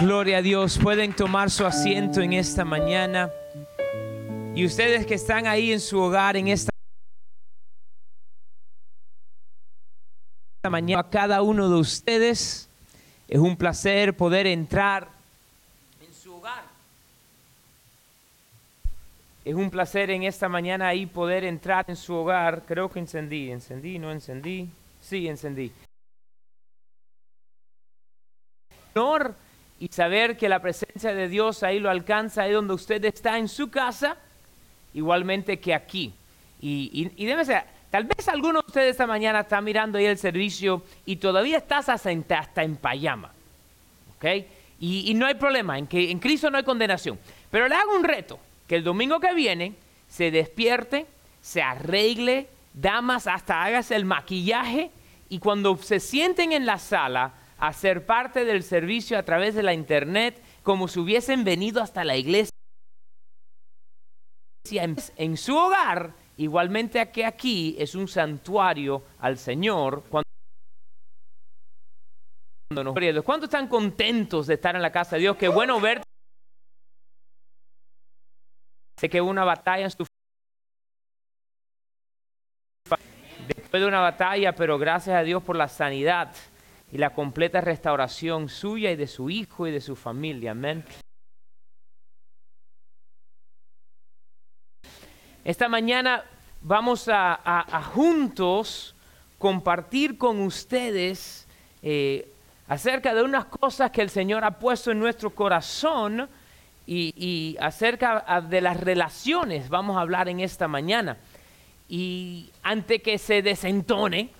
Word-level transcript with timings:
Gloria 0.00 0.38
a 0.38 0.42
Dios. 0.42 0.78
Pueden 0.78 1.12
tomar 1.12 1.50
su 1.50 1.66
asiento 1.66 2.22
en 2.22 2.32
esta 2.32 2.64
mañana. 2.64 3.30
Y 4.54 4.64
ustedes 4.64 5.04
que 5.04 5.12
están 5.12 5.46
ahí 5.46 5.72
en 5.72 5.80
su 5.80 6.00
hogar 6.00 6.38
en 6.38 6.48
esta 6.48 6.70
mañana, 10.70 11.00
a 11.00 11.10
cada 11.10 11.42
uno 11.42 11.68
de 11.68 11.76
ustedes 11.76 12.66
es 13.28 13.38
un 13.38 13.58
placer 13.58 14.16
poder 14.16 14.46
entrar 14.46 15.06
en 16.00 16.14
su 16.14 16.34
hogar. 16.34 16.64
Es 19.44 19.54
un 19.54 19.68
placer 19.68 20.10
en 20.10 20.22
esta 20.22 20.48
mañana 20.48 20.88
ahí 20.88 21.04
poder 21.04 21.44
entrar 21.44 21.84
en 21.88 21.96
su 21.96 22.14
hogar. 22.14 22.62
Creo 22.66 22.90
que 22.90 23.00
encendí, 23.00 23.50
encendí, 23.50 23.98
no 23.98 24.10
encendí. 24.10 24.70
Sí, 25.02 25.28
encendí. 25.28 25.70
Honor 28.94 29.49
y 29.80 29.88
saber 29.88 30.36
que 30.36 30.48
la 30.48 30.60
presencia 30.60 31.14
de 31.14 31.26
Dios 31.28 31.62
ahí 31.62 31.80
lo 31.80 31.88
alcanza 31.88 32.42
ahí 32.42 32.52
donde 32.52 32.74
usted 32.74 33.02
está 33.06 33.38
en 33.38 33.48
su 33.48 33.70
casa, 33.70 34.18
igualmente 34.92 35.58
que 35.58 35.74
aquí. 35.74 36.12
Y, 36.60 37.10
y, 37.16 37.24
debe 37.24 37.46
ser, 37.46 37.64
tal 37.90 38.04
vez 38.04 38.28
alguno 38.28 38.60
de 38.60 38.66
ustedes 38.66 38.90
esta 38.90 39.06
mañana 39.06 39.40
está 39.40 39.62
mirando 39.62 39.96
ahí 39.96 40.04
el 40.04 40.18
servicio 40.18 40.82
y 41.06 41.16
todavía 41.16 41.56
estás 41.56 41.88
hasta 41.88 42.12
en, 42.12 42.26
hasta 42.28 42.62
en 42.62 42.76
payama. 42.76 43.32
¿Ok? 44.16 44.26
Y, 44.78 45.10
y, 45.10 45.14
no 45.14 45.24
hay 45.24 45.34
problema, 45.34 45.78
en 45.78 45.86
que 45.86 46.10
en 46.10 46.18
Cristo 46.18 46.50
no 46.50 46.58
hay 46.58 46.64
condenación. 46.64 47.18
Pero 47.50 47.66
le 47.66 47.74
hago 47.74 47.96
un 47.96 48.04
reto, 48.04 48.38
que 48.68 48.76
el 48.76 48.84
domingo 48.84 49.18
que 49.18 49.32
viene 49.32 49.72
se 50.10 50.30
despierte, 50.30 51.06
se 51.40 51.62
arregle, 51.62 52.48
damas, 52.74 53.26
hasta 53.26 53.64
hagas 53.64 53.90
el 53.90 54.04
maquillaje 54.04 54.90
y 55.30 55.38
cuando 55.38 55.76
se 55.78 56.00
sienten 56.00 56.52
en 56.52 56.66
la 56.66 56.78
sala, 56.78 57.32
a 57.60 57.72
ser 57.74 58.06
parte 58.06 58.44
del 58.44 58.62
servicio 58.62 59.18
a 59.18 59.22
través 59.22 59.54
de 59.54 59.62
la 59.62 59.74
internet 59.74 60.42
como 60.62 60.88
si 60.88 60.98
hubiesen 60.98 61.44
venido 61.44 61.82
hasta 61.82 62.04
la 62.04 62.16
iglesia 62.16 62.50
en, 65.16 65.36
su 65.36 65.56
hogar, 65.56 66.14
igualmente 66.36 67.10
que 67.10 67.24
aquí 67.24 67.76
es 67.78 67.94
un 67.94 68.08
santuario 68.08 69.04
al 69.18 69.36
Señor. 69.36 70.04
Cuando 70.08 70.24
¿Cuántos 73.24 73.48
están 73.48 73.68
contentos 73.68 74.46
de 74.46 74.54
estar 74.54 74.74
en 74.76 74.82
la 74.82 74.92
casa 74.92 75.16
de 75.16 75.22
Dios? 75.22 75.36
Qué 75.36 75.48
bueno 75.48 75.80
ver. 75.80 76.02
Sé 78.98 79.10
que 79.10 79.20
una 79.20 79.44
batalla 79.44 79.86
en 79.86 79.92
después 83.48 83.82
de 83.82 83.86
una 83.86 84.00
batalla, 84.00 84.54
pero 84.54 84.78
gracias 84.78 85.16
a 85.16 85.22
Dios 85.22 85.42
por 85.42 85.56
la 85.56 85.68
sanidad 85.68 86.32
y 86.92 86.98
la 86.98 87.14
completa 87.14 87.60
restauración 87.60 88.48
suya 88.48 88.90
y 88.90 88.96
de 88.96 89.06
su 89.06 89.30
hijo 89.30 89.66
y 89.66 89.70
de 89.70 89.80
su 89.80 89.94
familia. 89.94 90.52
Amén. 90.52 90.84
Esta 95.44 95.68
mañana 95.68 96.24
vamos 96.60 97.08
a, 97.08 97.82
juntos 97.94 98.94
compartir 99.38 100.18
con 100.18 100.40
ustedes 100.40 101.46
eh, 101.82 102.28
acerca 102.68 103.14
de 103.14 103.22
unas 103.22 103.46
cosas 103.46 103.90
que 103.90 104.02
el 104.02 104.10
Señor 104.10 104.44
ha 104.44 104.58
puesto 104.58 104.90
en 104.90 104.98
nuestro 104.98 105.30
corazón 105.30 106.28
y, 106.86 107.14
y 107.16 107.56
acerca 107.58 108.42
de 108.42 108.60
las 108.60 108.78
relaciones 108.78 109.68
vamos 109.68 109.96
a 109.96 110.00
hablar 110.00 110.28
en 110.28 110.40
esta 110.40 110.68
mañana. 110.68 111.16
Y 111.88 112.50
antes 112.62 113.02
que 113.02 113.16
se 113.18 113.42
desentone, 113.42 114.30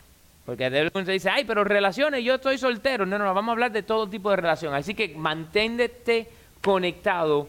porque 0.51 0.69
de 0.69 0.91
se 1.05 1.13
dice, 1.13 1.31
ay, 1.31 1.45
pero 1.45 1.63
relaciones, 1.63 2.25
yo 2.25 2.35
estoy 2.35 2.59
soltero. 2.59 3.07
No, 3.07 3.21
no, 3.21 3.33
vamos 3.33 3.51
a 3.51 3.53
hablar 3.53 3.71
de 3.71 3.85
todo 3.85 4.09
tipo 4.09 4.31
de 4.31 4.37
relación. 4.37 4.75
Así 4.75 4.95
que 4.95 5.15
manténte 5.15 6.27
conectado 6.61 7.47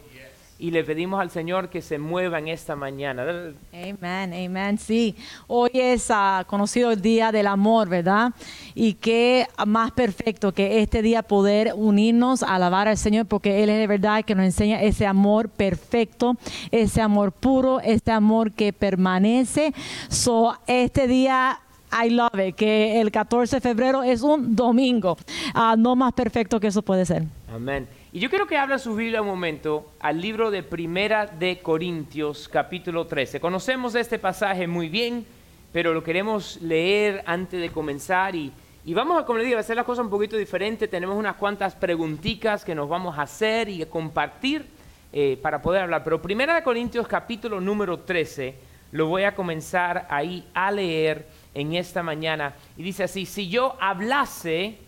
y 0.62 0.70
le 0.70 0.84
pedimos 0.84 1.20
al 1.20 1.28
Señor 1.28 1.68
que 1.68 1.82
se 1.82 1.98
mueva 1.98 2.38
en 2.38 2.46
esta 2.46 2.76
mañana. 2.76 3.24
Amén, 3.72 4.32
amén. 4.32 4.78
Sí, 4.78 5.16
hoy 5.48 5.70
es 5.74 6.10
uh, 6.10 6.44
conocido 6.46 6.92
el 6.92 7.02
Día 7.02 7.32
del 7.32 7.48
Amor, 7.48 7.88
¿verdad? 7.88 8.30
Y 8.76 8.94
qué 8.94 9.48
más 9.66 9.90
perfecto 9.90 10.52
que 10.52 10.80
este 10.80 11.02
día 11.02 11.24
poder 11.24 11.72
unirnos 11.74 12.44
a 12.44 12.54
alabar 12.54 12.86
al 12.86 12.96
Señor, 12.96 13.26
porque 13.26 13.64
Él 13.64 13.70
es 13.70 13.78
de 13.78 13.88
verdad 13.88 14.24
que 14.24 14.36
nos 14.36 14.44
enseña 14.44 14.80
ese 14.80 15.04
amor 15.04 15.48
perfecto, 15.48 16.36
ese 16.70 17.00
amor 17.00 17.32
puro, 17.32 17.80
este 17.80 18.12
amor 18.12 18.52
que 18.52 18.72
permanece. 18.72 19.74
So, 20.08 20.56
este 20.68 21.08
día 21.08 21.61
I 21.92 22.10
love 22.10 22.38
it, 22.38 22.56
que 22.56 23.00
el 23.00 23.10
14 23.10 23.56
de 23.56 23.60
febrero 23.60 24.02
es 24.02 24.22
un 24.22 24.56
domingo. 24.56 25.16
Ah, 25.54 25.74
no 25.78 25.94
más 25.94 26.12
perfecto 26.12 26.58
que 26.58 26.68
eso 26.68 26.82
puede 26.82 27.04
ser. 27.04 27.24
Amén. 27.52 27.86
Y 28.12 28.20
yo 28.20 28.28
quiero 28.30 28.46
que 28.46 28.56
hable 28.56 28.78
su 28.78 28.94
Biblia 28.94 29.22
un 29.22 29.28
momento 29.28 29.92
al 30.00 30.20
libro 30.20 30.50
de 30.50 30.62
Primera 30.62 31.26
de 31.26 31.60
Corintios, 31.60 32.48
capítulo 32.48 33.06
13. 33.06 33.40
Conocemos 33.40 33.94
este 33.94 34.18
pasaje 34.18 34.66
muy 34.66 34.88
bien, 34.88 35.24
pero 35.72 35.94
lo 35.94 36.02
queremos 36.02 36.60
leer 36.60 37.22
antes 37.26 37.60
de 37.60 37.70
comenzar 37.70 38.34
y, 38.34 38.52
y 38.84 38.94
vamos 38.94 39.20
a, 39.20 39.24
como 39.24 39.38
le 39.38 39.44
digo, 39.44 39.58
hacer 39.58 39.76
las 39.76 39.86
cosas 39.86 40.04
un 40.04 40.10
poquito 40.10 40.36
diferente. 40.36 40.88
Tenemos 40.88 41.16
unas 41.16 41.36
cuantas 41.36 41.74
preguntitas 41.74 42.64
que 42.64 42.74
nos 42.74 42.88
vamos 42.88 43.18
a 43.18 43.22
hacer 43.22 43.68
y 43.68 43.84
compartir 43.86 44.66
eh, 45.14 45.38
para 45.42 45.60
poder 45.60 45.82
hablar. 45.82 46.04
Pero 46.04 46.22
Primera 46.22 46.54
de 46.54 46.62
Corintios, 46.62 47.06
capítulo 47.06 47.60
número 47.60 48.00
13, 48.00 48.54
lo 48.92 49.06
voy 49.06 49.24
a 49.24 49.34
comenzar 49.34 50.06
ahí 50.08 50.46
a 50.54 50.70
leer 50.70 51.26
en 51.54 51.74
esta 51.74 52.02
mañana. 52.02 52.54
Y 52.76 52.82
dice 52.82 53.04
así, 53.04 53.26
si 53.26 53.48
yo 53.48 53.76
hablase 53.80 54.78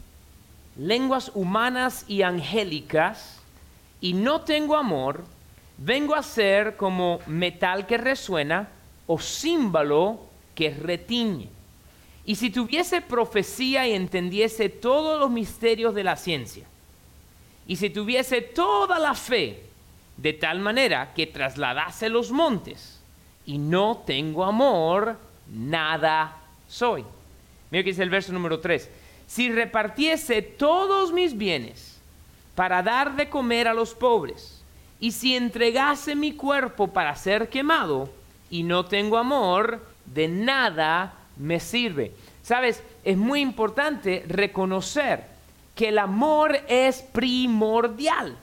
lenguas 0.76 1.30
humanas 1.34 2.04
y 2.08 2.22
angélicas 2.22 3.41
y 4.00 4.14
no 4.14 4.42
tengo 4.42 4.76
amor, 4.76 5.25
vengo 5.78 6.14
a 6.14 6.22
ser 6.22 6.76
como 6.76 7.20
metal 7.26 7.86
que 7.86 7.98
resuena 7.98 8.69
o 9.06 9.19
címbalo 9.19 10.20
que 10.54 10.70
retiñe. 10.70 11.48
Y 12.26 12.36
si 12.36 12.50
tuviese 12.50 13.02
profecía 13.02 13.86
y 13.86 13.92
entendiese 13.92 14.69
todos 14.69 15.20
los 15.20 15.31
misterios 15.31 15.94
de 15.94 16.04
la 16.04 16.16
ciencia, 16.16 16.64
y 17.66 17.76
si 17.76 17.91
tuviese 17.91 18.41
toda 18.41 18.98
la 18.98 19.14
fe, 19.14 19.62
de 20.16 20.32
tal 20.32 20.60
manera 20.60 21.12
que 21.12 21.26
trasladase 21.26 22.08
los 22.08 22.31
montes, 22.31 23.00
y 23.46 23.58
no 23.58 24.02
tengo 24.06 24.44
amor, 24.44 25.19
nada 25.50 26.44
soy. 26.75 27.05
Mira 27.71 27.85
que 27.85 27.91
dice 27.91 28.03
el 28.03 28.11
verso 28.11 28.33
número 28.33 28.59
3. 28.59 28.91
Si 29.27 29.51
repartiese 29.51 30.43
todos 30.43 31.12
mis 31.12 31.37
bienes 31.37 31.99
para 32.55 32.83
dar 32.83 33.17
de 33.17 33.29
comer 33.29 33.69
a 33.69 33.75
los 33.75 33.95
pobres, 33.95 34.62
y 35.01 35.12
si 35.12 35.37
entregase 35.37 36.15
mi 36.15 36.33
cuerpo 36.33 36.89
para 36.89 37.15
ser 37.15 37.49
quemado, 37.49 38.11
y 38.51 38.62
no 38.62 38.85
tengo 38.85 39.19
amor, 39.19 39.85
de 40.07 40.29
nada 40.29 41.15
me 41.37 41.61
sirve. 41.61 42.12
Sabes, 42.43 42.83
es 43.05 43.17
muy 43.17 43.41
importante 43.41 44.25
reconocer 44.27 45.25
que 45.75 45.89
el 45.89 45.99
amor 45.99 46.59
es 46.69 47.03
primordial. 47.03 48.37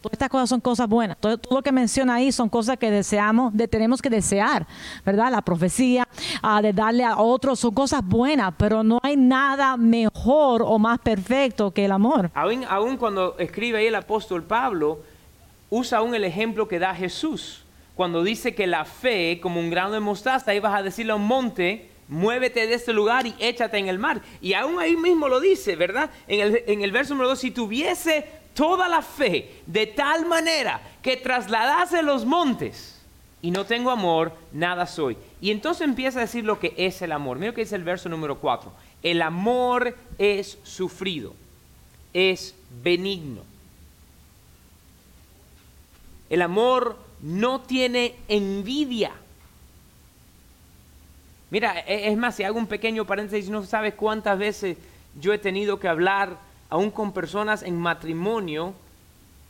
Todas 0.00 0.14
estas 0.14 0.30
cosas 0.30 0.48
son 0.48 0.60
cosas 0.60 0.88
buenas. 0.88 1.18
Todo, 1.18 1.38
lo 1.50 1.62
que 1.62 1.72
menciona 1.72 2.14
ahí 2.14 2.32
son 2.32 2.48
cosas 2.48 2.78
que 2.78 2.90
deseamos, 2.90 3.54
de, 3.54 3.68
tenemos 3.68 4.00
que 4.00 4.08
desear, 4.08 4.66
¿verdad? 5.04 5.30
La 5.30 5.42
profecía, 5.42 6.08
ah, 6.42 6.62
de 6.62 6.72
darle 6.72 7.04
a 7.04 7.18
otros, 7.18 7.60
son 7.60 7.74
cosas 7.74 8.02
buenas, 8.02 8.54
pero 8.56 8.82
no 8.82 8.98
hay 9.02 9.16
nada 9.16 9.76
mejor 9.76 10.62
o 10.62 10.78
más 10.78 11.00
perfecto 11.00 11.70
que 11.72 11.84
el 11.84 11.92
amor. 11.92 12.30
Aún, 12.34 12.96
cuando 12.96 13.36
escribe 13.38 13.78
ahí 13.78 13.86
el 13.86 13.94
apóstol 13.94 14.42
Pablo, 14.42 15.00
usa 15.68 15.98
aún 15.98 16.14
el 16.14 16.24
ejemplo 16.24 16.66
que 16.66 16.78
da 16.78 16.94
Jesús. 16.94 17.64
Cuando 17.94 18.24
dice 18.24 18.54
que 18.54 18.66
la 18.66 18.86
fe, 18.86 19.38
como 19.42 19.60
un 19.60 19.68
grano 19.68 19.92
de 19.92 20.00
mostaza, 20.00 20.58
vas 20.60 20.78
a 20.78 20.82
decirle 20.82 21.12
a 21.12 21.16
un 21.16 21.26
monte, 21.26 21.90
muévete 22.08 22.66
de 22.66 22.72
este 22.72 22.94
lugar 22.94 23.26
y 23.26 23.34
échate 23.38 23.76
en 23.76 23.88
el 23.88 23.98
mar. 23.98 24.22
Y 24.40 24.54
aún 24.54 24.80
ahí 24.80 24.96
mismo 24.96 25.28
lo 25.28 25.40
dice, 25.40 25.76
¿verdad? 25.76 26.08
En 26.26 26.40
el, 26.40 26.64
en 26.66 26.80
el 26.80 26.90
verso 26.90 27.12
número 27.12 27.28
2, 27.28 27.38
si 27.38 27.50
tuviese 27.50 28.39
toda 28.60 28.90
la 28.90 29.00
fe 29.00 29.62
de 29.64 29.86
tal 29.86 30.26
manera 30.26 30.82
que 31.00 31.16
trasladase 31.16 32.02
los 32.02 32.26
montes 32.26 33.00
y 33.40 33.50
no 33.50 33.64
tengo 33.64 33.90
amor, 33.90 34.34
nada 34.52 34.84
soy. 34.84 35.16
Y 35.40 35.50
entonces 35.50 35.88
empieza 35.88 36.18
a 36.18 36.22
decir 36.22 36.44
lo 36.44 36.60
que 36.60 36.74
es 36.76 37.00
el 37.00 37.12
amor. 37.12 37.38
Mira 37.38 37.54
que 37.54 37.62
es 37.62 37.72
el 37.72 37.84
verso 37.84 38.10
número 38.10 38.38
4. 38.38 38.70
El 39.02 39.22
amor 39.22 39.96
es 40.18 40.58
sufrido, 40.62 41.34
es 42.12 42.54
benigno. 42.82 43.44
El 46.28 46.42
amor 46.42 46.98
no 47.22 47.62
tiene 47.62 48.14
envidia. 48.28 49.12
Mira, 51.48 51.80
e, 51.86 52.12
es 52.12 52.18
más, 52.18 52.36
si 52.36 52.42
hago 52.42 52.58
un 52.58 52.66
pequeño 52.66 53.06
paréntesis, 53.06 53.48
no 53.48 53.64
sabes 53.64 53.94
cuántas 53.94 54.38
veces 54.38 54.76
yo 55.18 55.32
he 55.32 55.38
tenido 55.38 55.80
que 55.80 55.88
hablar 55.88 56.49
aún 56.70 56.90
con 56.90 57.12
personas 57.12 57.62
en 57.62 57.76
matrimonio 57.76 58.72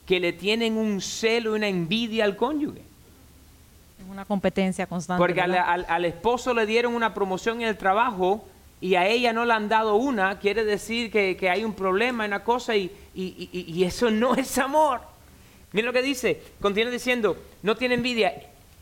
que 0.06 0.18
le 0.18 0.32
tienen 0.32 0.76
un 0.76 1.00
celo 1.00 1.52
y 1.54 1.58
una 1.58 1.68
envidia 1.68 2.24
al 2.24 2.36
cónyuge. 2.36 2.80
Es 2.80 4.06
una 4.10 4.24
competencia 4.24 4.86
constante. 4.86 5.20
Porque 5.20 5.40
al, 5.40 6.04
esposo 6.04 6.54
le 6.54 6.66
dieron 6.66 6.94
una 6.94 7.14
promoción 7.14 7.60
en 7.60 7.68
el 7.68 7.76
trabajo 7.76 8.44
y 8.80 8.94
a 8.94 9.06
ella 9.06 9.32
no 9.32 9.44
le 9.44 9.52
han 9.52 9.68
dado 9.68 9.94
una, 9.96 10.38
quiere 10.38 10.64
decir 10.64 11.12
que, 11.12 11.50
hay 11.50 11.64
un 11.64 11.74
problema 11.74 12.24
en 12.24 12.30
la 12.30 12.42
cosa 12.42 12.74
y, 12.74 12.90
y, 13.14 13.48
y- 13.52 13.72
y 13.72 13.84
eso 13.84 14.10
no 14.10 14.34
es 14.36 14.56
amor. 14.58 15.02
Miren 15.72 15.86
lo 15.86 15.92
que 15.92 16.02
dice, 16.02 16.42
continúa 16.60 16.90
diciendo, 16.90 17.36
no 17.62 17.76
tiene 17.76 17.94
envidia, 17.94 18.32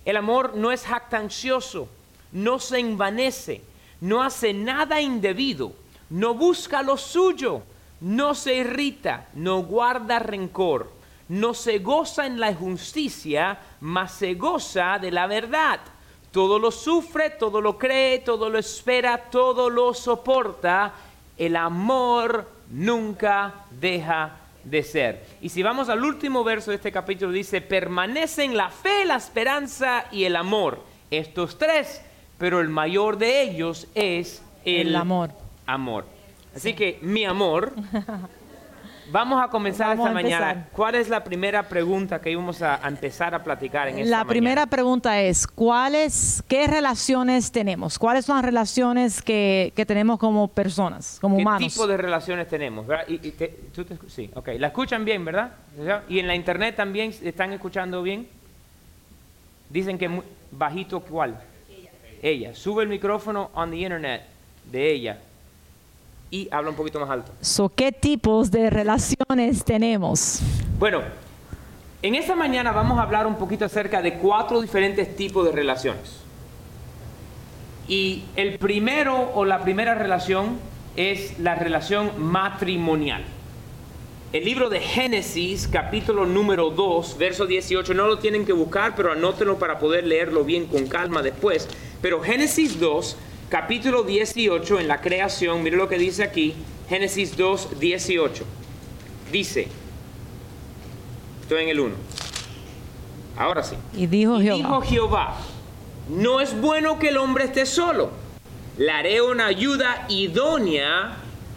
el 0.04 0.16
amor 0.16 0.54
no 0.56 0.72
es 0.72 0.86
jactancioso, 0.86 1.88
no 2.32 2.58
se 2.60 2.78
envanece, 2.78 3.60
no 4.00 4.22
hace 4.22 4.54
nada 4.54 5.00
indebido, 5.00 5.72
no 6.08 6.32
busca 6.34 6.82
lo 6.82 6.96
suyo, 6.96 7.62
no 8.00 8.34
se 8.34 8.54
irrita, 8.56 9.28
no 9.34 9.62
guarda 9.62 10.18
rencor, 10.18 10.92
no 11.28 11.54
se 11.54 11.78
goza 11.78 12.26
en 12.26 12.40
la 12.40 12.50
injusticia, 12.50 13.58
mas 13.80 14.12
se 14.12 14.34
goza 14.34 14.98
de 14.98 15.10
la 15.10 15.26
verdad. 15.26 15.80
Todo 16.30 16.58
lo 16.58 16.70
sufre, 16.70 17.30
todo 17.30 17.60
lo 17.60 17.78
cree, 17.78 18.20
todo 18.20 18.48
lo 18.50 18.58
espera, 18.58 19.16
todo 19.30 19.68
lo 19.70 19.94
soporta. 19.94 20.92
El 21.36 21.56
amor 21.56 22.48
nunca 22.70 23.54
deja 23.70 24.36
de 24.64 24.82
ser. 24.82 25.26
Y 25.40 25.48
si 25.48 25.62
vamos 25.62 25.88
al 25.88 26.04
último 26.04 26.44
verso 26.44 26.70
de 26.70 26.76
este 26.76 26.92
capítulo, 26.92 27.32
dice, 27.32 27.60
permanecen 27.60 28.56
la 28.56 28.70
fe, 28.70 29.04
la 29.04 29.16
esperanza 29.16 30.04
y 30.12 30.24
el 30.24 30.36
amor. 30.36 30.82
Estos 31.10 31.56
tres, 31.56 32.02
pero 32.36 32.60
el 32.60 32.68
mayor 32.68 33.16
de 33.16 33.42
ellos 33.42 33.86
es 33.94 34.42
el, 34.64 34.88
El 34.88 34.96
amor. 34.96 35.30
amor. 35.66 36.04
Así 36.58 36.74
que 36.74 36.98
mi 37.02 37.24
amor, 37.24 37.72
vamos 39.10 39.42
a 39.42 39.48
comenzar 39.48 39.88
Vamos 39.96 40.06
esta 40.06 40.10
a 40.10 40.22
mañana. 40.22 40.68
¿Cuál 40.72 40.94
es 40.96 41.08
la 41.08 41.24
primera 41.24 41.62
pregunta 41.68 42.20
que 42.20 42.30
íbamos 42.30 42.60
a, 42.62 42.80
empezar 42.86 43.34
a 43.34 43.42
platicar 43.42 43.88
en 43.88 43.98
esta 43.98 44.10
La 44.10 44.16
mañana? 44.18 44.28
primera 44.28 44.66
pregunta 44.66 45.20
es, 45.22 45.46
¿cuáles, 45.46 46.42
qué 46.48 46.66
relaciones 46.66 47.50
tenemos? 47.52 47.98
¿Cuáles 47.98 48.24
son 48.26 48.36
las 48.36 48.44
relaciones 48.44 49.22
que, 49.22 49.72
que 49.74 49.86
tenemos 49.86 50.18
como 50.18 50.48
personas, 50.48 51.18
como 51.20 51.36
¿Qué 51.36 51.42
humanos? 51.42 51.72
tipo 51.72 51.86
de 51.86 51.96
relaciones 51.96 52.48
tenemos? 52.48 52.86
¿verdad? 52.86 53.04
Y- 53.08 53.26
y 53.28 53.30
te- 53.32 53.48
tú 53.74 53.84
te 53.84 53.96
sí, 54.08 54.30
ok. 54.34 54.48
¿La 54.58 54.66
escuchan 54.68 55.04
bien, 55.04 55.24
verdad? 55.24 55.52
¿Y 56.08 56.18
en 56.18 56.26
la 56.26 56.34
internet 56.34 56.76
también 56.76 57.14
están 57.22 57.52
escuchando 57.52 58.02
bien? 58.02 58.28
Dicen 59.70 59.96
que 59.98 60.08
mu- 60.08 60.22
bajito, 60.50 61.00
¿cuál? 61.00 61.38
Ella. 62.20 62.54
Sube 62.54 62.82
el 62.82 62.88
micrófono 62.88 63.50
on 63.54 63.70
the 63.70 63.76
internet 63.76 64.22
de 64.72 64.92
ella 64.92 65.18
y 66.30 66.48
habla 66.50 66.70
un 66.70 66.76
poquito 66.76 67.00
más 67.00 67.10
alto. 67.10 67.32
So, 67.40 67.68
¿Qué 67.68 67.92
tipos 67.92 68.50
de 68.50 68.70
relaciones 68.70 69.64
tenemos? 69.64 70.40
Bueno, 70.78 71.02
en 72.02 72.14
esta 72.14 72.34
mañana 72.34 72.72
vamos 72.72 72.98
a 72.98 73.02
hablar 73.02 73.26
un 73.26 73.36
poquito 73.36 73.64
acerca 73.64 74.02
de 74.02 74.14
cuatro 74.14 74.60
diferentes 74.60 75.16
tipos 75.16 75.44
de 75.44 75.52
relaciones. 75.52 76.20
Y 77.88 78.24
el 78.36 78.58
primero 78.58 79.30
o 79.34 79.44
la 79.44 79.62
primera 79.62 79.94
relación 79.94 80.58
es 80.96 81.38
la 81.38 81.54
relación 81.54 82.12
matrimonial. 82.18 83.24
El 84.30 84.44
libro 84.44 84.68
de 84.68 84.80
Génesis, 84.80 85.66
capítulo 85.66 86.26
número 86.26 86.68
2, 86.68 87.16
verso 87.16 87.46
18, 87.46 87.94
no 87.94 88.06
lo 88.06 88.18
tienen 88.18 88.44
que 88.44 88.52
buscar, 88.52 88.94
pero 88.94 89.10
anótenlo 89.10 89.58
para 89.58 89.78
poder 89.78 90.06
leerlo 90.06 90.44
bien 90.44 90.66
con 90.66 90.86
calma 90.86 91.22
después. 91.22 91.66
Pero 92.02 92.20
Génesis 92.20 92.78
2, 92.78 93.16
capítulo 93.48 94.02
18, 94.02 94.80
en 94.80 94.88
la 94.88 95.00
creación, 95.00 95.62
mire 95.62 95.76
lo 95.76 95.88
que 95.88 95.98
dice 95.98 96.22
aquí, 96.22 96.54
Génesis 96.88 97.36
2, 97.36 97.78
18. 97.80 98.44
Dice, 99.32 99.68
estoy 101.42 101.62
en 101.64 101.68
el 101.68 101.80
1. 101.80 101.94
Ahora 103.36 103.62
sí. 103.62 103.76
Y 103.94 104.06
dijo 104.06 104.40
Y 104.40 104.44
Jehová. 104.44 104.56
dijo 104.56 104.80
Jehová, 104.82 105.36
no 106.08 106.40
es 106.40 106.58
bueno 106.60 106.98
que 106.98 107.08
el 107.08 107.16
hombre 107.18 107.44
esté 107.44 107.66
solo. 107.66 108.10
Le 108.76 108.90
haré 108.90 109.20
una 109.22 109.46
ayuda 109.46 110.06
idónea 110.08 111.16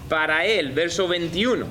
para 0.09 0.45
él. 0.45 0.71
Verso 0.73 1.07
21. 1.07 1.65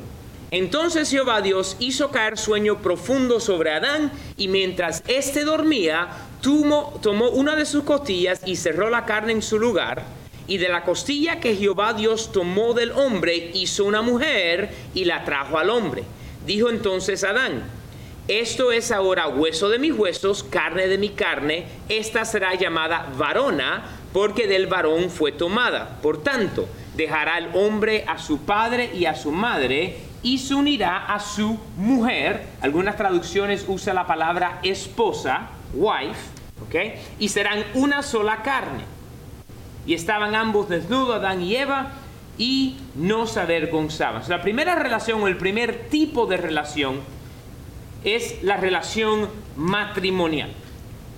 Entonces 0.51 1.11
Jehová 1.11 1.43
Dios 1.43 1.77
hizo 1.79 2.11
caer 2.11 2.37
sueño 2.37 2.79
profundo 2.79 3.39
sobre 3.39 3.71
Adán 3.71 4.11
y 4.37 4.49
mientras 4.49 5.03
éste 5.07 5.45
dormía, 5.45 6.09
tomó, 6.41 6.99
tomó 7.03 7.31
una 7.31 7.55
de 7.55 7.67
sus 7.67 7.85
costillas 7.85 8.41
y 8.45 8.57
cerró 8.57 8.91
la 8.91 9.05
carne 9.05 9.33
en 9.33 9.43
su 9.43 9.59
lugar. 9.59 10.03
Y 10.49 10.59
de 10.59 10.69
la 10.69 10.83
costilla 10.83 11.39
que 11.39 11.55
Jehová 11.55 11.93
Dios 11.93 12.33
tomó 12.33 12.75
del 12.75 12.91
hombre, 12.91 13.53
hizo 13.55 13.85
una 13.85 14.03
mujer 14.03 14.71
y 14.95 15.05
la 15.05 15.25
trajo 15.25 15.59
al 15.59 15.71
hombre. 15.71 16.03
Dijo 16.45 16.69
entonces 16.69 17.23
Adán, 17.23 17.63
esto 18.27 18.71
es 18.71 18.93
ahora 18.93 19.29
hueso 19.29 19.69
de 19.69 19.79
mis 19.79 19.93
huesos, 19.93 20.45
carne 20.45 20.89
de 20.89 20.99
mi 20.99 21.11
carne. 21.11 21.67
Esta 21.89 22.25
será 22.25 22.55
llamada 22.55 23.09
varona, 23.17 23.99
porque 24.13 24.47
del 24.47 24.67
varón 24.67 25.11
fue 25.11 25.33
tomada. 25.33 25.99
Por 26.01 26.23
tanto, 26.23 26.69
dejará 26.97 27.39
el 27.39 27.49
hombre 27.55 28.05
a 28.07 28.19
su 28.19 28.43
padre 28.43 28.91
y 28.95 29.07
a 29.07 29.15
su 29.15 29.33
madre, 29.33 29.97
y 30.23 30.39
se 30.39 30.55
unirá 30.55 31.07
a 31.07 31.19
su 31.21 31.59
mujer. 31.77 32.47
Algunas 32.61 32.97
traducciones 32.97 33.65
usan 33.67 33.95
la 33.95 34.07
palabra 34.07 34.61
esposa, 34.63 35.49
wife, 35.73 36.21
¿ok? 36.67 37.01
Y 37.19 37.29
serán 37.29 37.65
una 37.75 38.03
sola 38.03 38.43
carne. 38.43 38.85
Y 39.87 39.95
estaban 39.95 40.35
ambos 40.35 40.69
desnudos, 40.69 41.17
Adán 41.17 41.43
y 41.43 41.57
Eva, 41.57 41.93
y 42.37 42.77
no 42.95 43.27
se 43.27 43.41
avergonzaban. 43.41 44.23
La 44.29 44.43
primera 44.43 44.75
relación 44.75 45.23
o 45.23 45.29
el 45.29 45.37
primer 45.37 45.89
tipo 45.89 46.27
de 46.27 46.37
relación 46.37 47.01
es 48.05 48.43
la 48.43 48.57
relación 48.57 49.29
matrimonial. 49.57 50.51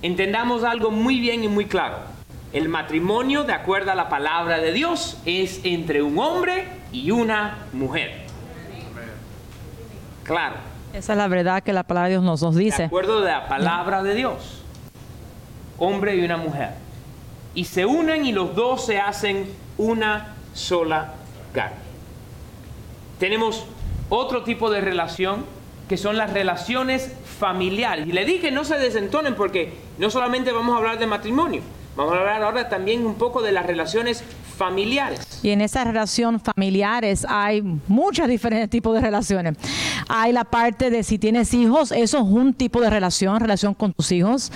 Entendamos 0.01 0.63
algo 0.63 0.91
muy 0.91 1.19
bien 1.19 1.43
y 1.43 1.47
muy 1.47 1.65
claro. 1.65 1.97
El 2.51 2.67
matrimonio, 2.69 3.45
de 3.45 3.53
acuerdo 3.53 3.91
a 3.91 3.95
la 3.95 4.09
palabra 4.09 4.59
de 4.59 4.73
Dios, 4.73 5.17
es 5.25 5.61
entre 5.63 6.03
un 6.03 6.19
hombre 6.19 6.67
y 6.91 7.11
una 7.11 7.67
mujer. 7.71 8.22
Claro, 10.23 10.55
Esa 10.93 11.13
es 11.13 11.17
la 11.17 11.27
verdad 11.27 11.63
que 11.63 11.73
la 11.73 11.83
palabra 11.83 12.07
de 12.07 12.13
Dios 12.15 12.23
nos, 12.23 12.41
nos 12.41 12.55
de 12.55 12.63
dice. 12.63 12.83
acuerdo 12.85 13.19
a 13.19 13.21
la 13.21 13.47
palabra 13.47 14.03
de 14.03 14.15
Dios. 14.15 14.61
Hombre 15.77 16.15
y 16.15 16.23
una 16.23 16.37
mujer. 16.37 16.69
Y 17.55 17.65
se 17.65 17.85
unen 17.85 18.25
y 18.25 18.31
los 18.31 18.55
dos 18.55 18.85
se 18.85 18.99
hacen 18.99 19.49
una 19.77 20.35
sola 20.53 21.13
carne. 21.53 21.77
Tenemos 23.19 23.65
otro 24.09 24.43
tipo 24.43 24.69
de 24.69 24.81
relación 24.81 25.45
que 25.89 25.97
son 25.97 26.17
las 26.17 26.31
relaciones 26.31 27.11
familiares. 27.39 28.07
Y 28.07 28.11
le 28.11 28.25
dije 28.25 28.51
no 28.51 28.63
se 28.63 28.77
desentonen 28.77 29.35
porque 29.35 29.73
no 29.97 30.09
solamente 30.09 30.51
vamos 30.51 30.73
a 30.75 30.77
hablar 30.77 30.99
de 30.99 31.07
matrimonio, 31.07 31.61
vamos 31.95 32.13
a 32.13 32.19
hablar 32.19 32.43
ahora 32.43 32.69
también 32.69 33.05
un 33.05 33.15
poco 33.15 33.41
de 33.41 33.51
las 33.51 33.65
relaciones 33.65 34.23
familiares. 34.57 35.19
Y 35.43 35.51
en 35.51 35.61
esa 35.61 35.83
relación 35.83 36.39
familiares 36.39 37.25
hay 37.29 37.61
muchos 37.87 38.27
diferentes 38.27 38.69
tipos 38.69 38.95
de 38.95 39.01
relaciones. 39.01 39.55
Hay 40.07 40.31
la 40.31 40.45
parte 40.45 40.89
de 40.89 41.03
si 41.03 41.19
tienes 41.19 41.53
hijos, 41.53 41.91
eso 41.91 42.17
es 42.17 42.23
un 42.23 42.53
tipo 42.53 42.81
de 42.81 42.89
relación, 42.89 43.39
relación 43.39 43.73
con 43.73 43.93
tus 43.93 44.11
hijos. 44.11 44.51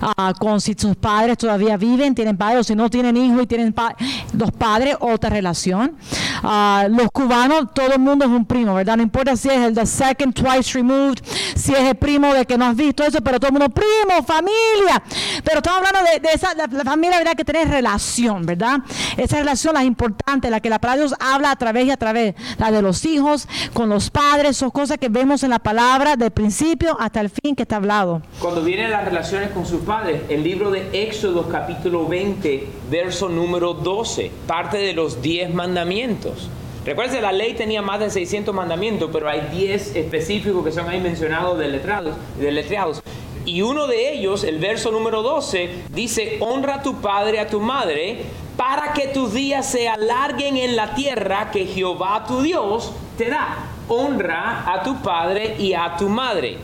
Ah, 0.00 0.32
con 0.38 0.60
si 0.60 0.74
tus 0.74 0.96
padres 0.96 1.36
todavía 1.38 1.76
viven, 1.76 2.14
tienen 2.14 2.36
padres, 2.36 2.60
o 2.60 2.64
si 2.64 2.74
no 2.74 2.88
tienen 2.88 3.16
hijos 3.16 3.42
y 3.42 3.46
tienen 3.46 3.72
pa- 3.72 3.94
dos 4.32 4.50
padres, 4.50 4.96
otra 5.00 5.28
relación. 5.30 5.94
Ah, 6.42 6.86
los 6.88 7.10
cubanos, 7.10 7.74
todo 7.74 7.92
el 7.92 7.98
mundo 8.00 8.24
es 8.24 8.30
un 8.30 8.46
primo, 8.46 8.74
¿verdad? 8.74 8.96
No 8.96 9.02
importa 9.02 9.36
si 9.36 9.48
es 9.50 9.58
el 9.58 9.74
the 9.74 9.84
second, 9.84 10.32
twice 10.34 10.72
removed, 10.72 11.18
si 11.54 11.72
es 11.74 11.80
el 11.80 11.96
primo 11.96 12.32
de 12.32 12.46
que 12.46 12.56
no 12.56 12.64
has 12.64 12.76
visto 12.76 13.04
eso, 13.04 13.20
pero 13.20 13.38
todo 13.38 13.48
el 13.48 13.52
mundo, 13.58 13.68
primo, 13.68 14.22
familia. 14.26 15.02
Pero 15.44 15.58
estamos 15.58 15.82
hablando 15.86 16.10
de, 16.22 16.28
esa 16.32 16.54
la, 16.54 16.66
familia, 16.84 17.18
¿verdad? 17.18 17.34
Que 17.34 17.44
tenés 17.44 17.68
relación, 17.68 18.46
¿verdad? 18.46 18.78
Esa 19.18 19.36
relación, 19.38 19.74
la 19.74 19.84
importante, 19.84 20.29
la 20.50 20.60
que 20.60 20.70
la 20.70 20.78
palabra 20.78 21.02
de 21.02 21.08
Dios 21.08 21.18
habla 21.18 21.50
a 21.50 21.56
través 21.56 21.86
y 21.86 21.90
a 21.90 21.96
través, 21.96 22.34
la 22.58 22.70
de 22.70 22.82
los 22.82 23.04
hijos, 23.04 23.48
con 23.74 23.88
los 23.88 24.10
padres, 24.10 24.56
son 24.56 24.70
cosas 24.70 24.98
que 24.98 25.08
vemos 25.08 25.42
en 25.42 25.50
la 25.50 25.58
palabra 25.58 26.16
del 26.16 26.30
principio 26.30 26.96
hasta 27.00 27.20
el 27.20 27.30
fin 27.30 27.56
que 27.56 27.62
está 27.62 27.76
hablado. 27.76 28.22
Cuando 28.38 28.62
vienen 28.62 28.90
las 28.90 29.04
relaciones 29.04 29.50
con 29.50 29.66
sus 29.66 29.82
padres, 29.82 30.22
el 30.28 30.44
libro 30.44 30.70
de 30.70 30.88
Éxodo 30.92 31.48
capítulo 31.48 32.06
20, 32.06 32.68
verso 32.90 33.28
número 33.28 33.74
12, 33.74 34.30
parte 34.46 34.78
de 34.78 34.92
los 34.92 35.20
10 35.20 35.52
mandamientos. 35.52 36.48
Recuerden, 36.84 37.22
la 37.22 37.32
ley 37.32 37.54
tenía 37.54 37.82
más 37.82 38.00
de 38.00 38.08
600 38.08 38.54
mandamientos, 38.54 39.10
pero 39.12 39.28
hay 39.28 39.48
10 39.52 39.96
específicos 39.96 40.64
que 40.64 40.72
son 40.72 40.88
ahí 40.88 41.00
mencionados 41.00 41.58
de 41.58 41.68
letrados, 41.68 42.16
de 42.38 42.52
letreados. 42.52 43.02
Y 43.44 43.62
uno 43.62 43.86
de 43.86 44.12
ellos, 44.12 44.44
el 44.44 44.58
verso 44.58 44.90
número 44.90 45.22
12, 45.22 45.70
dice, 45.92 46.36
honra 46.40 46.76
a 46.76 46.82
tu 46.82 47.00
padre, 47.00 47.40
a 47.40 47.48
tu 47.48 47.60
madre, 47.60 48.22
para 48.60 48.92
que 48.92 49.08
tus 49.08 49.32
días 49.32 49.64
se 49.64 49.88
alarguen 49.88 50.58
en 50.58 50.76
la 50.76 50.94
tierra 50.94 51.50
que 51.50 51.64
Jehová 51.64 52.26
tu 52.28 52.42
Dios 52.42 52.92
te 53.16 53.30
da. 53.30 53.56
Honra 53.88 54.70
a 54.70 54.82
tu 54.82 55.00
padre 55.00 55.56
y 55.58 55.72
a 55.72 55.96
tu 55.96 56.10
madre 56.10 56.58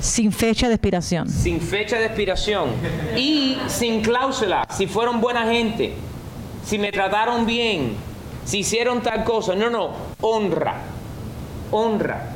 Sin 0.00 0.32
fecha 0.32 0.66
de 0.66 0.74
expiración. 0.74 1.28
sin 1.28 1.60
fecha 1.60 1.98
de 1.98 2.06
expiración 2.06 2.70
y 3.16 3.56
sin 3.68 4.02
cláusula, 4.02 4.66
si 4.76 4.88
fueron 4.88 5.20
buena 5.20 5.46
gente, 5.46 5.94
si 6.66 6.78
me 6.78 6.90
trataron 6.90 7.46
bien, 7.46 7.94
si 8.44 8.58
hicieron 8.58 9.00
tal 9.00 9.22
cosa. 9.22 9.54
No, 9.54 9.70
no, 9.70 9.90
honra, 10.20 10.74
honra. 11.70 12.30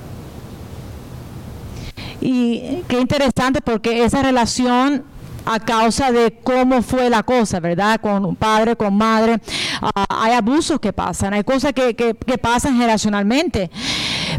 Y 2.21 2.83
qué 2.87 3.01
interesante 3.01 3.61
porque 3.61 4.05
esa 4.05 4.23
relación 4.23 5.03
a 5.47 5.59
causa 5.61 6.13
de 6.13 6.39
cómo 6.43 6.83
fue 6.83 7.09
la 7.09 7.23
cosa, 7.23 7.61
¿verdad? 7.61 8.01
Con 8.01 8.37
padre, 8.37 8.77
con 8.77 8.95
madre, 8.97 9.39
ah, 9.81 10.05
hay 10.09 10.33
abusos 10.35 10.79
que 10.81 10.93
pasan, 10.93 11.33
hay 11.35 11.45
cosas 11.45 11.73
que, 11.73 11.95
que- 11.97 12.15
que 12.15 12.39
pasan 12.39 12.75
generacionalmente. 12.75 13.71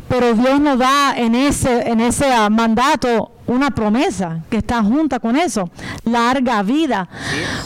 Pero 0.08 0.34
Dios 0.34 0.60
nos 0.60 0.78
da 0.78 1.18
en 1.18 1.36
ese, 1.36 1.90
en 1.90 2.00
ese 2.02 2.32
ah, 2.32 2.50
mandato 2.50 3.32
una 3.50 3.72
promesa 3.72 4.44
que 4.50 4.58
está 4.58 4.84
junta 4.84 5.20
con 5.20 5.36
eso, 5.36 5.70
larga 6.06 6.62
vida. 6.64 7.10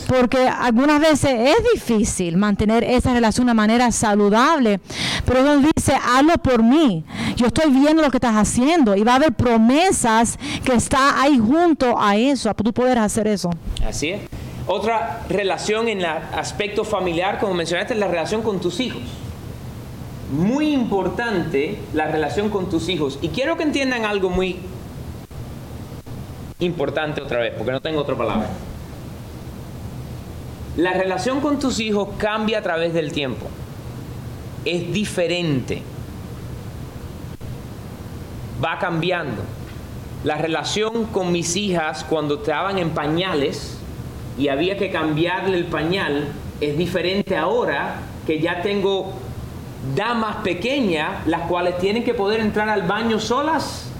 Porque 0.08 0.48
algunas 0.48 1.00
veces 1.00 1.32
es 1.34 1.58
difícil 1.74 2.38
mantener 2.38 2.84
esa 2.84 3.14
relación 3.14 3.46
de 3.46 3.52
una 3.52 3.62
manera 3.62 3.92
saludable, 3.92 4.80
pero 5.26 5.44
Dios 5.44 5.72
dice, 5.76 5.94
hazlo 5.94 6.34
por 6.36 6.64
mí. 6.64 7.04
Yo 7.36 7.48
estoy 7.48 7.72
viendo 7.72 8.02
lo 8.02 8.12
que 8.12 8.18
estás 8.18 8.36
haciendo 8.36 8.96
y 8.96 9.04
va 9.04 9.14
a 9.14 9.16
haber 9.16 9.34
promesas 9.34 10.38
que 10.64 10.74
está 10.74 11.22
ahí 11.22 11.38
junto 11.38 12.00
a 12.00 12.16
eso, 12.16 12.50
a 12.50 12.54
tú 12.54 12.72
poder 12.74 13.00
hacer 13.00 13.28
eso. 13.28 13.50
Así 13.88 14.10
es. 14.10 14.22
Otra 14.66 15.24
relación 15.30 15.90
en 15.90 16.00
el 16.00 16.06
aspecto 16.06 16.86
familiar, 16.86 17.40
como 17.40 17.54
mencionaste, 17.54 17.96
es 17.96 18.00
la 18.00 18.08
relación 18.08 18.42
con 18.42 18.62
tus 18.62 18.80
hijos 18.80 19.02
muy 20.34 20.74
importante 20.74 21.78
la 21.94 22.08
relación 22.08 22.50
con 22.50 22.70
tus 22.70 22.90
hijos. 22.90 23.20
Y 23.22 23.30
quiero 23.30 23.56
que 23.56 23.64
entiendan 23.64 24.04
algo 24.04 24.30
muy 24.30 24.58
importante 26.60 27.22
otra 27.22 27.40
vez, 27.40 27.54
porque 27.58 27.72
no 27.72 27.82
tengo 27.82 28.02
otra 28.02 28.16
palabra. 28.16 28.50
La 30.78 30.94
relación 30.94 31.40
con 31.40 31.60
tus 31.60 31.80
hijos 31.80 32.10
cambia 32.18 32.60
a 32.60 32.62
través 32.62 32.94
del 32.94 33.12
tiempo. 33.12 33.48
Es 34.66 34.92
diferente. 34.92 35.84
Va 38.64 38.80
cambiando. 38.80 39.44
La 40.24 40.38
relación 40.38 41.06
con 41.06 41.32
mis 41.32 41.56
hijas 41.56 42.06
cuando 42.06 42.36
estaban 42.36 42.78
en 42.78 42.92
pañales 42.92 43.78
y 44.38 44.48
había 44.48 44.78
que 44.78 44.90
cambiarle 44.90 45.58
el 45.58 45.66
pañal 45.66 46.30
es 46.62 46.78
diferente 46.78 47.36
ahora 47.36 47.98
que 48.26 48.40
ya 48.40 48.62
tengo 48.62 49.14
damas 49.96 50.38
pequeñas, 50.38 51.28
las 51.28 51.42
cuales 51.42 51.78
tienen 51.78 52.04
que 52.04 52.14
poder 52.14 52.40
entrar 52.40 52.70
al 52.70 52.84
baño 52.84 53.20
solas. 53.20 53.92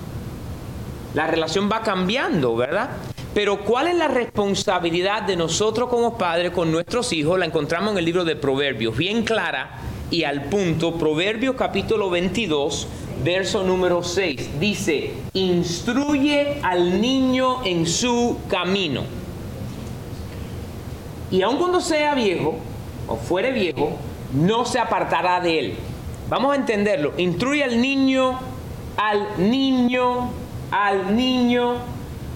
La 1.14 1.28
relación 1.28 1.70
va 1.72 1.82
cambiando, 1.84 2.56
¿verdad? 2.56 2.90
Pero 3.34 3.64
¿cuál 3.64 3.88
es 3.88 3.96
la 3.96 4.08
responsabilidad 4.08 5.24
de 5.24 5.36
nosotros 5.36 5.90
como 5.90 6.18
padres 6.18 6.52
con 6.52 6.72
nuestros 6.72 7.14
hijos? 7.14 7.38
La 7.38 7.46
encontramos 7.46 7.92
en 7.92 8.00
el 8.00 8.06
libro 8.06 8.26
de 8.26 8.36
Proverbios, 8.36 8.98
bien 8.98 9.24
clara 9.24 9.80
y 10.10 10.24
al 10.24 10.46
punto. 10.46 10.96
Proverbios 10.96 11.56
capítulo 11.56 12.10
22, 12.10 12.88
verso 13.24 13.64
número 13.64 14.04
6. 14.04 14.60
Dice, 14.60 15.14
instruye 15.34 16.60
al 16.62 17.02
niño 17.02 17.64
en 17.64 17.88
su 17.88 18.38
camino. 18.50 19.04
Y 21.32 21.42
aun 21.42 21.58
cuando 21.58 21.82
sea 21.82 22.14
viejo 22.14 22.56
o 23.08 23.18
fuere 23.18 23.52
viejo, 23.52 23.98
no 24.34 24.66
se 24.66 24.78
apartará 24.78 25.40
de 25.40 25.60
él. 25.60 25.74
Vamos 26.30 26.54
a 26.54 26.56
entenderlo. 26.56 27.14
Instruye 27.18 27.64
al 27.64 27.82
niño, 27.82 28.40
al 28.96 29.28
niño, 29.50 30.30
al 30.74 31.16
niño. 31.16 31.76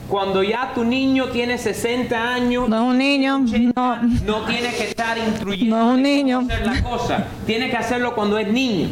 Cuando 0.07 0.41
ya 0.41 0.71
tu 0.73 0.85
niño 0.85 1.25
tiene 1.29 1.57
60 1.57 2.33
años, 2.33 2.69
no 2.69 2.77
es 2.77 2.91
un 2.91 2.97
niño, 2.97 3.39
no. 3.75 3.97
no 4.25 4.45
tiene 4.45 4.73
que 4.73 4.85
estar 4.85 5.17
instruyendo 5.17 5.75
no 5.75 5.89
es 5.89 5.95
un 5.95 6.01
niño. 6.01 6.39
hacer 6.39 6.65
la 6.65 6.81
cosa. 6.81 7.27
Tiene 7.45 7.69
que 7.69 7.75
hacerlo 7.75 8.15
cuando 8.15 8.37
es 8.37 8.47
niño. 8.47 8.89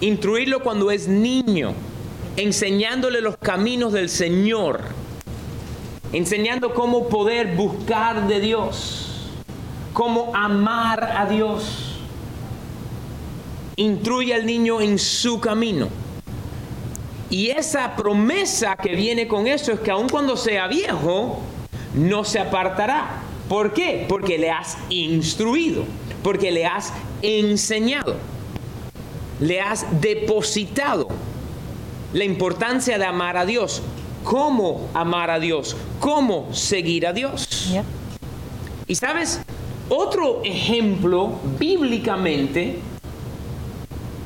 Instruirlo 0.00 0.62
cuando 0.62 0.90
es 0.90 1.08
niño, 1.08 1.74
enseñándole 2.38 3.20
los 3.20 3.36
caminos 3.36 3.92
del 3.92 4.08
Señor, 4.08 4.80
enseñando 6.14 6.72
cómo 6.72 7.08
poder 7.08 7.56
buscar 7.56 8.28
de 8.28 8.40
Dios 8.40 9.06
cómo 9.96 10.30
amar 10.36 11.02
a 11.16 11.24
Dios. 11.24 11.94
Instruye 13.76 14.34
al 14.34 14.44
niño 14.44 14.82
en 14.82 14.98
su 14.98 15.40
camino. 15.40 15.88
Y 17.30 17.50
esa 17.50 17.96
promesa 17.96 18.76
que 18.76 18.94
viene 18.94 19.26
con 19.26 19.46
eso 19.46 19.72
es 19.72 19.80
que 19.80 19.90
aun 19.90 20.08
cuando 20.08 20.36
sea 20.36 20.68
viejo, 20.68 21.40
no 21.94 22.24
se 22.24 22.38
apartará. 22.38 23.22
¿Por 23.48 23.72
qué? 23.72 24.06
Porque 24.08 24.38
le 24.38 24.50
has 24.50 24.76
instruido, 24.90 25.84
porque 26.22 26.50
le 26.50 26.66
has 26.66 26.92
enseñado, 27.22 28.16
le 29.40 29.60
has 29.60 29.86
depositado 30.00 31.08
la 32.12 32.24
importancia 32.24 32.98
de 32.98 33.04
amar 33.04 33.36
a 33.36 33.44
Dios, 33.44 33.82
cómo 34.24 34.88
amar 34.94 35.30
a 35.30 35.38
Dios, 35.38 35.76
cómo 36.00 36.52
seguir 36.52 37.06
a 37.06 37.12
Dios. 37.12 37.72
Y 38.86 38.94
sabes, 38.94 39.40
otro 39.88 40.42
ejemplo 40.44 41.32
bíblicamente 41.58 42.80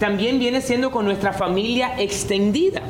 también 0.01 0.39
viene 0.39 0.63
siendo 0.63 0.91
con 0.91 1.05
nuestra 1.05 1.35
familia 1.35 1.95
extendida. 2.01 2.81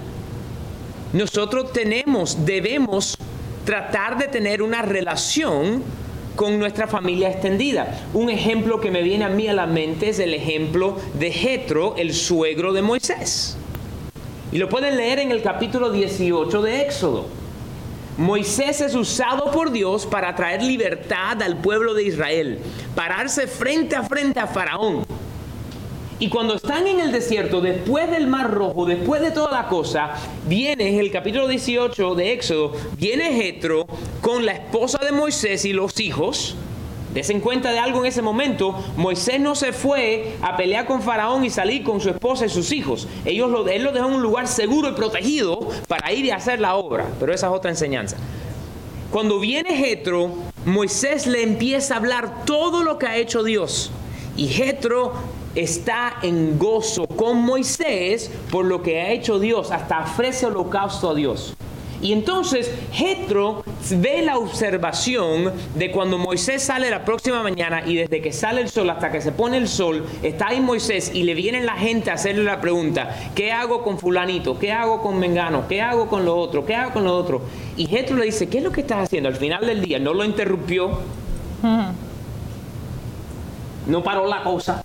Nosotros 1.12 1.72
tenemos, 1.72 2.46
debemos 2.46 3.18
tratar 3.64 4.16
de 4.16 4.28
tener 4.28 4.62
una 4.62 4.80
relación 4.80 5.82
con 6.36 6.60
nuestra 6.60 6.86
familia 6.86 7.28
extendida. 7.28 8.06
Un 8.14 8.30
ejemplo 8.30 8.80
que 8.80 8.92
me 8.92 9.02
viene 9.02 9.24
a 9.24 9.28
mí 9.28 9.48
a 9.48 9.52
la 9.52 9.66
mente 9.66 10.10
es 10.10 10.20
el 10.20 10.32
ejemplo 10.32 10.98
de 11.18 11.32
Jetro, 11.32 11.96
el 11.98 12.14
suegro 12.14 12.72
de 12.72 12.82
Moisés. 12.82 13.56
Y 14.52 14.58
lo 14.58 14.68
pueden 14.68 14.96
leer 14.96 15.18
en 15.18 15.32
el 15.32 15.42
capítulo 15.42 15.90
18 15.90 16.62
de 16.62 16.82
Éxodo. 16.82 17.26
Moisés 18.18 18.80
es 18.80 18.94
usado 18.94 19.50
por 19.50 19.72
Dios 19.72 20.06
para 20.06 20.36
traer 20.36 20.62
libertad 20.62 21.42
al 21.42 21.56
pueblo 21.56 21.92
de 21.94 22.04
Israel, 22.04 22.60
pararse 22.94 23.48
frente 23.48 23.96
a 23.96 24.04
frente 24.04 24.38
a 24.38 24.46
Faraón. 24.46 25.04
Y 26.20 26.28
cuando 26.28 26.56
están 26.56 26.86
en 26.86 27.00
el 27.00 27.12
desierto, 27.12 27.62
después 27.62 28.10
del 28.10 28.26
Mar 28.26 28.50
Rojo, 28.50 28.84
después 28.84 29.22
de 29.22 29.30
toda 29.30 29.50
la 29.50 29.68
cosa, 29.68 30.16
viene 30.46 31.00
el 31.00 31.10
capítulo 31.10 31.48
18 31.48 32.14
de 32.14 32.32
Éxodo, 32.34 32.72
viene 32.98 33.32
Jetro 33.32 33.86
con 34.20 34.44
la 34.44 34.52
esposa 34.52 34.98
de 35.02 35.12
Moisés 35.12 35.64
y 35.64 35.72
los 35.72 35.98
hijos, 35.98 36.56
Desen 37.14 37.40
cuenta 37.40 37.72
de 37.72 37.80
algo 37.80 38.00
en 38.00 38.06
ese 38.06 38.22
momento. 38.22 38.72
Moisés 38.96 39.40
no 39.40 39.56
se 39.56 39.72
fue 39.72 40.36
a 40.42 40.56
pelear 40.56 40.86
con 40.86 41.02
Faraón 41.02 41.44
y 41.44 41.50
salir 41.50 41.82
con 41.82 42.00
su 42.00 42.08
esposa 42.08 42.46
y 42.46 42.48
sus 42.48 42.70
hijos. 42.70 43.08
Ellos 43.24 43.50
lo, 43.50 43.66
él 43.66 43.82
lo 43.82 43.90
dejó 43.90 44.06
en 44.06 44.14
un 44.14 44.22
lugar 44.22 44.46
seguro 44.46 44.90
y 44.90 44.92
protegido 44.92 45.58
para 45.88 46.12
ir 46.12 46.24
y 46.24 46.30
hacer 46.30 46.60
la 46.60 46.76
obra. 46.76 47.08
Pero 47.18 47.34
esa 47.34 47.48
es 47.48 47.52
otra 47.52 47.72
enseñanza. 47.72 48.16
Cuando 49.10 49.40
viene 49.40 49.76
Jetro, 49.76 50.30
Moisés 50.64 51.26
le 51.26 51.42
empieza 51.42 51.94
a 51.94 51.96
hablar 51.96 52.44
todo 52.44 52.84
lo 52.84 52.96
que 52.96 53.08
ha 53.08 53.16
hecho 53.16 53.42
Dios. 53.42 53.90
Y 54.36 54.46
Jetro 54.46 55.14
está 55.54 56.18
en 56.22 56.58
gozo 56.58 57.06
con 57.06 57.38
Moisés 57.42 58.30
por 58.50 58.64
lo 58.64 58.82
que 58.82 59.00
ha 59.00 59.10
hecho 59.10 59.38
Dios. 59.38 59.70
Hasta 59.70 60.00
ofrece 60.00 60.46
holocausto 60.46 61.10
a 61.10 61.14
Dios. 61.14 61.54
Y 62.02 62.14
entonces 62.14 62.72
Jetro 62.92 63.62
ve 63.90 64.22
la 64.22 64.38
observación 64.38 65.52
de 65.74 65.90
cuando 65.90 66.16
Moisés 66.16 66.62
sale 66.62 66.88
la 66.88 67.04
próxima 67.04 67.42
mañana 67.42 67.82
y 67.84 67.94
desde 67.94 68.22
que 68.22 68.32
sale 68.32 68.62
el 68.62 68.70
sol 68.70 68.88
hasta 68.88 69.12
que 69.12 69.20
se 69.20 69.32
pone 69.32 69.58
el 69.58 69.68
sol, 69.68 70.06
está 70.22 70.48
ahí 70.48 70.60
Moisés 70.60 71.10
y 71.12 71.24
le 71.24 71.34
viene 71.34 71.62
la 71.62 71.74
gente 71.74 72.10
a 72.10 72.14
hacerle 72.14 72.44
la 72.44 72.60
pregunta, 72.60 73.14
¿qué 73.34 73.52
hago 73.52 73.82
con 73.82 73.98
fulanito? 73.98 74.58
¿Qué 74.58 74.72
hago 74.72 75.02
con 75.02 75.18
Mengano? 75.18 75.68
¿Qué 75.68 75.82
hago 75.82 76.08
con 76.08 76.24
lo 76.24 76.36
otro? 76.36 76.64
¿Qué 76.64 76.74
hago 76.74 76.94
con 76.94 77.04
lo 77.04 77.14
otro? 77.14 77.42
Y 77.76 77.86
Jetro 77.86 78.16
le 78.16 78.24
dice, 78.24 78.48
¿qué 78.48 78.58
es 78.58 78.64
lo 78.64 78.72
que 78.72 78.80
estás 78.80 79.04
haciendo? 79.04 79.28
Al 79.28 79.36
final 79.36 79.66
del 79.66 79.82
día 79.82 79.98
no 79.98 80.14
lo 80.14 80.24
interrumpió, 80.24 80.98
no 83.86 84.02
paró 84.02 84.26
la 84.26 84.42
cosa. 84.42 84.82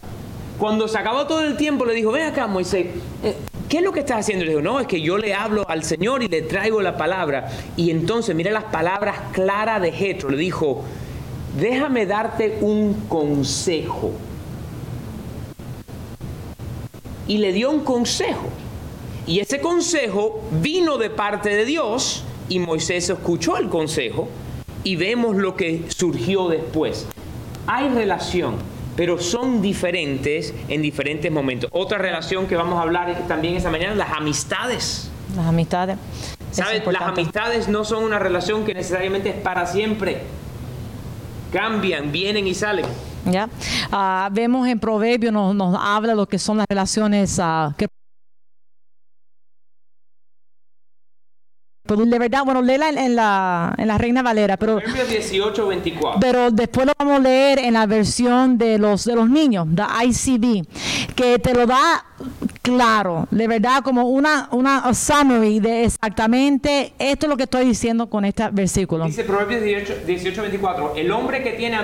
Cuando 0.57 0.88
se 0.88 0.97
acabó 0.97 1.27
todo 1.27 1.41
el 1.41 1.57
tiempo 1.57 1.85
le 1.85 1.93
dijo, 1.93 2.12
ven 2.12 2.27
acá 2.27 2.47
Moisés, 2.47 2.88
eh, 3.24 3.35
¿qué 3.67 3.77
es 3.77 3.83
lo 3.83 3.91
que 3.91 4.00
estás 4.00 4.19
haciendo? 4.19 4.45
Le 4.45 4.51
digo, 4.51 4.62
no, 4.62 4.79
es 4.79 4.88
que 4.88 5.01
yo 5.01 5.17
le 5.17 5.33
hablo 5.33 5.67
al 5.67 5.83
Señor 5.83 6.24
y 6.24 6.27
le 6.27 6.43
traigo 6.43 6.81
la 6.81 6.97
palabra. 6.97 7.50
Y 7.75 7.91
entonces, 7.91 8.33
mira 8.35 8.51
las 8.51 8.65
palabras 8.65 9.17
claras 9.33 9.81
de 9.81 9.91
Jetro. 9.91 10.29
Le 10.29 10.38
dijo, 10.38 10.83
déjame 11.59 12.05
darte 12.05 12.59
un 12.62 12.93
consejo. 13.09 14.13
Y 17.27 17.39
le 17.39 17.51
dio 17.51 17.69
un 17.69 17.81
consejo. 17.81 18.47
Y 19.27 19.39
ese 19.39 19.59
consejo 19.59 20.41
vino 20.62 20.97
de 20.97 21.09
parte 21.09 21.50
de 21.50 21.65
Dios 21.65 22.24
y 22.47 22.59
Moisés 22.59 23.09
escuchó 23.09 23.57
el 23.57 23.69
consejo 23.69 24.29
y 24.83 24.95
vemos 24.95 25.35
lo 25.35 25.55
que 25.55 25.85
surgió 25.89 26.47
después. 26.47 27.07
Hay 27.65 27.89
relación 27.89 28.75
pero 28.96 29.20
son 29.20 29.62
diferentes 29.62 30.54
en 30.68 30.82
diferentes 30.82 31.32
momentos. 31.32 31.70
Otra 31.74 31.98
relación 31.98 32.48
que 32.48 32.56
vamos 32.56 32.80
a 32.80 32.84
hablar 32.84 33.28
también 33.28 33.56
esta 33.56 33.70
mañana, 33.70 33.96
las 33.96 34.12
amistades. 34.12 35.12
Las 35.36 35.48
amistades. 35.48 35.98
¿Sabes? 36.52 36.84
Las 36.88 37.02
amistades 37.02 37.68
no 37.68 37.84
son 37.84 38.04
una 38.04 38.20
relación 38.20 38.64
que 38.64 38.74
necesariamente 38.74 39.30
es 39.30 39.36
para 39.36 39.66
siempre. 39.66 40.22
Cambian, 41.52 42.12
vienen 42.12 42.48
y 42.48 42.54
salen. 42.54 42.86
Ya. 43.25 43.50
Ah, 43.92 44.30
vemos 44.32 44.68
en 44.68 44.80
Proverbio 44.80 45.32
nos, 45.32 45.56
nos 45.56 45.75
habla 45.80 46.14
lo 46.14 46.28
que 46.28 46.38
son 46.38 46.58
las 46.58 46.68
relaciones 46.70 47.40
uh, 47.40 47.74
que 47.75 47.88
de 51.86 52.20
verdad, 52.20 52.44
bueno, 52.44 52.62
léela 52.62 52.89
en, 52.89 53.15
la, 53.15 53.74
en 53.77 53.88
la 53.88 53.98
Reina 53.98 54.24
Valera, 54.24 54.58
pero, 54.58 54.80
18, 54.80 55.68
24. 55.68 56.20
pero 56.20 56.50
después 56.50 56.88
lo 56.88 56.94
vamos 56.98 57.18
a 57.18 57.20
leer 57.20 57.60
en 57.60 57.74
la 57.74 57.86
versión 57.86 58.58
de 58.58 58.80
los, 58.80 59.06
de 59.06 59.15
los 59.15 59.30
niños, 59.30 59.68
la 59.75 59.89
ICB, 60.04 60.65
que 61.15 61.38
te 61.38 61.54
lo 61.54 61.68
da 61.68 62.04
claro, 62.63 63.27
de 63.30 63.48
verdad 63.48 63.84
como 63.84 64.10
una, 64.10 64.50
una 64.51 64.92
summary 64.94 65.60
de 65.60 65.84
exactamente 65.84 66.94
esto 66.98 67.27
es 67.27 67.30
lo 67.30 67.38
que 67.38 67.44
estoy 67.44 67.65
diciendo 67.65 68.10
con 68.10 68.25
este 68.25 68.50
versículo. 68.51 69.06
Dice 69.06 69.24
Proverbios 69.24 69.62
18, 69.62 70.06
18, 70.08 70.42
24, 70.42 70.96
el 70.96 71.12
hombre 71.12 71.44
que 71.44 71.51
tiene 71.51 71.77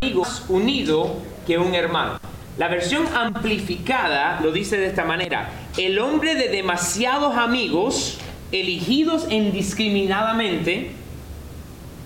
amigos 0.00 0.46
unido 0.48 1.16
que 1.46 1.58
un 1.58 1.74
hermano. 1.74 2.18
La 2.58 2.66
versión 2.66 3.06
amplificada 3.14 4.40
lo 4.42 4.50
dice 4.50 4.76
de 4.76 4.88
esta 4.88 5.04
manera, 5.04 5.48
el 5.76 6.00
hombre 6.00 6.34
de 6.34 6.48
demasiados 6.48 7.36
amigos, 7.36 8.18
elegidos 8.50 9.28
indiscriminadamente, 9.30 10.90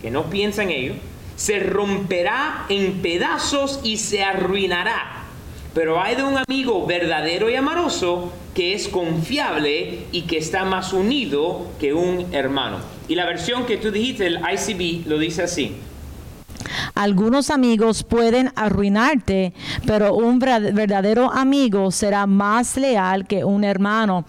que 0.02 0.10
no 0.10 0.24
piensa 0.24 0.62
en 0.62 0.70
ello, 0.70 0.94
se 1.36 1.58
romperá 1.58 2.66
en 2.68 3.00
pedazos 3.00 3.80
y 3.82 3.96
se 3.96 4.22
arruinará. 4.22 5.24
Pero 5.72 6.02
hay 6.02 6.16
de 6.16 6.22
un 6.22 6.36
amigo 6.36 6.86
verdadero 6.86 7.48
y 7.48 7.54
amoroso 7.54 8.30
que 8.54 8.74
es 8.74 8.88
confiable 8.88 10.00
y 10.12 10.22
que 10.22 10.36
está 10.36 10.66
más 10.66 10.92
unido 10.92 11.66
que 11.80 11.94
un 11.94 12.26
hermano. 12.34 12.78
Y 13.08 13.14
la 13.14 13.24
versión 13.24 13.64
que 13.64 13.78
tú 13.78 13.90
dijiste, 13.90 14.26
el 14.26 14.40
ICB, 14.40 15.06
lo 15.08 15.16
dice 15.16 15.44
así. 15.44 15.76
Algunos 16.94 17.50
amigos 17.50 18.02
pueden 18.02 18.52
arruinarte, 18.56 19.52
pero 19.86 20.14
un 20.14 20.38
verdadero 20.38 21.32
amigo 21.32 21.90
será 21.90 22.26
más 22.26 22.76
leal 22.76 23.26
que 23.26 23.44
un 23.44 23.64
hermano. 23.64 24.24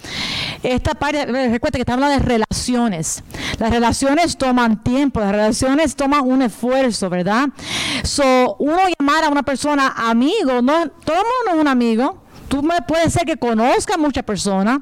Esta 0.62 0.94
parte, 0.94 1.26
recuerda 1.26 1.78
que 1.78 1.82
está 1.82 1.94
hablando 1.94 2.20
de 2.20 2.26
relaciones. 2.26 3.24
Las 3.60 3.70
relaciones 3.70 4.38
toman 4.38 4.84
tiempo, 4.84 5.20
las 5.20 5.32
relaciones 5.32 5.96
toman 5.96 6.22
un 6.24 6.42
esfuerzo, 6.42 7.10
¿verdad? 7.10 7.50
So, 8.04 8.56
uno 8.60 8.80
llamar 9.00 9.26
a 9.26 9.30
una 9.30 9.44
persona 9.44 9.94
amigo, 9.98 10.62
no, 10.62 10.90
todo 10.90 11.18
el 11.18 11.24
mundo 11.24 11.56
es 11.56 11.62
un 11.62 11.68
amigo 11.68 12.23
tú 12.54 12.62
me 12.62 12.80
puede 12.84 13.10
ser 13.10 13.26
que 13.26 13.36
conozca 13.36 13.96
a 13.96 13.98
muchas 13.98 14.24
personas 14.24 14.78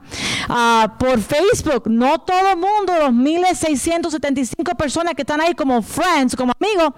ah, 0.49 0.93
por 0.99 1.21
Facebook. 1.21 1.83
No 1.85 2.19
todo 2.19 2.49
el 2.49 2.57
mundo, 2.57 2.91
los 2.99 3.13
1675 3.13 4.75
personas 4.75 5.13
que 5.13 5.21
están 5.21 5.39
ahí 5.39 5.55
como 5.55 5.81
friends, 5.81 6.35
como 6.35 6.51
amigos, 6.59 6.91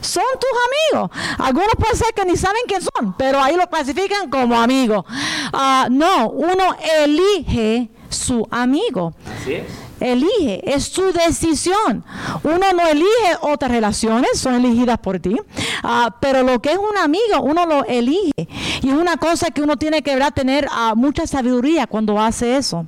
son 0.00 0.22
tus 0.38 0.94
amigos. 0.94 1.10
Algunos 1.36 1.70
pueden 1.76 1.96
ser 1.96 2.14
que 2.14 2.24
ni 2.24 2.36
saben 2.36 2.62
quién 2.68 2.80
son, 2.80 3.16
pero 3.18 3.42
ahí 3.42 3.56
lo 3.56 3.68
clasifican 3.68 4.30
como 4.30 4.60
amigos. 4.60 5.04
Ah, 5.52 5.88
no, 5.90 6.30
uno 6.30 6.76
elige 7.02 7.90
su 8.08 8.46
amigo. 8.52 9.12
Así 9.36 9.54
es 9.54 9.89
elige, 10.00 10.62
es 10.64 10.84
su 10.84 11.12
decisión. 11.12 12.04
Uno 12.42 12.72
no 12.74 12.86
elige 12.86 13.06
otras 13.42 13.70
relaciones, 13.70 14.38
son 14.38 14.54
elegidas 14.54 14.98
por 14.98 15.18
ti, 15.18 15.36
ah, 15.82 16.16
pero 16.20 16.42
lo 16.42 16.60
que 16.60 16.72
es 16.72 16.78
un 16.78 16.96
amigo, 16.96 17.42
uno 17.42 17.66
lo 17.66 17.84
elige. 17.84 18.48
Y 18.82 18.88
es 18.88 18.94
una 18.94 19.16
cosa 19.16 19.50
que 19.50 19.62
uno 19.62 19.76
tiene 19.76 20.02
que 20.02 20.18
tener 20.34 20.66
uh, 20.66 20.96
mucha 20.96 21.26
sabiduría 21.26 21.86
cuando 21.86 22.20
hace 22.20 22.56
eso. 22.56 22.86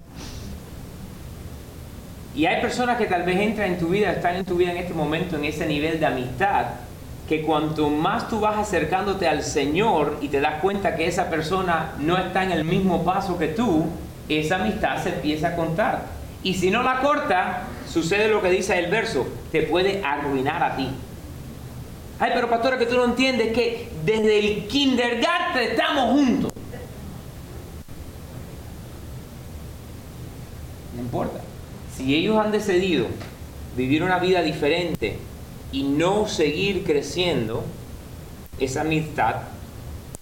Y 2.35 2.47
hay 2.47 2.63
personas 2.63 2.97
que 2.97 3.07
tal 3.07 3.25
vez 3.25 3.39
entran 3.39 3.73
en 3.73 3.79
tu 3.79 3.89
vida, 3.89 4.13
están 4.13 4.37
en 4.37 4.45
tu 4.45 4.57
vida 4.57 4.71
en 4.71 4.79
este 4.79 4.95
momento, 4.95 5.37
en 5.37 5.45
ese 5.45 5.67
nivel 5.67 6.01
de 6.01 6.07
amistad, 6.07 6.67
que 7.29 7.43
cuanto 7.43 7.91
más 7.91 8.29
tú 8.29 8.41
vas 8.41 8.59
acercándote 8.59 9.29
al 9.29 9.43
Señor 9.43 10.19
y 10.23 10.29
te 10.29 10.41
das 10.41 10.61
cuenta 10.63 10.97
que 10.97 11.07
esa 11.07 11.29
persona 11.29 11.93
no 11.99 12.17
está 12.17 12.43
en 12.43 12.53
el 12.53 12.65
mismo 12.65 13.05
paso 13.05 13.39
que 13.39 13.49
tú, 13.49 13.85
esa 14.29 14.57
amistad 14.57 15.03
se 15.03 15.11
empieza 15.11 15.49
a 15.49 15.57
contar. 15.57 16.22
Y 16.43 16.55
si 16.55 16.71
no 16.71 16.83
la 16.83 17.01
corta, 17.01 17.65
sucede 17.89 18.29
lo 18.29 18.43
que 18.43 18.51
dice 18.51 18.79
el 18.79 18.91
verso, 18.91 19.27
te 19.51 19.63
puede 19.63 20.03
arruinar 20.05 20.63
a 20.63 20.77
ti. 20.77 20.89
Ay, 22.19 22.33
pero 22.35 22.49
pastora, 22.49 22.79
que 22.79 22.87
tú 22.87 22.97
no 22.97 23.05
entiendes 23.05 23.53
que 23.53 23.91
desde 24.05 24.39
el 24.39 24.67
kindergarten 24.67 25.71
estamos 25.71 26.11
juntos. 26.13 26.53
No 30.95 31.01
importa. 31.01 31.41
Si 31.97 32.15
ellos 32.15 32.39
han 32.39 32.53
decidido 32.53 33.07
vivir 33.77 34.03
una 34.03 34.19
vida 34.19 34.43
diferente 34.43 35.19
y 35.71 35.85
no 35.85 36.29
seguir 36.29 36.85
creciendo, 36.85 37.65
esa 38.59 38.83
amistad 38.83 39.37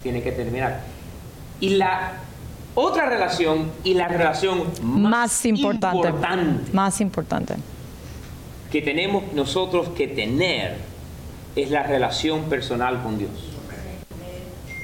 tiene 0.01 0.21
que 0.21 0.31
terminar. 0.31 0.81
Y 1.59 1.71
la 1.71 2.13
otra 2.75 3.05
relación 3.05 3.71
y 3.83 3.93
la 3.93 4.07
relación 4.07 4.63
más, 4.81 5.45
importante, 5.45 6.11
más 6.73 7.01
importante 7.01 7.55
que 8.71 8.81
tenemos 8.81 9.33
nosotros 9.33 9.89
que 9.89 10.07
tener 10.07 10.77
es 11.55 11.69
la 11.69 11.83
relación 11.83 12.43
personal 12.43 13.03
con 13.03 13.17
Dios. 13.17 13.31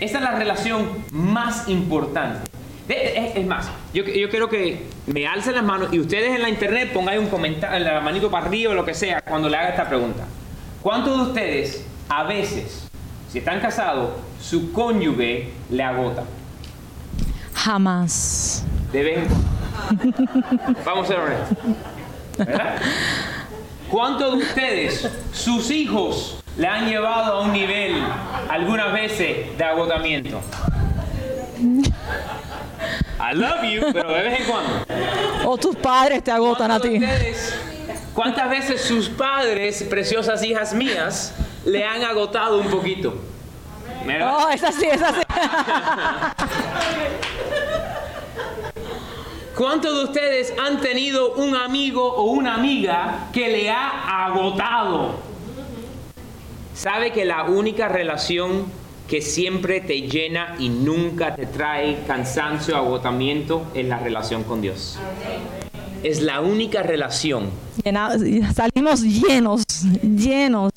Esa 0.01 0.17
es 0.17 0.23
la 0.23 0.31
relación 0.31 0.89
más 1.11 1.69
importante. 1.69 2.49
Es, 2.89 3.45
más, 3.45 3.69
yo, 3.93 4.03
yo, 4.03 4.29
quiero 4.29 4.47
que 4.47 4.85
me 5.07 5.27
alcen 5.27 5.55
las 5.55 5.63
manos 5.63 5.89
y 5.91 5.99
ustedes 5.99 6.35
en 6.35 6.41
la 6.41 6.49
internet 6.49 6.93
pongan 6.93 7.19
un 7.19 7.27
comentario, 7.27 7.79
la 7.79 7.99
manito 7.99 8.29
para 8.29 8.45
arriba 8.45 8.71
o 8.71 8.75
lo 8.75 8.85
que 8.85 8.93
sea, 8.93 9.21
cuando 9.21 9.49
le 9.49 9.57
haga 9.57 9.69
esta 9.69 9.89
pregunta. 9.89 10.25
¿Cuántos 10.81 11.17
de 11.17 11.23
ustedes 11.23 11.85
a 12.07 12.23
veces, 12.23 12.87
si 13.29 13.39
están 13.39 13.59
casados, 13.59 14.11
su 14.41 14.71
cónyuge 14.71 15.49
le 15.69 15.83
agota? 15.83 16.23
Jamás. 17.67 18.63
Deben. 18.93 19.27
Vamos 20.85 21.03
a 21.03 21.07
ser 21.07 21.19
honestos. 21.19 21.57
¿Verdad? 22.37 22.77
¿Cuántos 23.91 24.37
de 24.37 24.43
ustedes, 24.45 25.09
sus 25.33 25.69
hijos, 25.69 26.41
le 26.55 26.65
han 26.65 26.87
llevado 26.87 27.33
a 27.33 27.41
un 27.41 27.51
nivel 27.51 28.01
algunas 28.49 28.93
veces 28.93 29.57
de 29.57 29.63
agotamiento? 29.65 30.39
I 33.19 33.35
love 33.35 33.63
you, 33.63 33.91
pero 33.91 34.13
de 34.13 34.21
vez 34.21 34.39
en 34.39 34.45
cuando. 34.45 34.85
O 35.45 35.57
tus 35.57 35.75
padres 35.75 36.23
te 36.23 36.31
agotan 36.31 36.71
a 36.71 36.79
ti. 36.79 37.01
¿Cuántas 38.13 38.49
veces 38.49 38.81
sus 38.81 39.09
padres, 39.09 39.83
preciosas 39.89 40.41
hijas 40.41 40.73
mías, 40.73 41.33
le 41.65 41.83
han 41.83 42.05
agotado 42.05 42.61
un 42.61 42.69
poquito? 42.69 43.13
Oh, 44.23 44.47
es 44.53 44.63
así, 44.63 44.85
es 44.85 45.01
así. 45.01 45.21
¿Cuántos 49.57 49.97
de 49.97 50.03
ustedes 50.03 50.53
han 50.63 50.81
tenido 50.81 51.33
un 51.33 51.55
amigo 51.55 52.13
o 52.13 52.25
una 52.25 52.53
amiga 52.53 53.29
que 53.33 53.49
le 53.49 53.71
ha 53.71 54.25
agotado? 54.27 55.15
¿Sabe 56.75 57.11
que 57.11 57.25
la 57.25 57.45
única 57.45 57.87
relación 57.87 58.65
que 59.07 59.19
siempre 59.19 59.81
te 59.81 60.01
llena 60.01 60.55
y 60.59 60.69
nunca 60.69 61.35
te 61.35 61.47
trae 61.47 62.03
cansancio 62.05 62.75
o 62.75 62.77
agotamiento 62.77 63.65
es 63.73 63.87
la 63.87 63.97
relación 63.97 64.43
con 64.43 64.61
Dios? 64.61 64.99
Es 66.03 66.21
la 66.21 66.41
única 66.41 66.83
relación. 66.83 67.49
Salimos 68.53 69.01
llenos, 69.01 69.63
llenos. 70.03 70.71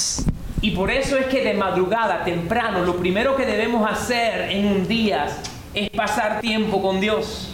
Y 0.63 0.71
por 0.71 0.91
eso 0.91 1.19
es 1.19 1.27
que 1.27 1.45
de 1.45 1.53
madrugada, 1.53 2.25
temprano, 2.25 2.83
lo 2.87 2.97
primero 2.97 3.37
que 3.37 3.45
debemos 3.45 3.87
hacer 3.91 4.51
en 4.51 4.65
un 4.69 4.89
día 4.89 5.27
es 5.75 5.91
pasar 5.91 6.41
tiempo 6.41 6.81
con 6.81 6.99
Dios. 6.99 7.50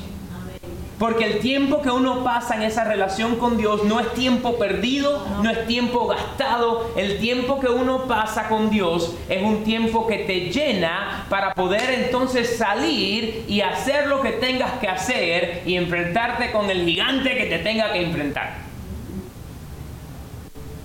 Porque 0.99 1.27
el 1.27 1.41
tiempo 1.41 1.83
que 1.83 1.91
uno 1.91 2.25
pasa 2.25 2.57
en 2.57 2.63
esa 2.63 2.85
relación 2.85 3.37
con 3.37 3.59
Dios 3.59 3.85
no 3.85 4.01
es 4.01 4.15
tiempo 4.15 4.59
perdido, 4.59 5.27
no 5.43 5.51
es 5.51 5.67
tiempo 5.67 6.07
gastado. 6.07 6.91
El 6.97 7.19
tiempo 7.19 7.61
que 7.61 7.69
uno 7.69 8.07
pasa 8.07 8.49
con 8.49 8.71
Dios 8.71 9.15
es 9.29 9.43
un 9.43 9.63
tiempo 9.63 10.07
que 10.07 10.19
te 10.19 10.51
llena 10.51 11.27
para 11.29 11.53
poder 11.53 11.91
entonces 11.91 12.57
salir 12.57 13.45
y 13.47 13.61
hacer 13.61 14.07
lo 14.07 14.23
que 14.23 14.33
tengas 14.33 14.73
que 14.81 14.89
hacer 14.89 15.63
y 15.67 15.77
enfrentarte 15.77 16.51
con 16.51 16.71
el 16.71 16.87
gigante 16.87 17.37
que 17.37 17.45
te 17.45 17.59
tenga 17.59 17.93
que 17.93 18.03
enfrentar. 18.03 18.55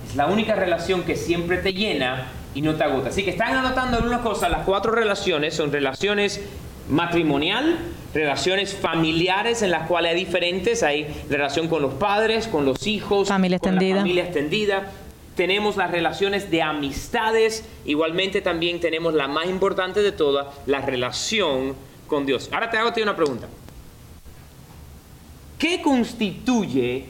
Es 0.06 0.14
la 0.14 0.26
única 0.26 0.54
relación 0.54 1.04
que 1.04 1.16
siempre 1.16 1.56
te 1.56 1.72
llena 1.72 2.26
y 2.54 2.60
no 2.60 2.74
te 2.74 2.84
agota. 2.84 3.08
Así 3.08 3.24
que 3.24 3.30
están 3.30 3.56
anotando 3.56 3.96
algunas 3.96 4.20
cosas. 4.20 4.50
Las 4.50 4.64
cuatro 4.64 4.92
relaciones 4.92 5.54
son 5.54 5.72
relaciones 5.72 6.42
matrimonial, 6.88 7.78
relaciones 8.14 8.74
familiares 8.74 9.62
en 9.62 9.70
las 9.70 9.86
cuales 9.86 10.12
hay 10.12 10.18
diferentes, 10.18 10.82
hay 10.82 11.06
relación 11.28 11.68
con 11.68 11.82
los 11.82 11.94
padres, 11.94 12.48
con 12.48 12.64
los 12.64 12.86
hijos, 12.86 13.28
familia 13.28 13.58
con 13.58 13.70
extendida. 13.70 13.94
la 13.96 14.00
familia 14.02 14.24
extendida. 14.24 14.92
Tenemos 15.36 15.76
las 15.76 15.90
relaciones 15.90 16.50
de 16.50 16.60
amistades, 16.60 17.64
igualmente 17.86 18.42
también 18.42 18.80
tenemos 18.80 19.14
la 19.14 19.28
más 19.28 19.46
importante 19.46 20.02
de 20.02 20.12
todas, 20.12 20.46
la 20.66 20.82
relación 20.82 21.74
con 22.06 22.26
Dios. 22.26 22.50
Ahora 22.52 22.70
te 22.70 22.76
hago 22.76 22.92
una 23.02 23.16
pregunta. 23.16 23.48
¿Qué 25.58 25.80
constituye 25.80 27.06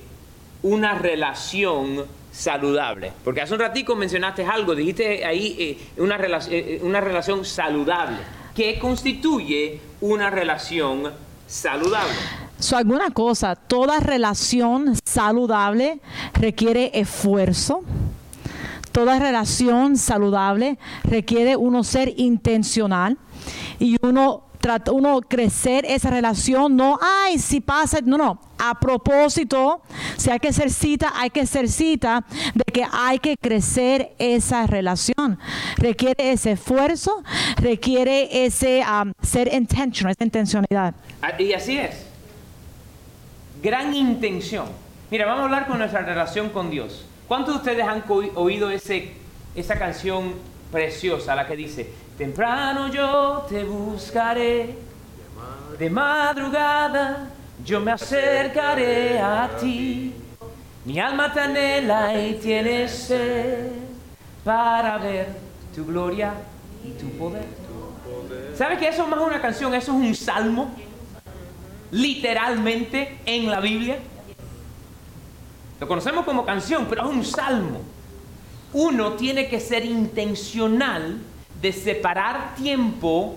una 0.62 0.96
relación 0.96 2.04
saludable? 2.30 3.12
Porque 3.24 3.40
hace 3.40 3.54
un 3.54 3.60
ratico 3.60 3.96
mencionaste 3.96 4.44
algo, 4.44 4.76
dijiste 4.76 5.24
ahí 5.24 5.56
eh, 5.58 6.00
una, 6.00 6.16
eh, 6.48 6.78
una 6.82 7.00
relación 7.00 7.44
saludable. 7.44 8.18
¿Qué 8.54 8.78
constituye 8.78 9.80
una 10.00 10.28
relación 10.30 11.10
saludable? 11.46 12.12
So, 12.58 12.76
alguna 12.76 13.10
cosa, 13.10 13.56
toda 13.56 13.98
relación 14.00 14.94
saludable 15.04 16.00
requiere 16.34 16.90
esfuerzo. 16.94 17.82
Toda 18.92 19.18
relación 19.18 19.96
saludable 19.96 20.78
requiere 21.02 21.56
uno 21.56 21.82
ser 21.82 22.12
intencional. 22.18 23.16
y 23.80 23.96
uno 24.02 24.44
uno 24.90 25.20
crecer 25.20 25.84
esa 25.86 26.10
relación, 26.10 26.76
no, 26.76 26.98
ay, 27.00 27.38
si 27.38 27.60
pasa, 27.60 27.98
no, 28.04 28.16
no, 28.16 28.40
a 28.58 28.78
propósito, 28.78 29.82
si 30.16 30.30
hay 30.30 30.38
que 30.38 30.52
ser 30.52 30.70
cita, 30.70 31.12
hay 31.16 31.30
que 31.30 31.46
ser 31.46 31.68
cita 31.68 32.24
de 32.54 32.64
que 32.72 32.86
hay 32.90 33.18
que 33.18 33.36
crecer 33.36 34.12
esa 34.18 34.66
relación. 34.66 35.38
Requiere 35.76 36.32
ese 36.32 36.52
esfuerzo, 36.52 37.22
requiere 37.56 38.44
ese 38.44 38.84
ser 39.22 39.52
intentional, 39.52 40.12
esa 40.12 40.24
intencionalidad. 40.24 40.94
Ah, 41.20 41.32
Y 41.38 41.52
así 41.52 41.78
es. 41.78 42.06
Gran 43.62 43.94
intención. 43.94 44.66
Mira, 45.10 45.26
vamos 45.26 45.42
a 45.42 45.44
hablar 45.44 45.66
con 45.66 45.78
nuestra 45.78 46.02
relación 46.02 46.50
con 46.50 46.70
Dios. 46.70 47.04
¿Cuántos 47.28 47.54
de 47.54 47.58
ustedes 47.58 47.86
han 47.86 48.04
oído 48.34 48.70
ese, 48.70 49.12
esa 49.54 49.78
canción 49.78 50.34
preciosa, 50.72 51.36
la 51.36 51.46
que 51.46 51.54
dice, 51.54 51.88
temprano 52.16 52.88
yo 52.88 53.46
te 53.48 53.62
buscaré, 53.62 54.74
de 55.78 55.90
madrugada 55.90 57.28
yo 57.64 57.78
me 57.80 57.92
acercaré 57.92 59.20
a 59.20 59.50
ti, 59.60 60.14
mi 60.84 60.98
alma 60.98 61.32
te 61.32 61.40
anhela 61.40 62.18
y 62.20 62.34
tiene 62.34 62.88
sed 62.88 63.70
para 64.42 64.98
ver 64.98 65.28
tu 65.74 65.84
gloria 65.84 66.32
y 66.84 66.90
tu 66.92 67.08
poder. 67.10 67.44
¿Sabe 68.56 68.78
que 68.78 68.88
eso 68.88 69.04
es 69.04 69.08
más 69.08 69.20
una 69.20 69.40
canción? 69.40 69.74
Eso 69.74 69.92
es 69.92 69.98
un 69.98 70.14
salmo, 70.14 70.70
literalmente 71.90 73.20
en 73.26 73.50
la 73.50 73.60
Biblia. 73.60 73.98
Lo 75.78 75.86
conocemos 75.86 76.24
como 76.24 76.44
canción, 76.44 76.86
pero 76.88 77.02
es 77.02 77.08
un 77.08 77.24
salmo. 77.24 77.80
Uno 78.72 79.12
tiene 79.14 79.48
que 79.48 79.60
ser 79.60 79.84
intencional 79.84 81.18
de 81.60 81.72
separar 81.72 82.54
tiempo 82.54 83.36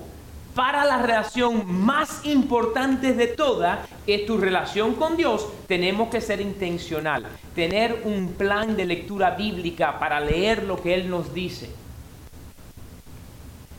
para 0.53 0.85
la 0.85 1.01
relación 1.01 1.69
más 1.69 2.25
importante 2.25 3.13
de 3.13 3.27
todas, 3.27 3.79
que 4.05 4.15
es 4.15 4.25
tu 4.25 4.37
relación 4.37 4.95
con 4.95 5.17
Dios. 5.17 5.47
Tenemos 5.67 6.09
que 6.09 6.21
ser 6.21 6.39
intencional, 6.39 7.27
tener 7.53 8.03
un 8.05 8.33
plan 8.33 8.77
de 8.77 8.85
lectura 8.85 9.31
bíblica 9.31 9.99
para 9.99 10.21
leer 10.21 10.63
lo 10.63 10.81
que 10.81 10.93
Él 10.93 11.09
nos 11.09 11.33
dice 11.33 11.69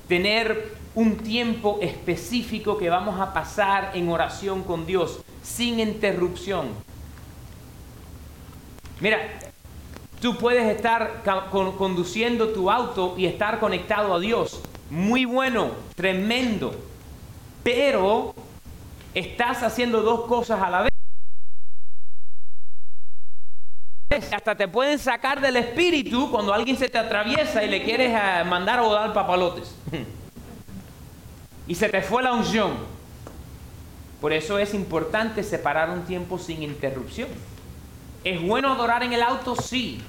tener 0.08 0.74
un 0.94 1.16
tiempo 1.16 1.78
específico 1.82 2.78
que 2.78 2.88
vamos 2.88 3.20
a 3.20 3.32
pasar 3.32 3.92
en 3.94 4.08
oración 4.08 4.62
con 4.62 4.86
Dios 4.86 5.20
sin 5.42 5.80
interrupción. 5.80 6.68
Mira, 9.00 9.18
tú 10.20 10.36
puedes 10.36 10.64
estar 10.74 11.22
conduciendo 11.50 12.48
tu 12.48 12.70
auto 12.70 13.14
y 13.16 13.26
estar 13.26 13.60
conectado 13.60 14.14
a 14.14 14.20
Dios. 14.20 14.60
Muy 14.90 15.24
bueno, 15.24 15.70
tremendo. 15.94 16.74
Pero 17.62 18.34
estás 19.14 19.62
haciendo 19.62 20.02
dos 20.02 20.26
cosas 20.26 20.62
a 20.62 20.70
la 20.70 20.82
vez. 20.82 20.90
Hasta 24.32 24.54
te 24.54 24.68
pueden 24.68 24.98
sacar 24.98 25.40
del 25.40 25.56
espíritu 25.56 26.30
cuando 26.30 26.54
alguien 26.54 26.76
se 26.76 26.88
te 26.88 26.96
atraviesa 26.96 27.64
y 27.64 27.68
le 27.68 27.82
quieres 27.82 28.12
eh, 28.14 28.44
mandar 28.44 28.80
o 28.80 28.92
dar 28.92 29.12
papalotes. 29.12 29.74
y 31.66 31.74
se 31.74 31.88
te 31.88 32.00
fue 32.02 32.22
la 32.22 32.32
unción. 32.32 32.74
Por 34.20 34.32
eso 34.32 34.58
es 34.58 34.72
importante 34.74 35.42
separar 35.42 35.90
un 35.90 36.04
tiempo 36.04 36.38
sin 36.38 36.62
interrupción. 36.62 37.28
¿Es 38.26 38.42
bueno 38.42 38.72
adorar 38.72 39.04
en 39.04 39.12
el 39.12 39.22
auto? 39.22 39.54
Sí. 39.54 40.00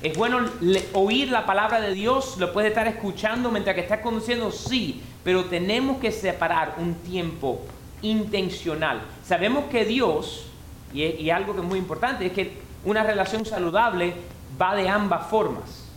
¿Es 0.00 0.16
bueno 0.16 0.48
oír 0.92 1.32
la 1.32 1.44
palabra 1.44 1.80
de 1.80 1.92
Dios? 1.92 2.36
¿Lo 2.38 2.52
puedes 2.52 2.68
estar 2.68 2.86
escuchando 2.86 3.50
mientras 3.50 3.74
que 3.74 3.80
estás 3.80 3.98
conduciendo? 3.98 4.52
Sí. 4.52 5.02
Pero 5.24 5.46
tenemos 5.46 5.98
que 5.98 6.12
separar 6.12 6.76
un 6.78 6.94
tiempo 6.94 7.62
intencional. 8.00 9.02
Sabemos 9.26 9.64
que 9.72 9.84
Dios, 9.84 10.46
y, 10.92 11.02
y 11.02 11.30
algo 11.30 11.52
que 11.52 11.62
es 11.62 11.66
muy 11.66 11.80
importante, 11.80 12.26
es 12.26 12.32
que 12.32 12.58
una 12.84 13.02
relación 13.02 13.44
saludable 13.44 14.14
va 14.60 14.76
de 14.76 14.88
ambas 14.88 15.26
formas. 15.26 15.88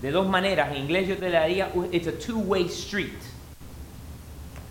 De 0.00 0.10
dos 0.10 0.26
maneras. 0.26 0.70
En 0.70 0.78
inglés 0.78 1.06
yo 1.06 1.18
te 1.18 1.26
le 1.26 1.32
daría, 1.32 1.70
it's 1.92 2.08
a 2.08 2.18
two-way 2.18 2.68
street. 2.68 3.12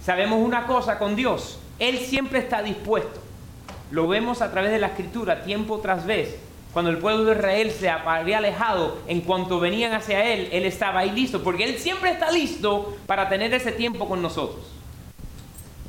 Sabemos 0.04 0.40
una 0.44 0.66
cosa 0.66 0.98
con 0.98 1.16
Dios, 1.16 1.60
Él 1.78 2.00
siempre 2.00 2.40
está 2.40 2.64
dispuesto. 2.64 3.22
Lo 3.94 4.08
vemos 4.08 4.42
a 4.42 4.50
través 4.50 4.72
de 4.72 4.80
la 4.80 4.88
escritura, 4.88 5.44
tiempo 5.44 5.78
tras 5.78 6.08
vez. 6.08 6.36
Cuando 6.74 6.90
el 6.90 6.98
pueblo 6.98 7.26
de 7.26 7.34
Israel 7.34 7.70
se 7.70 7.92
había 7.92 8.40
alejado, 8.40 8.98
en 9.06 9.22
cuanto 9.22 9.60
venían 9.60 9.94
hacia 9.94 10.34
Él, 10.34 10.50
Él 10.52 10.66
estaba 10.66 11.02
ahí 11.02 11.12
listo, 11.12 11.44
porque 11.44 11.64
Él 11.64 11.78
siempre 11.78 12.10
está 12.10 12.32
listo 12.32 12.98
para 13.06 13.30
tener 13.30 13.54
ese 13.54 13.72
tiempo 13.72 14.10
con 14.10 14.20
nosotros. 14.24 14.66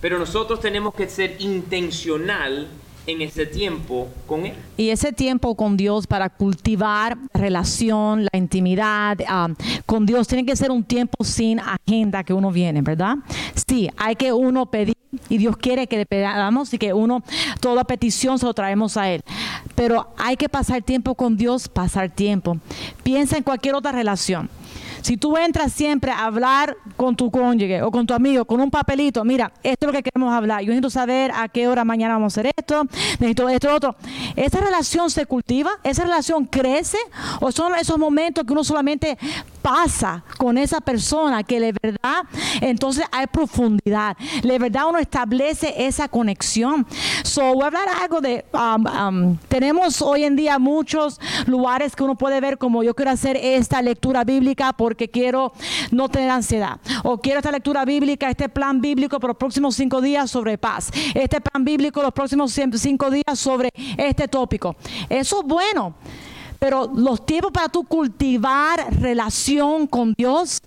Pero 0.02 0.18
nosotros 0.18 0.60
tenemos 0.60 0.92
que 0.92 1.08
ser 1.08 1.36
intencional 1.38 2.68
en 3.06 3.22
ese 3.22 3.46
tiempo 3.46 4.08
con 4.26 4.46
Él. 4.46 4.54
Y 4.76 4.90
ese 4.90 5.12
tiempo 5.12 5.54
con 5.54 5.76
Dios 5.76 6.06
para 6.06 6.30
cultivar 6.30 7.16
relación, 7.32 8.24
la 8.24 8.38
intimidad 8.38 9.18
ah, 9.28 9.48
con 9.86 10.06
Dios 10.06 10.28
tiene 10.28 10.46
que 10.46 10.56
ser 10.56 10.70
un 10.70 10.84
tiempo 10.84 11.24
sin 11.24 11.60
agenda 11.60 12.24
que 12.24 12.32
uno 12.32 12.50
viene, 12.50 12.82
¿verdad? 12.82 13.16
Sí, 13.66 13.90
hay 13.96 14.16
que 14.16 14.32
uno 14.32 14.66
pedir 14.66 14.94
y 15.28 15.38
Dios 15.38 15.56
quiere 15.56 15.86
que 15.86 15.96
le 15.96 16.06
pedamos 16.06 16.72
y 16.74 16.78
que 16.78 16.92
uno, 16.92 17.22
toda 17.60 17.84
petición 17.84 18.38
se 18.38 18.46
lo 18.46 18.54
traemos 18.54 18.96
a 18.96 19.10
Él. 19.10 19.22
Pero 19.74 20.12
hay 20.16 20.36
que 20.36 20.48
pasar 20.48 20.82
tiempo 20.82 21.14
con 21.14 21.36
Dios, 21.36 21.68
pasar 21.68 22.10
tiempo. 22.10 22.58
Piensa 23.02 23.36
en 23.36 23.42
cualquier 23.42 23.74
otra 23.74 23.92
relación. 23.92 24.48
Si 25.04 25.18
tú 25.18 25.36
entras 25.36 25.70
siempre 25.70 26.10
a 26.10 26.24
hablar 26.24 26.78
con 26.96 27.14
tu 27.14 27.30
cónyuge 27.30 27.82
o 27.82 27.90
con 27.90 28.06
tu 28.06 28.14
amigo 28.14 28.46
con 28.46 28.58
un 28.58 28.70
papelito, 28.70 29.22
mira, 29.22 29.52
esto 29.62 29.84
es 29.84 29.92
lo 29.92 29.92
que 29.92 30.02
queremos 30.02 30.32
hablar. 30.32 30.62
Yo 30.62 30.68
necesito 30.68 30.88
saber 30.88 31.30
a 31.34 31.46
qué 31.48 31.68
hora 31.68 31.84
mañana 31.84 32.14
vamos 32.14 32.32
a 32.32 32.40
hacer 32.40 32.54
esto, 32.56 32.84
necesito 33.20 33.50
esto, 33.50 33.74
otro. 33.74 33.96
¿Esa 34.34 34.60
relación 34.60 35.10
se 35.10 35.26
cultiva? 35.26 35.72
¿Esa 35.82 36.04
relación 36.04 36.46
crece? 36.46 36.96
¿O 37.42 37.52
son 37.52 37.74
esos 37.74 37.98
momentos 37.98 38.46
que 38.46 38.52
uno 38.54 38.64
solamente 38.64 39.18
pasa 39.64 40.22
con 40.36 40.58
esa 40.58 40.82
persona 40.82 41.42
que 41.42 41.58
de 41.58 41.74
verdad 41.82 42.24
entonces 42.60 43.02
hay 43.10 43.26
profundidad? 43.26 44.14
De 44.42 44.58
verdad 44.58 44.90
uno 44.90 44.98
establece 44.98 45.74
esa 45.86 46.06
conexión. 46.06 46.86
So, 47.22 47.54
voy 47.54 47.62
a 47.62 47.66
hablar 47.68 47.88
algo 48.02 48.20
de, 48.20 48.44
um, 48.52 48.86
um, 48.86 49.38
tenemos 49.48 50.02
hoy 50.02 50.24
en 50.24 50.36
día 50.36 50.58
muchos 50.58 51.18
lugares 51.46 51.96
que 51.96 52.02
uno 52.02 52.14
puede 52.14 52.42
ver 52.42 52.58
como 52.58 52.82
yo 52.82 52.94
quiero 52.94 53.10
hacer 53.10 53.38
esta 53.38 53.80
lectura 53.80 54.22
bíblica 54.22 54.74
porque 54.74 55.08
quiero 55.08 55.54
no 55.90 56.10
tener 56.10 56.28
ansiedad. 56.28 56.78
O 57.02 57.18
quiero 57.18 57.38
esta 57.38 57.50
lectura 57.50 57.86
bíblica, 57.86 58.28
este 58.28 58.50
plan 58.50 58.82
bíblico 58.82 59.18
por 59.18 59.30
los 59.30 59.38
próximos 59.38 59.76
cinco 59.76 60.02
días 60.02 60.30
sobre 60.30 60.58
paz. 60.58 60.90
Este 61.14 61.40
plan 61.40 61.64
bíblico 61.64 62.02
los 62.02 62.12
próximos 62.12 62.52
cinco 62.52 63.10
días 63.10 63.38
sobre 63.38 63.70
este 63.96 64.28
tópico. 64.28 64.76
Eso 65.08 65.40
es 65.40 65.46
bueno. 65.46 65.94
Pero 66.64 66.90
los 66.96 67.26
tiempos 67.26 67.52
para 67.52 67.68
tú 67.68 67.84
cultivar 67.84 68.86
relación 68.98 69.86
con 69.86 70.14
Dios 70.16 70.62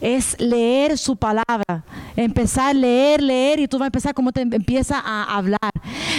es 0.00 0.34
leer 0.40 0.98
su 0.98 1.14
palabra. 1.14 1.84
Empezar 2.16 2.70
a 2.70 2.74
leer, 2.74 3.22
leer 3.22 3.60
y 3.60 3.68
tú 3.68 3.78
vas 3.78 3.84
a 3.84 3.86
empezar 3.86 4.14
como 4.14 4.32
te 4.32 4.40
empieza 4.40 4.98
a 4.98 5.36
hablar. 5.36 5.70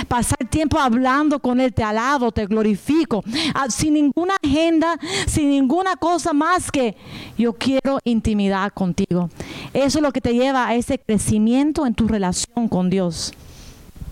Pasar 0.07 0.37
tiempo 0.49 0.79
hablando 0.79 1.41
con 1.41 1.59
Él, 1.59 1.73
te 1.73 1.83
alabo, 1.83 2.31
te 2.31 2.45
glorifico. 2.45 3.21
Ah, 3.53 3.69
sin 3.69 3.95
ninguna 3.95 4.35
agenda, 4.41 4.97
sin 5.27 5.49
ninguna 5.49 5.97
cosa 5.97 6.31
más 6.31 6.71
que 6.71 6.95
yo 7.37 7.51
quiero 7.51 7.99
intimidad 8.05 8.71
contigo. 8.71 9.29
Eso 9.73 9.97
es 9.97 10.01
lo 10.01 10.13
que 10.13 10.21
te 10.21 10.33
lleva 10.33 10.65
a 10.65 10.75
ese 10.75 10.97
crecimiento 10.97 11.85
en 11.85 11.93
tu 11.93 12.07
relación 12.07 12.69
con 12.69 12.89
Dios. 12.89 13.33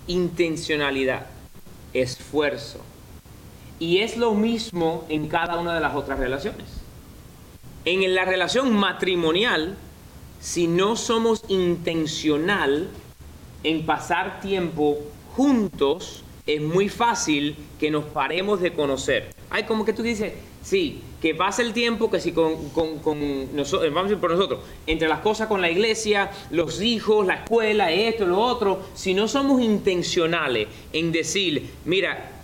intencionalidad, 0.05 1.27
esfuerzo. 1.93 2.86
Y 3.79 3.99
es 3.99 4.17
lo 4.17 4.33
mismo 4.33 5.05
en 5.09 5.27
cada 5.27 5.57
una 5.57 5.73
de 5.75 5.79
las 5.79 5.95
otras 5.95 6.19
relaciones. 6.19 6.65
En 7.85 8.15
la 8.15 8.25
relación 8.25 8.73
matrimonial, 8.73 9.77
si 10.39 10.67
no 10.67 10.95
somos 10.95 11.43
intencional 11.47 12.89
en 13.63 13.85
pasar 13.85 14.41
tiempo 14.41 14.97
juntos, 15.35 16.23
es 16.45 16.61
muy 16.61 16.89
fácil 16.89 17.55
que 17.79 17.91
nos 17.91 18.05
paremos 18.05 18.61
de 18.61 18.73
conocer. 18.73 19.35
Hay 19.49 19.63
como 19.63 19.85
que 19.85 19.93
tú 19.93 20.01
dices, 20.01 20.33
sí, 20.63 21.01
que 21.21 21.35
pasa 21.35 21.61
el 21.61 21.73
tiempo, 21.73 22.09
que 22.09 22.19
si 22.19 22.31
con, 22.31 22.69
con, 22.69 22.99
con 22.99 23.55
nosotros, 23.55 23.93
vamos 23.93 24.11
a 24.11 24.13
ir 24.13 24.19
por 24.19 24.31
nosotros, 24.31 24.61
entre 24.85 25.07
las 25.07 25.19
cosas 25.19 25.47
con 25.47 25.61
la 25.61 25.69
iglesia, 25.69 26.31
los 26.51 26.81
hijos, 26.81 27.25
la 27.25 27.35
escuela, 27.35 27.91
esto, 27.91 28.25
lo 28.25 28.39
otro, 28.39 28.81
si 28.93 29.13
no 29.13 29.27
somos 29.27 29.61
intencionales 29.61 30.67
en 30.93 31.11
decir, 31.11 31.69
mira, 31.85 32.36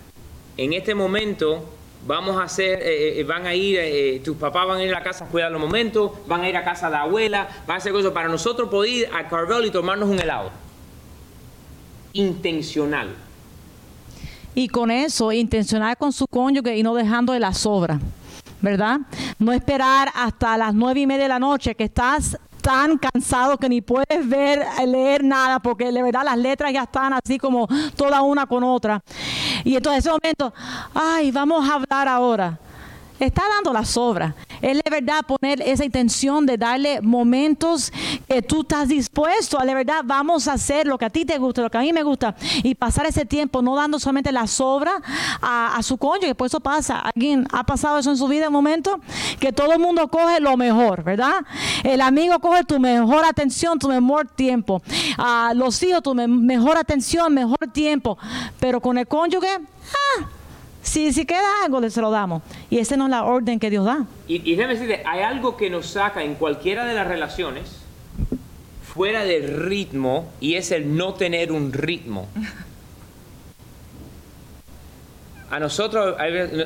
en 0.56 0.72
este 0.72 0.94
momento 0.94 1.64
vamos 2.06 2.36
a 2.36 2.44
hacer, 2.44 2.80
eh, 2.82 3.20
eh, 3.20 3.24
van 3.24 3.46
a 3.46 3.54
ir, 3.54 3.78
eh, 3.80 4.20
tus 4.24 4.36
papás 4.36 4.66
van 4.66 4.78
a 4.78 4.84
ir 4.84 4.90
a 4.90 4.98
la 4.98 5.02
casa 5.02 5.24
a 5.24 5.28
cuidar 5.28 5.50
los 5.50 5.60
momentos, 5.60 6.12
van 6.26 6.42
a 6.42 6.48
ir 6.48 6.56
a 6.56 6.64
casa 6.64 6.86
de 6.86 6.92
la 6.92 7.02
abuela, 7.02 7.48
van 7.66 7.76
a 7.76 7.78
hacer 7.78 7.92
cosas 7.92 8.12
para 8.12 8.28
nosotros 8.28 8.68
poder 8.68 8.90
ir 8.92 9.08
a 9.12 9.26
Carvel 9.28 9.66
y 9.66 9.70
tomarnos 9.70 10.08
un 10.08 10.18
helado. 10.18 10.50
Intencional. 12.12 13.08
Y 14.54 14.68
con 14.68 14.90
eso, 14.90 15.32
intencionar 15.32 15.96
con 15.96 16.12
su 16.12 16.26
cónyuge 16.28 16.76
y 16.76 16.82
no 16.82 16.94
dejando 16.94 17.32
de 17.32 17.40
la 17.40 17.52
sobra, 17.52 17.98
¿verdad? 18.60 19.00
No 19.38 19.52
esperar 19.52 20.10
hasta 20.14 20.56
las 20.56 20.74
nueve 20.74 21.00
y 21.00 21.06
media 21.06 21.24
de 21.24 21.28
la 21.28 21.40
noche 21.40 21.74
que 21.74 21.84
estás 21.84 22.38
tan 22.64 22.96
cansado 22.96 23.58
que 23.58 23.68
ni 23.68 23.82
puedes 23.82 24.26
ver, 24.26 24.64
leer 24.86 25.22
nada, 25.22 25.60
porque 25.60 25.92
de 25.92 26.02
verdad 26.02 26.22
las 26.24 26.38
letras 26.38 26.72
ya 26.72 26.84
están 26.84 27.12
así 27.12 27.36
como 27.38 27.68
toda 27.94 28.22
una 28.22 28.46
con 28.46 28.64
otra. 28.64 29.02
Y 29.64 29.76
entonces 29.76 30.06
en 30.06 30.10
ese 30.10 30.10
momento, 30.10 30.54
ay, 30.94 31.30
vamos 31.30 31.68
a 31.68 31.74
hablar 31.74 32.08
ahora 32.08 32.58
está 33.18 33.42
dando 33.48 33.72
la 33.72 33.84
sobra. 33.84 34.34
Es 34.64 34.80
de 34.82 34.90
verdad 34.90 35.20
poner 35.26 35.60
esa 35.60 35.84
intención 35.84 36.46
de 36.46 36.56
darle 36.56 37.02
momentos 37.02 37.92
que 38.26 38.40
tú 38.40 38.62
estás 38.62 38.88
dispuesto 38.88 39.60
a 39.60 39.64
verdad 39.74 40.00
vamos 40.04 40.48
a 40.48 40.54
hacer 40.54 40.86
lo 40.86 40.96
que 40.96 41.04
a 41.04 41.10
ti 41.10 41.26
te 41.26 41.36
gusta, 41.36 41.60
lo 41.60 41.70
que 41.70 41.76
a 41.76 41.82
mí 41.82 41.92
me 41.92 42.02
gusta 42.02 42.34
y 42.62 42.74
pasar 42.74 43.04
ese 43.04 43.26
tiempo 43.26 43.60
no 43.60 43.76
dando 43.76 43.98
solamente 43.98 44.32
la 44.32 44.46
sobra 44.46 45.02
a, 45.42 45.78
su 45.82 45.98
cónyuge. 45.98 46.34
Por 46.34 46.46
eso 46.46 46.60
pasa. 46.60 47.00
¿Alguien 47.00 47.46
ha 47.52 47.64
pasado 47.64 47.98
eso 47.98 48.10
en 48.10 48.16
su 48.16 48.26
vida 48.26 48.46
en 48.46 48.52
momento? 48.52 49.00
Que 49.38 49.52
todo 49.52 49.74
el 49.74 49.80
mundo 49.80 50.08
coge 50.08 50.40
lo 50.40 50.56
mejor, 50.56 51.04
¿verdad? 51.04 51.44
El 51.82 52.00
amigo 52.00 52.38
coge 52.38 52.64
tu 52.64 52.80
mejor 52.80 53.26
atención, 53.26 53.78
tu 53.78 53.88
mejor 53.88 54.28
tiempo. 54.28 54.80
A 55.18 55.52
los 55.54 55.82
hijos, 55.82 56.02
tu 56.02 56.14
mejor 56.14 56.78
atención, 56.78 57.34
mejor 57.34 57.70
tiempo. 57.70 58.16
Pero 58.60 58.80
con 58.80 58.96
el 58.96 59.06
cónyuge, 59.06 59.58
ah, 59.58 60.26
si, 60.84 61.12
si 61.12 61.26
queda 61.26 61.64
algo, 61.64 61.88
se 61.90 62.00
lo 62.00 62.10
damos. 62.10 62.42
Y 62.70 62.78
esa 62.78 62.96
no 62.96 63.04
es 63.04 63.10
la 63.10 63.24
orden 63.24 63.58
que 63.58 63.70
Dios 63.70 63.84
da. 63.84 64.06
Y, 64.28 64.48
y 64.48 64.54
déjame 64.54 64.74
decirte, 64.74 65.02
hay 65.04 65.22
algo 65.22 65.56
que 65.56 65.68
nos 65.70 65.86
saca 65.86 66.22
en 66.22 66.36
cualquiera 66.36 66.84
de 66.84 66.94
las 66.94 67.08
relaciones 67.08 67.84
fuera 68.94 69.24
del 69.24 69.64
ritmo 69.64 70.30
y 70.40 70.54
es 70.54 70.70
el 70.70 70.96
no 70.96 71.14
tener 71.14 71.50
un 71.50 71.72
ritmo. 71.72 72.28
A 75.50 75.58
nosotros, 75.58 76.16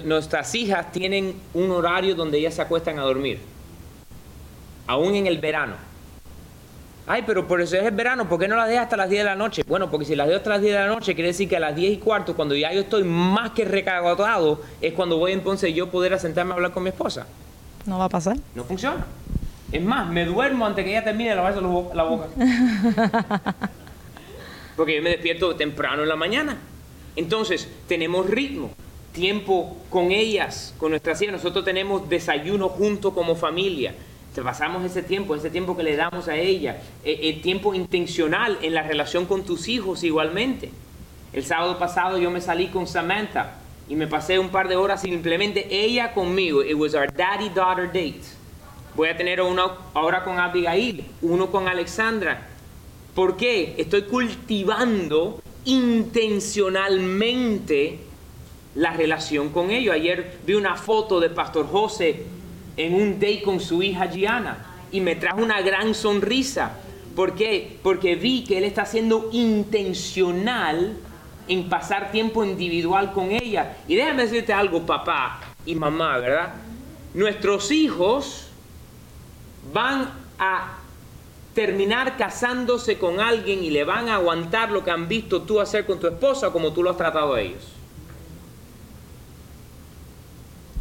nuestras 0.05 0.55
hijas 0.55 0.93
tienen 0.93 1.35
un 1.55 1.71
horario 1.71 2.15
donde 2.15 2.39
ellas 2.39 2.55
se 2.55 2.63
acuestan 2.63 2.99
a 2.99 3.03
dormir, 3.03 3.39
aún 4.87 5.15
en 5.15 5.27
el 5.27 5.39
verano. 5.39 5.88
Ay, 7.11 7.23
pero 7.27 7.49
por 7.49 7.59
eso 7.63 7.75
es 7.75 7.85
el 7.85 7.93
verano, 7.93 8.29
¿por 8.29 8.39
qué 8.39 8.47
no 8.47 8.55
las 8.55 8.69
dejas 8.69 8.85
hasta 8.85 8.99
las 8.99 9.09
10 9.09 9.21
de 9.21 9.25
la 9.25 9.35
noche? 9.35 9.63
Bueno, 9.67 9.91
porque 9.91 10.05
si 10.05 10.15
las 10.15 10.27
dejo 10.27 10.37
hasta 10.37 10.51
las 10.51 10.61
10 10.61 10.75
de 10.75 10.79
la 10.79 10.89
noche, 10.89 11.15
quiere 11.15 11.29
decir 11.29 11.49
que 11.49 11.57
a 11.57 11.61
las 11.61 11.75
10 11.75 11.95
y 11.95 11.97
cuarto, 11.97 12.37
cuando 12.37 12.55
ya 12.55 12.71
yo 12.71 12.83
estoy 12.83 13.03
más 13.03 13.53
que 13.53 13.65
recagodado, 13.65 14.61
es 14.83 14.93
cuando 14.93 15.17
voy 15.17 15.33
entonces 15.33 15.75
yo 15.75 15.91
poder 15.91 16.21
sentarme 16.21 16.53
a 16.53 16.57
hablar 16.57 16.73
con 16.73 16.83
mi 16.83 16.91
esposa. 16.91 17.27
No 17.87 17.99
va 17.99 18.05
a 18.05 18.09
pasar. 18.11 18.37
No 18.55 18.63
funciona. 18.63 19.07
Es 19.73 19.83
más, 19.83 20.07
me 20.11 20.27
duermo 20.27 20.67
antes 20.67 20.85
que 20.85 20.91
ella 20.91 21.03
termine 21.03 21.31
de 21.31 21.37
lavarse 21.37 21.63
la 21.63 22.03
boca. 22.03 22.27
Porque 24.77 24.97
yo 24.97 25.03
me 25.03 25.09
despierto 25.09 25.57
temprano 25.57 26.03
en 26.03 26.11
la 26.11 26.17
mañana. 26.17 26.59
Entonces, 27.17 27.71
tenemos 27.87 28.29
ritmo, 28.29 28.71
tiempo 29.13 29.79
con 29.89 30.13
ellas, 30.13 30.75
con 30.77 30.91
nuestras 30.91 31.23
hijas. 31.23 31.33
Nosotros 31.33 31.65
tenemos 31.65 32.07
desayuno 32.11 32.69
junto 32.69 33.15
como 33.15 33.35
familia 33.35 33.95
pasamos 34.43 34.85
ese 34.85 35.03
tiempo, 35.03 35.35
ese 35.35 35.51
tiempo 35.51 35.77
que 35.77 35.83
le 35.83 35.97
damos 35.97 36.29
a 36.29 36.37
ella, 36.37 36.81
eh, 37.05 37.19
el 37.25 37.43
tiempo 37.43 37.75
intencional 37.75 38.59
en 38.63 38.73
la 38.75 38.83
relación 38.83 39.27
con 39.27 39.45
tus 39.45 39.67
hijos 39.69 40.05
igualmente. 40.05 40.71
El 41.33 41.45
sábado 41.45 41.79
pasado 41.79 42.19
yo 42.19 42.31
me 42.31 42.41
salí 42.41 42.69
con 42.69 42.87
Samantha 42.87 43.57
y 43.89 43.97
me 43.97 44.07
pasé 44.07 44.39
un 44.39 44.51
par 44.51 44.69
de 44.69 44.77
horas 44.77 45.01
simplemente 45.03 45.67
ella 45.71 46.13
conmigo. 46.13 46.63
It 46.63 46.75
was 46.75 46.95
our 46.95 47.13
daddy-daughter 47.13 47.87
date. 47.87 48.21
Voy 48.95 49.09
a 49.09 49.17
tener 49.17 49.41
uno 49.41 49.73
ahora 49.95 50.23
con 50.25 50.39
Abigail, 50.39 51.05
uno 51.23 51.51
con 51.51 51.67
Alexandra. 51.69 52.49
¿Por 53.15 53.37
qué? 53.37 53.75
Estoy 53.79 54.03
cultivando 54.03 55.41
intencionalmente 55.65 58.01
la 58.75 58.93
relación 58.93 59.49
con 59.51 59.71
ellos. 59.71 59.95
Ayer 59.95 60.39
vi 60.47 60.55
una 60.55 60.75
foto 60.77 61.21
de 61.21 61.31
Pastor 61.31 61.69
José 61.69 62.25
en 62.79 62.95
un 62.95 63.21
day 63.21 63.43
con 63.43 63.61
su 63.61 63.83
hija 63.83 64.07
Gianna 64.07 64.65
y 64.91 65.01
me 65.01 65.17
trajo 65.17 65.43
una 65.43 65.61
gran 65.61 65.95
sonrisa. 65.95 66.73
¿Por 67.15 67.35
qué? 67.35 67.79
Porque 67.83 68.15
vi 68.15 68.45
que 68.45 68.59
él 68.59 68.65
está 68.65 68.87
siendo 68.87 69.29
intencional 69.33 70.97
en 71.49 71.69
pasar 71.69 72.13
tiempo 72.13 72.45
individual 72.45 73.13
con 73.13 73.33
ella. 73.33 73.77
Y 73.89 73.97
déjame 73.97 74.23
decirte 74.23 74.53
algo, 74.53 74.87
papá 74.87 75.41
y 75.67 75.75
mamá, 75.75 76.19
¿verdad? 76.19 76.55
Nuestros 77.15 77.73
hijos 77.73 78.49
van 79.73 80.11
a 80.39 80.79
terminar 81.55 82.17
casándose 82.17 82.99
con 82.99 83.19
alguien 83.19 83.65
y 83.65 83.71
le 83.71 83.83
van 83.83 84.09
a 84.09 84.15
aguantar 84.15 84.71
lo 84.71 84.85
que 84.85 84.93
han 84.93 85.09
visto 85.09 85.43
tú 85.43 85.61
hacer 85.61 85.85
con 85.85 85.99
tu 85.99 86.07
esposa 86.07 86.53
como 86.53 86.73
tú 86.73 86.85
lo 86.85 86.91
has 86.91 86.97
tratado 86.97 87.35
a 87.35 87.41
ellos. 87.41 87.67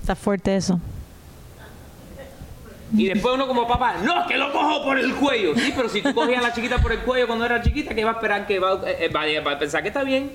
Está 0.01 0.15
fuerte 0.15 0.55
eso. 0.55 0.79
Y 2.95 3.08
después 3.08 3.36
uno 3.36 3.47
como 3.47 3.67
papá, 3.67 3.95
no, 4.04 4.21
es 4.21 4.28
que 4.28 4.38
lo 4.38 4.52
cojo 4.52 4.84
por 4.84 4.97
el 4.97 5.13
cuello. 5.15 5.54
Sí, 5.56 5.73
pero 5.76 5.89
si 5.89 6.02
tú 6.02 6.13
cogías 6.13 6.39
a 6.39 6.47
la 6.47 6.54
chiquita 6.54 6.78
por 6.78 6.93
el 6.93 7.00
cuello 7.00 7.28
cuando 7.28 7.45
era 7.45 7.62
chiquita, 7.62 7.93
¿qué 7.93 8.06
va 8.06 8.12
a 8.12 8.13
esperar 8.13 8.47
que 8.47 8.60
va, 8.60 8.82
eh, 8.86 9.10
eh, 9.12 9.38
a 9.38 9.60
pensar 9.60 9.82
que 9.82 9.89
está 9.89 10.04
bien? 10.04 10.32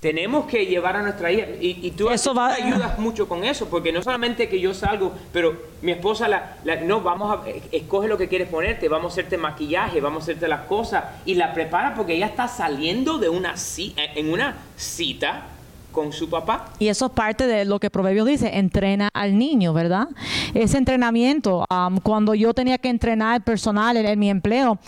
Tenemos 0.00 0.46
que 0.46 0.66
llevar 0.66 0.96
a 0.96 1.02
nuestra 1.02 1.32
hija. 1.32 1.46
Y, 1.60 1.90
tú, 1.92 2.10
eso 2.10 2.34
va... 2.34 2.52
ayudas 2.54 2.98
mucho 2.98 3.26
con 3.26 3.42
eso, 3.42 3.68
porque 3.70 3.90
no 3.90 4.02
solamente 4.02 4.50
que 4.50 4.60
yo 4.60 4.74
salgo, 4.74 5.14
pero 5.32 5.56
mi 5.80 5.92
esposa, 5.92 6.28
la, 6.28 6.56
no, 6.82 7.00
vamos 7.00 7.38
a, 7.38 7.48
escoge 7.72 8.06
lo 8.06 8.18
que 8.18 8.28
quieres 8.28 8.48
ponerte, 8.48 8.88
vamos 8.88 9.12
a 9.12 9.14
hacerte 9.14 9.38
maquillaje, 9.38 10.02
vamos 10.02 10.22
a 10.22 10.24
hacerte 10.24 10.46
las 10.46 10.62
cosas, 10.62 11.04
y 11.24 11.36
la 11.36 11.54
prepara 11.54 11.94
porque 11.94 12.14
ella 12.16 12.26
está 12.26 12.48
saliendo 12.48 13.16
de 13.16 13.30
una, 13.30 13.54
en 13.96 14.30
una 14.30 14.56
cita 14.76 15.53
con 15.94 16.12
su 16.12 16.28
papá. 16.28 16.66
Y 16.78 16.88
eso 16.88 17.06
es 17.06 17.12
parte 17.12 17.46
de 17.46 17.64
lo 17.64 17.78
que 17.78 17.88
Proverbios 17.88 18.26
dice, 18.26 18.58
entrena 18.58 19.08
al 19.14 19.38
niño, 19.38 19.72
¿verdad? 19.72 20.08
Ese 20.52 20.76
entrenamiento, 20.76 21.64
cuando 22.02 22.34
yo 22.34 22.52
tenía 22.52 22.76
que 22.78 22.88
entrenar 22.88 23.42
personal 23.42 23.96
en, 23.96 24.18
mi 24.18 24.28
empleo, 24.28 24.78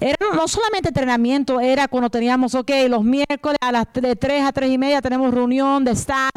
era 0.00 0.16
no 0.34 0.48
solamente 0.48 0.88
entrenamiento, 0.88 1.60
era 1.60 1.88
cuando 1.88 2.08
teníamos, 2.08 2.54
ok, 2.54 2.70
los 2.88 3.04
miércoles 3.04 3.58
a 3.60 3.72
las 3.72 3.86
de 3.92 4.16
3 4.16 4.44
a 4.44 4.52
3 4.52 4.70
y 4.70 4.78
media 4.78 5.02
tenemos 5.02 5.34
reunión 5.34 5.84
de 5.84 5.90
staff. 5.90 6.30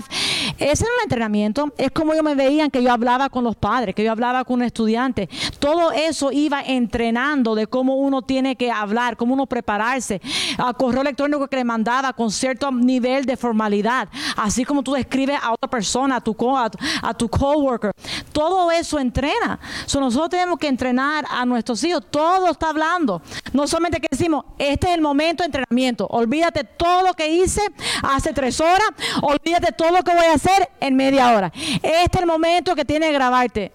Ese 0.58 0.84
era 0.84 0.94
un 0.98 1.04
entrenamiento, 1.04 1.74
es 1.78 1.92
como 1.92 2.16
yo 2.16 2.24
me 2.24 2.34
veían 2.34 2.72
que 2.72 2.82
yo 2.82 2.92
hablaba 2.92 3.30
con 3.30 3.44
los 3.44 3.56
padres, 3.56 3.94
que 3.94 4.04
yo 4.04 4.12
hablaba 4.12 4.44
con 4.44 4.56
un 4.56 4.64
estudiante. 4.64 5.30
Todo 5.60 5.92
eso 5.92 6.32
iba 6.32 6.62
entrenando 6.62 7.56
de 7.56 7.68
cómo 7.68 7.96
uno 7.96 8.22
tiene 8.24 8.56
que 8.56 8.72
hablar, 8.72 9.18
cómo 9.18 9.34
uno 9.34 9.46
prepararse, 9.46 10.22
a 10.58 10.74
correo 10.74 11.02
electrónico 11.02 11.48
que 11.48 11.58
le 11.58 11.64
mandaba 11.64 12.14
con 12.14 12.32
cierto 12.32 12.72
nivel 12.72 13.26
de 13.26 13.38
formalidad 13.38 14.10
así 14.36 14.66
como 14.66 14.84
tú 14.84 14.94
describes 14.94 15.38
a 15.42 15.54
otra 15.54 15.70
persona, 15.70 16.18
a 16.18 16.22
tu, 16.22 16.34
co 16.34 16.58
a, 16.58 16.70
tu 17.14 17.30
coworker. 17.30 17.92
Todo 18.32 18.72
eso 18.72 19.00
entrena. 19.00 19.60
nosotros 20.00 20.30
tenemos 20.30 20.60
que 20.60 20.68
entrenar 20.68 21.26
a 21.30 21.46
nuestros 21.46 21.84
hijos. 21.84 22.04
Todo 22.10 22.52
está 22.52 22.70
hablando. 22.70 23.22
No 23.54 23.68
solamente 23.68 24.00
que 24.00 24.08
decimos, 24.10 24.46
este 24.58 24.88
es 24.88 24.96
el 24.96 25.02
momento 25.02 25.44
de 25.44 25.48
entrenamiento. 25.48 26.08
Olvídate 26.08 26.64
todo 26.64 27.04
lo 27.04 27.14
que 27.14 27.28
hice 27.28 27.62
hace 28.04 28.34
tres 28.34 28.60
horas. 28.62 28.90
Olvídate 29.22 29.72
todo 29.72 29.92
lo 29.92 30.04
que 30.04 30.14
voy 30.14 30.26
a 30.26 30.34
hacer 30.34 30.70
en 30.80 30.96
media 30.96 31.36
hora. 31.36 31.52
Este 31.56 32.18
es 32.18 32.22
el 32.22 32.26
momento 32.26 32.76
que 32.76 32.86
tiene 32.86 33.08
que 33.08 33.14
grabarte. 33.14 33.72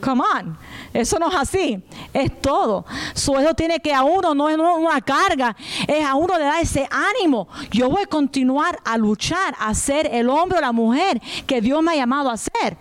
Come 0.00 0.22
on. 0.22 0.58
Eso 0.92 1.18
no 1.18 1.28
es 1.28 1.34
así, 1.34 1.82
es 2.12 2.40
todo. 2.40 2.84
Su 3.14 3.38
eso 3.38 3.54
tiene 3.54 3.80
que 3.80 3.92
a 3.92 4.02
uno, 4.02 4.34
no 4.34 4.48
es 4.48 4.56
una 4.56 5.00
carga, 5.00 5.56
es 5.86 6.04
a 6.04 6.14
uno 6.14 6.38
le 6.38 6.44
da 6.44 6.60
ese 6.60 6.88
ánimo. 6.90 7.48
Yo 7.70 7.88
voy 7.88 8.02
a 8.02 8.06
continuar 8.06 8.78
a 8.84 8.96
luchar, 8.96 9.54
a 9.58 9.74
ser 9.74 10.08
el 10.12 10.28
hombre 10.28 10.58
o 10.58 10.60
la 10.60 10.72
mujer 10.72 11.20
que 11.46 11.60
Dios 11.60 11.82
me 11.82 11.92
ha 11.92 11.96
llamado 11.96 12.30
a 12.30 12.36
ser. 12.36 12.76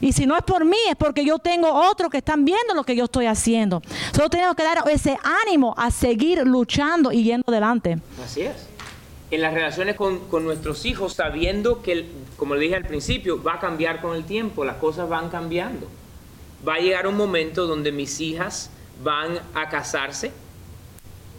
Y 0.00 0.12
si 0.12 0.26
no 0.26 0.36
es 0.36 0.42
por 0.42 0.64
mí, 0.64 0.78
es 0.90 0.96
porque 0.96 1.24
yo 1.24 1.38
tengo 1.38 1.72
otros 1.72 2.10
que 2.10 2.18
están 2.18 2.44
viendo 2.44 2.74
lo 2.74 2.82
que 2.82 2.96
yo 2.96 3.04
estoy 3.04 3.26
haciendo. 3.26 3.82
Solo 4.12 4.28
tenemos 4.28 4.56
que 4.56 4.64
dar 4.64 4.82
ese 4.90 5.16
ánimo 5.46 5.74
a 5.76 5.92
seguir 5.92 6.44
luchando 6.44 7.12
y 7.12 7.22
yendo 7.22 7.44
adelante. 7.46 7.98
Así 8.24 8.42
es. 8.42 8.66
En 9.30 9.40
las 9.40 9.54
relaciones 9.54 9.94
con, 9.94 10.18
con 10.28 10.44
nuestros 10.44 10.84
hijos, 10.86 11.14
sabiendo 11.14 11.82
que, 11.82 12.06
como 12.36 12.56
le 12.56 12.62
dije 12.62 12.74
al 12.74 12.84
principio, 12.84 13.42
va 13.42 13.54
a 13.54 13.60
cambiar 13.60 14.00
con 14.00 14.16
el 14.16 14.24
tiempo, 14.24 14.64
las 14.64 14.76
cosas 14.76 15.08
van 15.08 15.28
cambiando 15.30 15.86
va 16.66 16.74
a 16.74 16.78
llegar 16.78 17.06
un 17.06 17.16
momento 17.16 17.66
donde 17.66 17.92
mis 17.92 18.20
hijas 18.20 18.70
van 19.02 19.40
a 19.54 19.68
casarse 19.68 20.32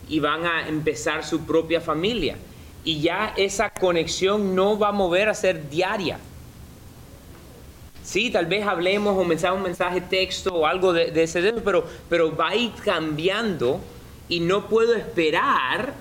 y 0.09 0.19
van 0.19 0.45
a 0.45 0.67
empezar 0.67 1.23
su 1.23 1.45
propia 1.45 1.81
familia. 1.81 2.35
Y 2.83 2.99
ya 2.99 3.33
esa 3.37 3.69
conexión 3.69 4.55
no 4.55 4.77
va 4.77 4.89
a 4.89 4.91
mover 4.91 5.29
a 5.29 5.33
ser 5.33 5.69
diaria. 5.69 6.19
Sí, 8.03 8.29
tal 8.29 8.47
vez 8.47 8.67
hablemos 8.67 9.17
o 9.17 9.23
mensaje, 9.23 9.55
un 9.55 9.63
mensaje 9.63 10.01
texto 10.01 10.53
o 10.53 10.65
algo 10.65 10.91
de, 10.91 11.23
ese, 11.23 11.53
pero, 11.63 11.85
pero 12.09 12.35
va 12.35 12.49
a 12.49 12.55
ir 12.55 12.73
cambiando 12.83 13.79
y 14.27 14.41
no 14.41 14.67
puedo 14.67 14.93
esperar 14.93 15.93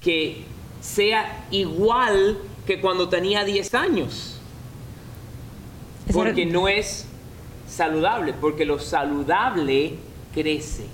que 0.00 0.44
sea 0.80 1.46
igual 1.52 2.38
que 2.66 2.80
cuando 2.80 3.08
tenía 3.08 3.44
10 3.44 3.74
años. 3.74 4.40
Porque 6.12 6.44
no 6.44 6.66
es 6.66 7.06
saludable, 7.66 8.32
porque 8.32 8.64
lo 8.64 8.78
saludable 8.78 9.94
crece. 10.34 10.86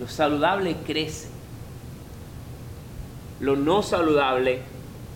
Lo 0.00 0.08
saludable 0.08 0.76
crece. 0.86 1.28
Lo 3.40 3.56
no 3.56 3.82
saludable 3.82 4.60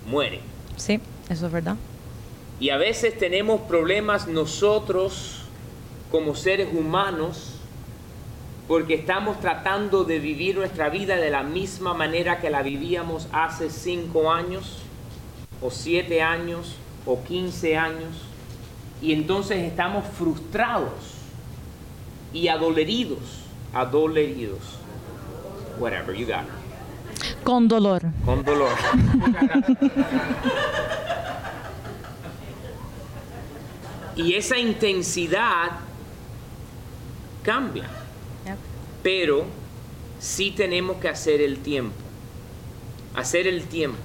muere. 0.09 0.41
Sí, 0.77 1.01
eso 1.29 1.47
es 1.47 1.53
verdad. 1.53 1.77
Y 2.59 2.71
a 2.71 2.77
veces 2.77 3.19
tenemos 3.19 3.61
problemas 3.63 4.29
nosotros 4.29 5.43
como 6.11 6.35
seres 6.35 6.69
humanos 6.73 7.53
porque 8.69 8.95
estamos 8.95 9.41
tratando 9.41 10.05
de 10.05 10.19
vivir 10.19 10.57
nuestra 10.57 10.89
vida 10.89 11.17
de 11.17 11.31
la 11.31 11.43
misma 11.43 11.95
manera 11.95 12.41
que 12.41 12.49
la 12.49 12.63
vivíamos 12.63 13.29
hace 13.33 13.71
cinco 13.71 14.33
años, 14.33 14.79
o 15.61 15.71
siete 15.71 16.23
años, 16.23 16.77
o 17.07 17.23
quince 17.25 17.77
años, 17.77 18.15
y 19.01 19.13
entonces 19.13 19.59
estamos 19.59 20.05
frustrados 20.07 20.93
y 22.33 22.49
adoleridos, 22.49 23.19
adoleridos, 23.73 24.61
whatever, 25.79 26.15
you 26.15 26.27
got. 26.27 26.47
Con 27.45 27.69
dolor. 27.69 28.03
Con 28.25 28.45
dolor. 28.45 28.73
y 34.17 34.35
esa 34.35 34.59
intensidad 34.59 35.73
cambia. 37.43 37.89
Pero 39.03 39.47
sí 40.21 40.53
tenemos 40.53 40.99
que 40.99 41.09
hacer 41.09 41.41
el 41.41 41.59
tiempo. 41.59 41.97
Hacer 43.17 43.47
el 43.49 43.65
tiempo. 43.65 43.99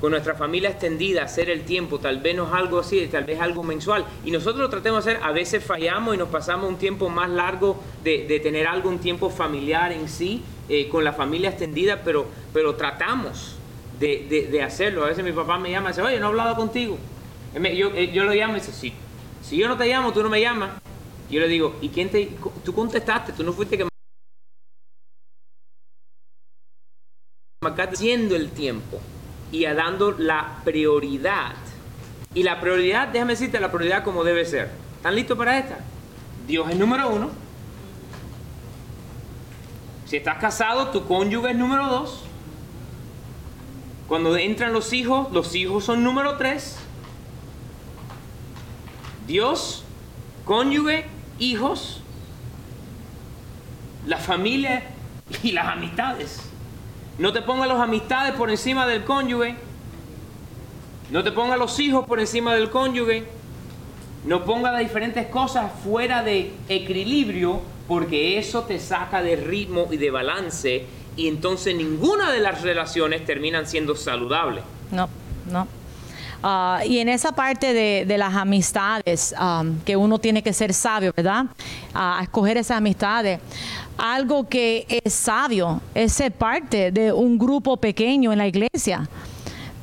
Con 0.00 0.10
nuestra 0.10 0.34
familia 0.34 0.70
extendida, 0.70 1.22
hacer 1.22 1.48
el 1.48 1.62
tiempo, 1.62 1.98
tal 1.98 2.20
vez 2.20 2.36
no 2.36 2.46
es 2.46 2.52
algo 2.52 2.80
así, 2.80 3.06
tal 3.06 3.24
vez 3.24 3.40
algo 3.40 3.62
mensual. 3.62 4.04
Y 4.24 4.30
nosotros 4.30 4.60
lo 4.60 4.68
tratemos 4.68 5.04
de 5.04 5.12
hacer, 5.12 5.24
a 5.24 5.32
veces 5.32 5.64
fallamos 5.64 6.14
y 6.14 6.18
nos 6.18 6.28
pasamos 6.28 6.68
un 6.68 6.76
tiempo 6.76 7.08
más 7.08 7.30
largo 7.30 7.82
de, 8.04 8.40
tener 8.42 8.66
algo, 8.66 8.90
un 8.90 8.98
tiempo 8.98 9.30
familiar 9.30 9.92
en 9.92 10.08
sí, 10.08 10.42
eh, 10.68 10.88
con 10.88 11.02
la 11.02 11.14
familia 11.14 11.50
extendida, 11.50 12.02
pero, 12.04 12.26
pero 12.52 12.74
tratamos 12.74 13.56
de, 13.98 14.62
hacerlo. 14.62 15.04
A 15.04 15.08
veces 15.08 15.24
mi 15.24 15.32
papá 15.32 15.58
me 15.58 15.70
llama 15.70 15.88
y 15.88 15.92
dice, 15.92 16.02
oye, 16.02 16.20
no 16.20 16.26
he 16.26 16.28
hablado 16.28 16.56
contigo. 16.56 16.98
Yo, 17.54 17.88
eh, 17.94 18.12
yo 18.12 18.24
lo 18.24 18.34
llamo 18.34 18.56
y 18.56 18.60
dice, 18.60 18.72
sí. 18.72 18.92
Si 19.42 19.56
yo 19.56 19.66
no 19.66 19.78
te 19.78 19.86
llamo, 19.86 20.12
tú 20.12 20.22
no 20.22 20.28
me 20.28 20.40
llamas. 20.40 20.70
Yo 21.30 21.40
le 21.40 21.48
digo, 21.48 21.76
¿y 21.80 21.88
quién 21.88 22.10
te.? 22.10 22.28
Tú 22.64 22.74
contestaste, 22.74 23.32
tú 23.32 23.42
no 23.44 23.52
fuiste 23.52 23.78
que. 23.78 23.86
haciendo 27.78 28.36
el 28.36 28.50
tiempo 28.50 29.00
y 29.52 29.64
a 29.64 29.74
dando 29.74 30.12
la 30.12 30.58
prioridad. 30.64 31.54
Y 32.34 32.42
la 32.42 32.60
prioridad, 32.60 33.08
déjame 33.08 33.32
decirte 33.32 33.60
la 33.60 33.72
prioridad 33.72 34.04
como 34.04 34.24
debe 34.24 34.44
ser. 34.44 34.70
¿Están 34.96 35.14
listos 35.14 35.38
para 35.38 35.58
esta? 35.58 35.78
Dios 36.46 36.68
es 36.70 36.76
número 36.76 37.08
uno. 37.08 37.30
Si 40.06 40.16
estás 40.16 40.38
casado, 40.38 40.88
tu 40.88 41.06
cónyuge 41.06 41.50
es 41.50 41.56
número 41.56 41.88
dos. 41.88 42.22
Cuando 44.06 44.36
entran 44.36 44.72
los 44.72 44.92
hijos, 44.92 45.32
los 45.32 45.54
hijos 45.54 45.84
son 45.84 46.04
número 46.04 46.36
tres. 46.36 46.76
Dios, 49.26 49.82
cónyuge 50.44 51.06
hijos, 51.40 52.00
la 54.06 54.18
familia 54.18 54.84
y 55.42 55.52
las 55.52 55.66
amistades. 55.66 56.40
No 57.18 57.32
te 57.32 57.42
pongas 57.42 57.68
las 57.68 57.80
amistades 57.80 58.34
por 58.34 58.50
encima 58.50 58.86
del 58.86 59.04
cónyuge. 59.04 59.56
No 61.10 61.24
te 61.24 61.32
pongas 61.32 61.58
los 61.58 61.78
hijos 61.80 62.06
por 62.06 62.20
encima 62.20 62.54
del 62.54 62.70
cónyuge. 62.70 63.24
No 64.24 64.44
pongas 64.44 64.72
las 64.72 64.80
diferentes 64.80 65.26
cosas 65.28 65.70
fuera 65.82 66.22
de 66.22 66.52
equilibrio 66.68 67.62
porque 67.88 68.38
eso 68.38 68.64
te 68.64 68.78
saca 68.78 69.22
de 69.22 69.36
ritmo 69.36 69.86
y 69.90 69.96
de 69.96 70.10
balance 70.10 70.86
y 71.16 71.28
entonces 71.28 71.74
ninguna 71.74 72.30
de 72.32 72.40
las 72.40 72.62
relaciones 72.62 73.24
terminan 73.24 73.66
siendo 73.66 73.96
saludables. 73.96 74.64
No, 74.90 75.08
no. 75.50 75.66
Ah, 76.42 76.82
y 76.86 76.98
en 76.98 77.08
esa 77.08 77.32
parte 77.32 77.72
de, 77.72 78.18
las 78.18 78.34
amistades, 78.34 79.34
um, 79.40 79.80
que 79.80 79.96
uno 79.96 80.18
tiene 80.18 80.42
que 80.42 80.52
ser 80.52 80.74
sabio, 80.74 81.12
¿verdad? 81.16 81.46
a 81.94 82.20
escoger 82.22 82.58
esas 82.58 82.76
amistades. 82.76 83.40
Algo 83.98 84.48
que 84.48 84.86
es 85.04 85.14
sabio 85.14 85.80
es 85.94 86.12
ser 86.12 86.32
parte 86.32 86.90
de 86.92 87.12
un 87.12 87.38
grupo 87.38 87.76
pequeño 87.76 88.32
en 88.32 88.38
la 88.38 88.46
iglesia 88.46 89.08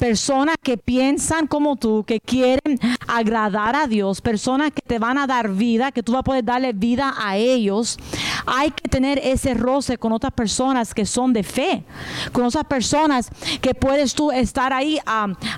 personas 0.04 0.58
que 0.62 0.78
piensan 0.78 1.48
como 1.48 1.78
tú, 1.78 2.04
que 2.06 2.20
quieren 2.20 2.78
agradar 3.08 3.74
a 3.74 3.88
Dios, 3.88 4.20
personas 4.20 4.74
que 4.74 4.82
te 4.82 5.00
van 5.00 5.18
a 5.18 5.28
dar 5.28 5.50
vida, 5.50 5.94
que 5.94 6.04
tú 6.04 6.12
vas 6.12 6.20
a 6.20 6.24
poder 6.24 6.44
darle 6.44 6.74
vida 6.74 7.14
a 7.18 7.38
ellos. 7.38 7.98
Hay 8.46 8.72
que 8.72 8.90
tener 8.90 9.18
ese 9.24 9.54
roce 9.54 9.98
con 9.98 10.12
otras 10.12 10.34
personas 10.34 10.94
que 10.94 11.06
son 11.06 11.32
de 11.32 11.44
fe, 11.44 11.86
con 12.34 12.44
otras 12.44 12.66
personas 12.66 13.30
que 13.62 13.74
puedes 13.74 14.14
tú 14.14 14.30
estar 14.30 14.74
ahí 14.74 15.00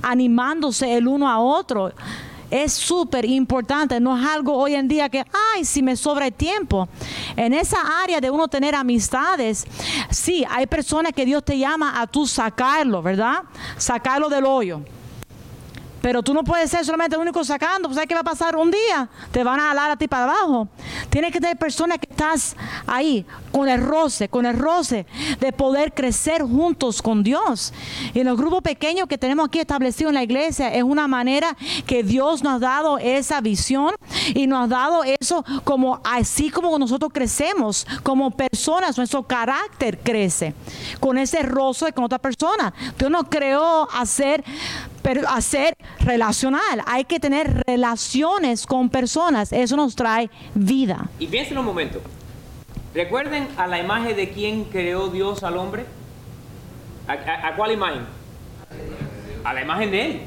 animándose 0.03 0.95
el 0.95 1.07
uno 1.07 1.27
a 1.27 1.39
otro 1.39 1.91
es 2.51 2.73
súper 2.73 3.25
importante, 3.25 3.99
no 3.99 4.17
es 4.17 4.25
algo 4.25 4.53
hoy 4.55 4.75
en 4.75 4.87
día 4.87 5.09
que, 5.09 5.25
ay, 5.55 5.65
si 5.65 5.81
me 5.81 5.95
sobra 5.95 6.27
el 6.27 6.33
tiempo. 6.33 6.87
En 7.35 7.53
esa 7.53 7.77
área 8.03 8.21
de 8.21 8.29
uno 8.29 8.47
tener 8.47 8.75
amistades, 8.75 9.65
sí, 10.09 10.45
hay 10.49 10.67
personas 10.67 11.13
que 11.13 11.25
Dios 11.25 11.43
te 11.43 11.57
llama 11.57 11.99
a 11.99 12.07
tú 12.07 12.27
sacarlo, 12.27 13.01
¿verdad? 13.01 13.43
Sacarlo 13.77 14.29
del 14.29 14.45
hoyo. 14.45 14.81
Pero 16.05 16.21
tú 16.21 16.35
no 16.35 16.43
puedes 16.43 16.69
ser 16.69 16.85
solamente 16.85 17.15
el 17.15 17.21
único 17.23 17.43
sacando, 17.43 17.87
pues 17.87 17.95
¿sabes 17.95 18.07
qué 18.07 18.13
va 18.13 18.21
a 18.21 18.23
pasar 18.23 18.55
un 18.55 18.69
día? 18.69 19.09
Te 19.31 19.43
van 19.43 19.59
a 19.59 19.69
jalar 19.69 19.89
a 19.89 19.97
ti 19.97 20.07
para 20.07 20.25
abajo. 20.25 20.67
Tienes 21.09 21.31
que 21.31 21.39
tener 21.39 21.57
personas 21.57 21.97
que 21.97 22.07
estás 22.07 22.55
ahí 22.85 23.25
con 23.55 23.69
el 23.69 23.81
roce, 23.81 24.27
con 24.27 24.45
el 24.45 24.59
roce 24.59 25.05
de 25.39 25.53
poder 25.53 25.93
crecer 25.93 26.41
juntos 26.41 27.01
con 27.01 27.23
Dios. 27.23 27.71
Y 28.13 28.19
en 28.19 28.27
los 28.27 28.35
grupos 28.35 28.61
pequeños 28.61 29.07
que 29.07 29.17
tenemos 29.17 29.47
aquí 29.47 29.59
establecidos 29.59 30.09
en 30.09 30.15
la 30.15 30.23
iglesia 30.23 30.73
es 30.73 30.83
una 30.83 31.07
manera 31.07 31.55
que 31.87 32.03
Dios 32.03 32.43
nos 32.43 32.55
ha 32.55 32.59
dado 32.59 32.97
esa 32.97 33.39
visión 33.39 33.95
y 34.33 34.47
nos 34.47 34.65
ha 34.65 34.67
dado 34.67 35.03
eso 35.21 35.45
como 35.63 36.01
así 36.03 36.49
como 36.49 36.77
nosotros 36.77 37.13
crecemos 37.13 37.87
como 38.03 38.29
personas, 38.29 38.97
nuestro 38.97 39.23
carácter 39.23 39.99
crece 39.99 40.53
con 40.99 41.17
ese 41.17 41.41
roce 41.41 41.93
con 41.93 42.03
otra 42.03 42.19
persona. 42.19 42.73
Dios 42.99 43.09
nos 43.09 43.29
creó 43.29 43.87
hacer 43.93 44.43
pero 45.01 45.29
hacer 45.29 45.77
relacional. 45.99 46.81
Hay 46.87 47.05
que 47.05 47.21
tener 47.21 47.63
relaciones 47.65 48.65
con 48.65 48.89
personas. 48.89 49.53
Eso 49.53 49.77
nos 49.77 49.95
trae 49.95 50.29
vida. 50.55 51.07
Y 51.19 51.27
piensen 51.27 51.57
un 51.57 51.63
momento. 51.63 52.01
¿Recuerden 52.95 53.49
a 53.57 53.67
la 53.67 53.77
imagen 53.77 54.15
de 54.15 54.29
quién 54.29 54.63
creó 54.63 55.09
Dios 55.09 55.43
al 55.43 55.57
hombre? 55.57 55.83
¿A, 57.09 57.53
cuál 57.57 57.73
imagen? 57.73 58.03
A 59.43 59.53
la 59.53 59.61
imagen 59.61 59.91
de 59.91 60.05
Él. 60.05 60.21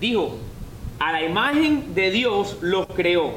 Dijo, 0.00 0.36
a 0.98 1.12
la 1.12 1.22
imagen 1.24 1.94
de 1.94 2.10
Dios 2.10 2.58
los 2.60 2.86
creó. 2.88 3.32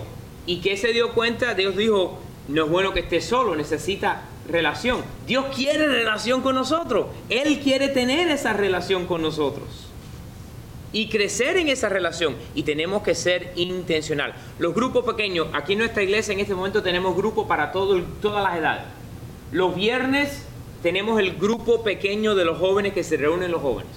¿Y 0.46 0.60
qué 0.60 0.76
se 0.76 0.92
dio 0.92 1.14
cuenta? 1.14 1.54
Dios 1.54 1.78
dijo, 1.78 2.20
no 2.50 2.66
es 2.66 2.70
bueno 2.70 2.92
que 2.92 3.00
esté 3.00 3.22
solo, 3.22 3.56
necesita 3.56 4.24
relación. 4.50 5.02
Dios 5.26 5.46
quiere 5.56 5.88
relación 5.88 6.42
con 6.42 6.56
nosotros. 6.56 7.08
Él 7.30 7.62
quiere 7.62 7.88
tener 7.88 8.30
esa 8.30 8.52
relación 8.52 9.06
con 9.06 9.22
nosotros 9.22 9.83
y 10.94 11.10
crecer 11.10 11.58
en 11.58 11.68
esa 11.68 11.90
relación. 11.90 12.36
Y 12.56 12.64
tenemos 12.64 13.02
que 13.02 13.16
ser 13.16 13.52
intencional. 13.56 14.34
Los 14.60 14.74
grupos 14.74 15.04
pequeños, 15.04 15.48
aquí 15.52 15.74
en 15.74 15.80
nuestra 15.80 16.04
iglesia 16.04 16.34
en 16.34 16.40
este 16.40 16.56
momento 16.56 16.82
tenemos 16.82 17.16
grupos 17.18 17.48
para 17.48 17.74
todo, 17.74 18.00
todas 18.22 18.44
las 18.44 18.58
edades. 18.58 18.84
Los 19.52 19.76
viernes 19.76 20.46
tenemos 20.82 21.20
el 21.20 21.36
grupo 21.36 21.84
pequeño 21.84 22.36
de 22.36 22.46
los 22.46 22.60
jóvenes 22.60 22.94
que 22.94 23.04
se 23.04 23.18
reúnen 23.18 23.52
los 23.52 23.62
jóvenes. 23.62 23.92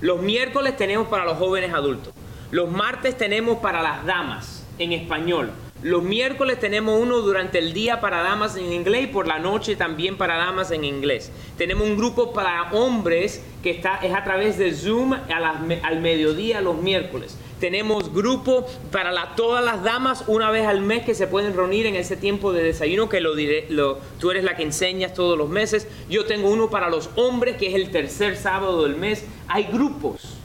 Los 0.00 0.20
miércoles 0.20 0.76
tenemos 0.76 1.06
para 1.06 1.24
los 1.24 1.38
jóvenes 1.38 1.72
adultos. 1.72 2.12
Los 2.50 2.70
martes 2.70 3.16
tenemos 3.16 3.58
para 3.58 3.82
las 3.82 4.04
damas 4.04 4.66
en 4.78 4.92
español. 4.92 5.52
Los 5.82 6.04
miércoles 6.04 6.60
tenemos 6.60 7.00
uno 7.00 7.18
durante 7.22 7.58
el 7.58 7.72
día 7.72 8.00
para 8.00 8.22
damas 8.22 8.56
en 8.56 8.72
inglés 8.72 9.02
y 9.02 9.06
por 9.08 9.26
la 9.26 9.40
noche 9.40 9.74
también 9.74 10.16
para 10.16 10.36
damas 10.36 10.70
en 10.70 10.84
inglés. 10.84 11.32
Tenemos 11.58 11.88
un 11.88 11.96
grupo 11.96 12.32
para 12.32 12.70
hombres 12.70 13.42
que 13.64 13.70
está, 13.70 13.96
es 13.96 14.14
a 14.14 14.22
través 14.22 14.58
de 14.58 14.72
Zoom 14.72 15.12
al 15.12 16.00
mediodía 16.00 16.60
los 16.60 16.80
miércoles. 16.80 17.36
Tenemos 17.58 18.14
grupo 18.14 18.64
para 18.92 19.34
todas 19.34 19.64
las 19.64 19.82
damas 19.82 20.22
una 20.28 20.52
vez 20.52 20.68
al 20.68 20.82
mes 20.82 21.04
que 21.04 21.16
se 21.16 21.26
pueden 21.26 21.52
reunir 21.52 21.86
en 21.86 21.96
ese 21.96 22.16
tiempo 22.16 22.52
de 22.52 22.62
desayuno 22.62 23.08
que 23.08 23.20
lo 23.20 23.34
diré, 23.34 23.66
lo, 23.68 23.98
tú 24.20 24.30
eres 24.30 24.44
la 24.44 24.54
que 24.54 24.62
enseñas 24.62 25.14
todos 25.14 25.36
los 25.36 25.48
meses. 25.48 25.88
Yo 26.08 26.26
tengo 26.26 26.48
uno 26.48 26.70
para 26.70 26.90
los 26.90 27.10
hombres 27.16 27.56
que 27.56 27.66
es 27.66 27.74
el 27.74 27.90
tercer 27.90 28.36
sábado 28.36 28.84
del 28.84 28.94
mes. 28.94 29.24
Hay 29.48 29.64
grupos. 29.64 30.36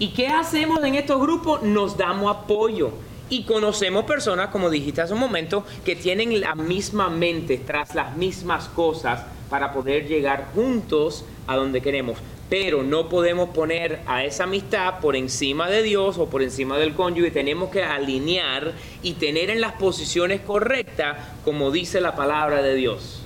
¿Y 0.00 0.08
qué 0.08 0.26
hacemos 0.26 0.82
en 0.82 0.96
estos 0.96 1.20
grupos? 1.20 1.62
Nos 1.62 1.96
damos 1.96 2.36
apoyo 2.36 2.90
y 3.30 3.44
conocemos 3.44 4.04
personas, 4.04 4.48
como 4.48 4.70
dijiste 4.70 5.00
hace 5.00 5.14
un 5.14 5.20
momento, 5.20 5.64
que 5.84 5.96
tienen 5.96 6.40
la 6.40 6.54
misma 6.54 7.08
mente 7.08 7.58
tras 7.58 7.94
las 7.94 8.16
mismas 8.16 8.68
cosas 8.68 9.24
para 9.48 9.72
poder 9.72 10.06
llegar 10.06 10.48
juntos 10.54 11.24
a 11.46 11.56
donde 11.56 11.80
queremos. 11.80 12.18
Pero 12.50 12.82
no 12.82 13.08
podemos 13.08 13.48
poner 13.50 14.00
a 14.06 14.24
esa 14.24 14.44
amistad 14.44 15.00
por 15.00 15.16
encima 15.16 15.68
de 15.70 15.82
Dios 15.82 16.18
o 16.18 16.28
por 16.28 16.42
encima 16.42 16.76
del 16.78 16.94
cónyuge. 16.94 17.30
Tenemos 17.30 17.70
que 17.70 17.82
alinear 17.82 18.72
y 19.02 19.14
tener 19.14 19.50
en 19.50 19.60
las 19.60 19.72
posiciones 19.72 20.40
correctas, 20.40 21.16
como 21.44 21.70
dice 21.70 22.00
la 22.00 22.14
palabra 22.14 22.62
de 22.62 22.74
Dios. 22.74 23.22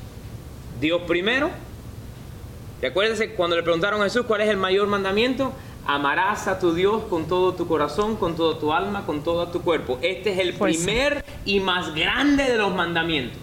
Dios 0.80 1.02
primero. 1.06 1.50
Recuérdense 2.80 3.34
cuando 3.34 3.56
le 3.56 3.64
preguntaron 3.64 4.00
a 4.00 4.04
Jesús 4.04 4.24
cuál 4.26 4.42
es 4.42 4.48
el 4.48 4.56
mayor 4.56 4.86
mandamiento 4.86 5.52
Amarás 5.90 6.46
a 6.48 6.58
tu 6.58 6.74
Dios 6.74 7.04
con 7.04 7.26
todo 7.28 7.54
tu 7.54 7.66
corazón, 7.66 8.16
con 8.16 8.36
toda 8.36 8.58
tu 8.60 8.74
alma, 8.74 9.06
con 9.06 9.22
todo 9.24 9.48
tu 9.48 9.62
cuerpo. 9.62 9.98
Este 10.02 10.32
es 10.34 10.38
el 10.38 10.52
Pues- 10.52 10.76
primer 10.76 11.24
y 11.46 11.60
más 11.60 11.94
grande 11.94 12.44
de 12.44 12.58
los 12.58 12.74
mandamientos. 12.74 13.38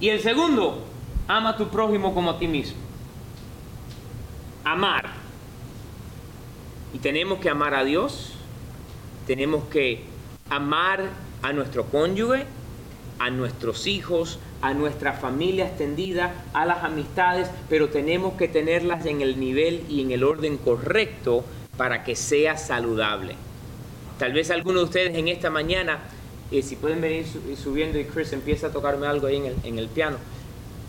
Y 0.00 0.08
el 0.08 0.20
segundo, 0.20 0.82
ama 1.28 1.50
a 1.50 1.56
tu 1.58 1.68
prójimo 1.68 2.14
como 2.14 2.30
a 2.30 2.38
ti 2.38 2.48
mismo. 2.48 2.78
Amar. 4.64 5.10
Y 6.94 6.98
tenemos 7.00 7.38
que 7.38 7.50
amar 7.50 7.74
a 7.74 7.84
Dios, 7.84 8.32
tenemos 9.26 9.64
que 9.64 10.04
amar 10.48 11.10
a 11.42 11.52
nuestro 11.52 11.84
cónyuge, 11.84 12.46
a 13.18 13.30
nuestros 13.30 13.86
hijos, 13.86 14.38
a 14.60 14.74
nuestra 14.74 15.12
familia 15.12 15.66
extendida, 15.66 16.44
a 16.52 16.66
las 16.66 16.84
amistades, 16.84 17.48
pero 17.68 17.88
tenemos 17.88 18.34
que 18.34 18.48
tenerlas 18.48 19.06
en 19.06 19.20
el 19.22 19.38
nivel 19.40 19.84
y 19.88 20.02
en 20.02 20.10
el 20.10 20.22
orden 20.24 20.56
correcto 20.58 21.44
para 21.76 22.04
que 22.04 22.16
sea 22.16 22.56
saludable. 22.56 23.34
Tal 24.18 24.32
vez 24.32 24.50
algunos 24.50 24.80
de 24.82 24.84
ustedes 24.84 25.16
en 25.18 25.28
esta 25.28 25.50
mañana, 25.50 25.98
eh, 26.50 26.62
si 26.62 26.76
pueden 26.76 27.00
venir 27.00 27.26
su- 27.26 27.56
subiendo 27.56 27.98
y 27.98 28.04
Chris 28.04 28.32
empieza 28.32 28.68
a 28.68 28.70
tocarme 28.70 29.06
algo 29.06 29.26
ahí 29.26 29.36
en 29.36 29.46
el, 29.46 29.56
en 29.64 29.78
el 29.78 29.88
piano. 29.88 30.16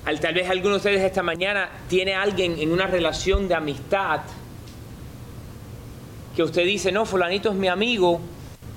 Al- 0.05 0.19
tal 0.21 0.33
vez 0.33 0.49
algunos 0.49 0.81
de 0.83 0.89
ustedes 0.89 1.01
esta 1.05 1.23
mañana 1.23 1.69
tiene 1.89 2.13
alguien 2.15 2.57
en 2.59 2.71
una 2.71 2.87
relación 2.87 3.47
de 3.49 3.55
amistad 3.55 4.21
que 6.35 6.43
usted 6.43 6.65
dice, 6.65 6.91
no, 6.91 7.05
fulanito 7.05 7.49
es 7.49 7.55
mi 7.55 7.67
amigo, 7.67 8.19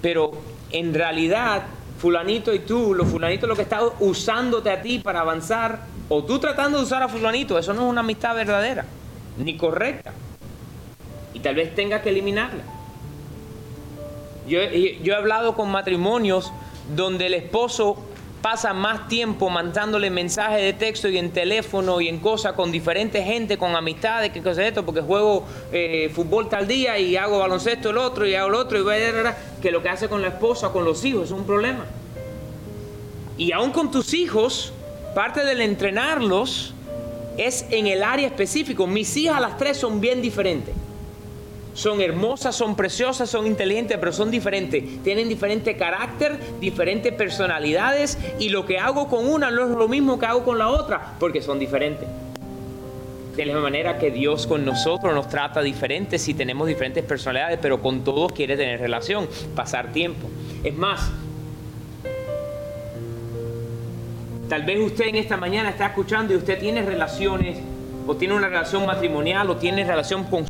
pero 0.00 0.32
en 0.72 0.94
realidad 0.94 1.62
fulanito 2.00 2.54
y 2.54 2.60
tú, 2.60 2.94
lo 2.94 3.04
fulanito 3.04 3.46
lo 3.46 3.54
que 3.54 3.62
está 3.62 3.80
usándote 4.00 4.70
a 4.70 4.80
ti 4.80 4.98
para 5.00 5.20
avanzar, 5.20 5.80
o 6.08 6.24
tú 6.24 6.38
tratando 6.38 6.78
de 6.78 6.84
usar 6.84 7.02
a 7.02 7.08
fulanito, 7.08 7.58
eso 7.58 7.74
no 7.74 7.82
es 7.82 7.90
una 7.90 8.00
amistad 8.00 8.34
verdadera, 8.34 8.86
ni 9.36 9.58
correcta. 9.58 10.12
Y 11.34 11.40
tal 11.40 11.56
vez 11.56 11.74
tengas 11.74 12.00
que 12.00 12.08
eliminarla. 12.08 12.62
Yo 14.48 14.60
he 14.60 15.14
hablado 15.14 15.54
con 15.54 15.70
matrimonios 15.70 16.50
donde 16.96 17.26
el 17.26 17.34
esposo 17.34 17.96
pasa 18.42 18.72
más 18.72 19.08
tiempo 19.08 19.50
mandándole 19.50 20.10
mensajes 20.10 20.60
de 20.62 20.72
texto 20.72 21.08
y 21.08 21.18
en 21.18 21.30
teléfono 21.30 22.00
y 22.00 22.08
en 22.08 22.18
cosas 22.18 22.54
con 22.54 22.72
diferente 22.72 23.22
gente, 23.22 23.58
con 23.58 23.76
amistades, 23.76 24.32
que 24.32 24.40
cosas 24.40 24.58
de 24.58 24.68
esto, 24.68 24.84
porque 24.84 25.00
juego 25.00 25.44
eh, 25.72 26.10
fútbol 26.14 26.48
tal 26.48 26.66
día 26.66 26.98
y 26.98 27.16
hago 27.16 27.38
baloncesto 27.38 27.90
el 27.90 27.98
otro 27.98 28.26
y 28.26 28.34
hago 28.34 28.48
el 28.48 28.54
otro 28.54 28.78
y 28.78 28.82
bla, 28.82 28.96
bla, 29.20 29.38
que 29.60 29.70
lo 29.70 29.82
que 29.82 29.88
hace 29.88 30.08
con 30.08 30.22
la 30.22 30.28
esposa, 30.28 30.70
con 30.70 30.84
los 30.84 31.04
hijos, 31.04 31.24
es 31.24 31.30
un 31.30 31.44
problema. 31.44 31.84
Y 33.36 33.52
aún 33.52 33.72
con 33.72 33.90
tus 33.90 34.14
hijos, 34.14 34.72
parte 35.14 35.44
del 35.44 35.60
entrenarlos 35.60 36.74
es 37.36 37.64
en 37.70 37.86
el 37.86 38.02
área 38.02 38.26
específico. 38.26 38.86
Mis 38.86 39.16
hijas, 39.16 39.40
las 39.40 39.56
tres, 39.56 39.76
son 39.78 40.00
bien 40.00 40.20
diferentes. 40.20 40.74
Son 41.74 42.00
hermosas, 42.00 42.56
son 42.56 42.74
preciosas, 42.74 43.30
son 43.30 43.46
inteligentes, 43.46 43.96
pero 43.98 44.12
son 44.12 44.30
diferentes. 44.30 45.02
Tienen 45.02 45.28
diferente 45.28 45.76
carácter, 45.76 46.38
diferentes 46.60 47.12
personalidades 47.12 48.18
y 48.38 48.48
lo 48.48 48.66
que 48.66 48.78
hago 48.78 49.08
con 49.08 49.28
una 49.28 49.50
no 49.50 49.64
es 49.64 49.70
lo 49.70 49.88
mismo 49.88 50.18
que 50.18 50.26
hago 50.26 50.44
con 50.44 50.58
la 50.58 50.68
otra, 50.68 51.14
porque 51.18 51.40
son 51.40 51.58
diferentes. 51.58 52.08
De 53.36 53.46
la 53.46 53.52
misma 53.52 53.62
manera 53.62 53.98
que 53.98 54.10
Dios 54.10 54.46
con 54.46 54.64
nosotros 54.64 55.14
nos 55.14 55.28
trata 55.28 55.62
diferentes 55.62 56.20
si 56.20 56.34
tenemos 56.34 56.66
diferentes 56.66 57.04
personalidades, 57.04 57.58
pero 57.62 57.80
con 57.80 58.02
todos 58.02 58.32
quiere 58.32 58.56
tener 58.56 58.80
relación, 58.80 59.28
pasar 59.54 59.92
tiempo. 59.92 60.28
Es 60.64 60.74
más, 60.74 61.10
tal 64.48 64.64
vez 64.64 64.80
usted 64.80 65.06
en 65.06 65.16
esta 65.16 65.36
mañana 65.36 65.70
está 65.70 65.86
escuchando 65.86 66.34
y 66.34 66.36
usted 66.36 66.58
tiene 66.58 66.82
relaciones, 66.82 67.58
o 68.06 68.16
tiene 68.16 68.34
una 68.34 68.48
relación 68.48 68.84
matrimonial, 68.84 69.48
o 69.48 69.56
tiene 69.56 69.84
relación 69.84 70.24
con 70.24 70.49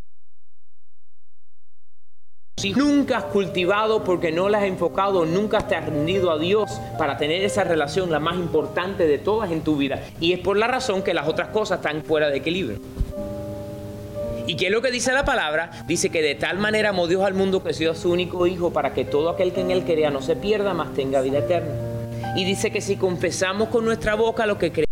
si 2.61 2.75
nunca 2.75 3.17
has 3.17 3.25
cultivado 3.25 4.05
porque 4.05 4.33
no 4.33 4.51
las 4.51 4.61
has 4.61 4.69
enfocado, 4.69 5.25
nunca 5.25 5.67
te 5.67 5.77
has 5.77 5.87
rendido 5.87 6.31
a 6.31 6.39
Dios 6.39 6.71
para 6.99 7.17
tener 7.17 7.43
esa 7.43 7.65
relación, 7.65 8.11
la 8.11 8.21
más 8.21 8.37
importante 8.37 9.07
de 9.07 9.17
todas 9.17 9.51
en 9.51 9.63
tu 9.63 9.79
vida. 9.79 10.03
Y 10.21 10.35
es 10.35 10.41
por 10.41 10.59
la 10.59 10.67
razón 10.67 11.03
que 11.03 11.15
las 11.15 11.27
otras 11.27 11.49
cosas 11.49 11.79
están 11.79 12.05
fuera 12.05 12.29
de 12.29 12.37
equilibrio. 12.37 12.79
¿Y 14.47 14.57
qué 14.57 14.67
es 14.67 14.73
lo 14.73 14.83
que 14.83 14.91
dice 14.91 15.11
la 15.13 15.25
palabra? 15.25 15.71
Dice 15.87 16.11
que 16.11 16.21
de 16.21 16.35
tal 16.35 16.59
manera 16.59 16.91
amó 16.91 17.07
Dios 17.07 17.25
al 17.25 17.33
mundo 17.33 17.65
que 17.65 17.73
dio 17.73 17.93
a 17.93 17.95
su 17.95 18.13
único 18.13 18.47
Hijo 18.47 18.75
para 18.75 18.93
que 18.93 19.07
todo 19.07 19.31
aquel 19.31 19.55
que 19.55 19.63
en 19.63 19.71
él 19.71 19.85
crea 19.85 20.11
no 20.11 20.21
se 20.21 20.37
pierda, 20.37 20.75
mas 20.75 20.93
tenga 20.93 21.23
vida 21.23 21.39
eterna. 21.39 21.73
Y 22.37 22.45
dice 22.45 22.71
que 22.71 22.83
si 22.83 22.97
confesamos 22.97 23.69
con 23.69 23.87
nuestra 23.87 24.17
boca 24.17 24.45
lo 24.45 24.59
que 24.59 24.71
creemos, 24.71 24.87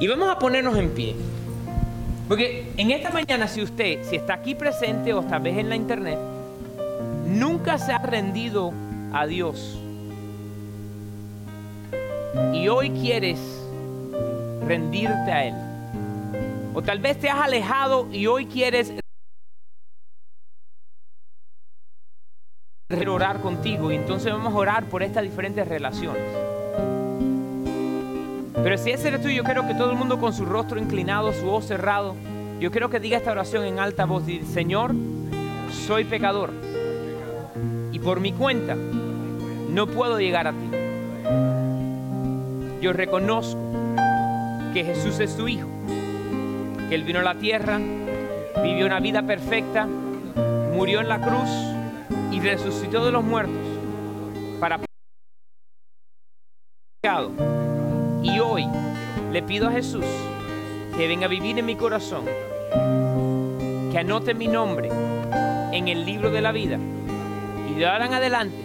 y 0.00 0.06
vamos 0.06 0.28
a 0.28 0.38
ponernos 0.38 0.76
en 0.76 0.90
pie. 0.90 1.14
Porque 2.28 2.72
en 2.76 2.90
esta 2.90 3.10
mañana, 3.10 3.46
si 3.48 3.62
usted, 3.62 4.02
si 4.02 4.16
está 4.16 4.34
aquí 4.34 4.54
presente 4.54 5.12
o 5.12 5.22
tal 5.22 5.42
vez 5.42 5.58
en 5.58 5.68
la 5.68 5.76
internet, 5.76 6.18
nunca 7.26 7.78
se 7.78 7.92
ha 7.92 7.98
rendido 7.98 8.72
a 9.12 9.26
Dios. 9.26 9.78
Y 12.52 12.68
hoy 12.68 12.90
quieres 12.90 13.38
rendirte 14.66 15.32
a 15.32 15.44
Él, 15.44 15.54
o 16.74 16.82
tal 16.82 16.98
vez 16.98 17.18
te 17.18 17.28
has 17.28 17.40
alejado 17.40 18.08
y 18.10 18.26
hoy 18.26 18.46
quieres 18.46 18.92
orar 23.06 23.40
contigo. 23.40 23.92
Y 23.92 23.96
entonces 23.96 24.32
vamos 24.32 24.52
a 24.52 24.56
orar 24.56 24.84
por 24.86 25.02
estas 25.02 25.22
diferentes 25.22 25.66
relaciones. 25.68 26.53
Pero 28.64 28.78
si 28.78 28.92
ese 28.92 29.08
eres 29.08 29.20
tú, 29.20 29.28
yo 29.28 29.44
quiero 29.44 29.66
que 29.66 29.74
todo 29.74 29.90
el 29.90 29.98
mundo 29.98 30.18
con 30.18 30.32
su 30.32 30.46
rostro 30.46 30.78
inclinado, 30.80 31.34
su 31.34 31.44
voz 31.44 31.66
cerrado, 31.66 32.16
yo 32.58 32.70
quiero 32.70 32.88
que 32.88 32.98
diga 32.98 33.18
esta 33.18 33.32
oración 33.32 33.66
en 33.66 33.78
alta 33.78 34.06
voz. 34.06 34.22
Señor, 34.54 34.94
soy 35.86 36.04
pecador 36.04 36.50
y 37.92 37.98
por 37.98 38.20
mi 38.20 38.32
cuenta 38.32 38.74
no 38.74 39.86
puedo 39.86 40.18
llegar 40.18 40.46
a 40.46 40.52
ti. 40.52 40.70
Yo 42.80 42.94
reconozco 42.94 43.60
que 44.72 44.82
Jesús 44.82 45.20
es 45.20 45.36
tu 45.36 45.46
Hijo, 45.46 45.68
que 46.88 46.94
Él 46.94 47.04
vino 47.04 47.18
a 47.18 47.22
la 47.22 47.34
tierra, 47.34 47.78
vivió 48.62 48.86
una 48.86 48.98
vida 48.98 49.26
perfecta, 49.26 49.86
murió 50.72 51.02
en 51.02 51.10
la 51.10 51.20
cruz 51.20 51.50
y 52.32 52.40
resucitó 52.40 53.04
de 53.04 53.12
los 53.12 53.22
muertos 53.22 53.60
para 54.58 54.80
pecado. 57.02 57.53
Le 59.34 59.42
pido 59.42 59.66
a 59.66 59.72
Jesús 59.72 60.04
que 60.96 61.08
venga 61.08 61.26
a 61.26 61.28
vivir 61.28 61.58
en 61.58 61.66
mi 61.66 61.74
corazón, 61.74 62.24
que 63.90 63.98
anote 63.98 64.32
mi 64.32 64.46
nombre 64.46 64.88
en 65.72 65.88
el 65.88 66.06
libro 66.06 66.30
de 66.30 66.40
la 66.40 66.52
vida 66.52 66.78
y 67.68 67.74
de 67.74 67.84
ahora 67.84 68.04
adelante, 68.04 68.56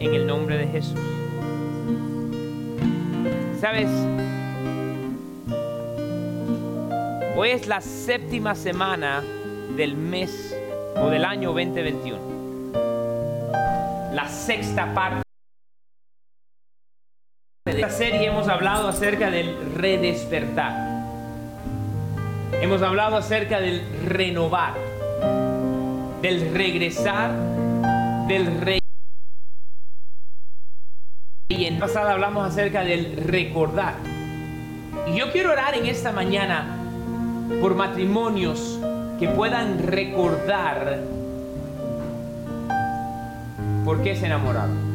en 0.00 0.14
el 0.14 0.26
nombre 0.26 0.56
de 0.56 0.68
Jesús. 0.68 0.98
¿Sabes? 3.60 3.90
Hoy 7.36 7.50
es 7.50 7.66
la 7.66 7.82
séptima 7.82 8.54
semana 8.54 9.22
del 9.76 9.98
mes 9.98 10.56
o 10.96 11.10
del 11.10 11.26
año 11.26 11.50
2021 11.52 12.36
la 14.14 14.26
sexta 14.30 14.94
parte 14.94 15.25
de 17.66 17.72
esta 17.72 17.90
serie 17.90 18.26
hemos 18.26 18.46
hablado 18.46 18.86
acerca 18.86 19.28
del 19.28 19.74
redespertar. 19.74 20.72
Hemos 22.62 22.80
hablado 22.80 23.16
acerca 23.16 23.60
del 23.60 23.82
renovar, 24.06 24.74
del 26.22 26.54
regresar, 26.54 27.32
del 28.28 28.60
rey. 28.60 28.78
Y 31.48 31.64
en 31.64 31.80
pasada 31.80 32.12
hablamos 32.12 32.46
acerca 32.46 32.84
del 32.84 33.16
recordar. 33.16 33.94
Y 35.12 35.18
yo 35.18 35.32
quiero 35.32 35.50
orar 35.50 35.74
en 35.74 35.86
esta 35.86 36.12
mañana 36.12 36.66
por 37.60 37.74
matrimonios 37.74 38.78
que 39.18 39.26
puedan 39.26 39.84
recordar 39.84 41.00
por 43.84 44.04
qué 44.04 44.14
se 44.14 44.26
enamoraron. 44.26 44.85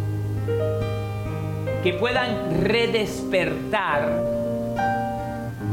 Que 1.83 1.93
puedan 1.93 2.61
redespertar 2.63 4.23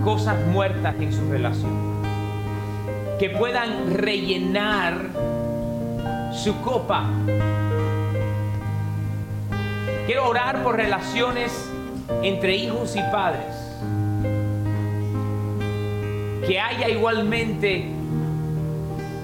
cosas 0.05 0.37
muertas 0.47 0.95
en 1.01 1.13
su 1.13 1.31
relación. 1.31 2.03
Que 3.19 3.31
puedan 3.31 3.95
rellenar 3.95 4.95
su 6.33 6.59
copa. 6.63 7.05
Quiero 10.07 10.29
orar 10.29 10.63
por 10.63 10.77
relaciones 10.77 11.69
entre 12.23 12.57
hijos 12.57 12.97
y 12.97 13.03
padres. 13.13 13.55
Que 16.47 16.59
haya 16.59 16.89
igualmente 16.89 17.87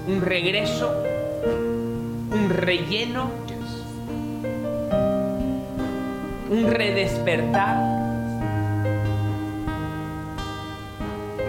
un 0.07 0.21
regreso, 0.21 0.93
un 2.31 2.49
relleno 2.49 3.44
un 6.55 6.71
redespertar. 6.71 7.77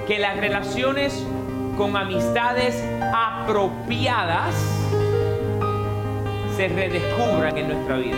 Que 0.07 0.19
las 0.19 0.37
relaciones 0.37 1.25
con 1.77 1.97
amistades 1.97 2.83
apropiadas 3.15 4.55
se 6.57 6.69
redescubran 6.69 7.57
en 7.57 7.69
nuestra 7.69 7.97
vida. 7.97 8.17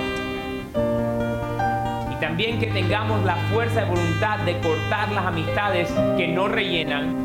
Y 2.12 2.20
también 2.20 2.58
que 2.58 2.68
tengamos 2.68 3.24
la 3.24 3.36
fuerza 3.52 3.80
de 3.80 3.86
voluntad 3.86 4.38
de 4.40 4.58
cortar 4.60 5.12
las 5.12 5.26
amistades 5.26 5.90
que 6.16 6.28
no 6.28 6.48
rellenan, 6.48 7.16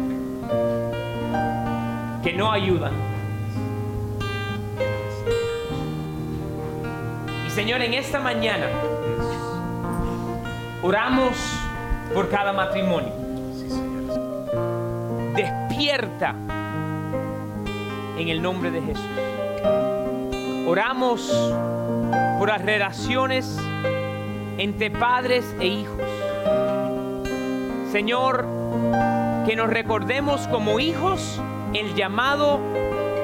que 2.23 2.33
no 2.33 2.51
ayudan. 2.51 2.93
Y 7.47 7.49
Señor, 7.51 7.81
en 7.81 7.93
esta 7.93 8.19
mañana, 8.19 8.67
oramos 10.83 11.37
por 12.13 12.29
cada 12.29 12.51
matrimonio. 12.51 13.13
Despierta 15.33 16.35
en 18.17 18.27
el 18.27 18.41
nombre 18.41 18.69
de 18.69 18.81
Jesús. 18.81 19.05
Oramos 20.67 21.31
por 22.37 22.49
las 22.49 22.61
relaciones 22.61 23.57
entre 24.57 24.91
padres 24.91 25.55
e 25.61 25.67
hijos. 25.67 26.01
Señor, 27.91 28.45
que 29.47 29.55
nos 29.55 29.69
recordemos 29.69 30.47
como 30.49 30.81
hijos 30.81 31.39
el 31.73 31.95
llamado, 31.95 32.59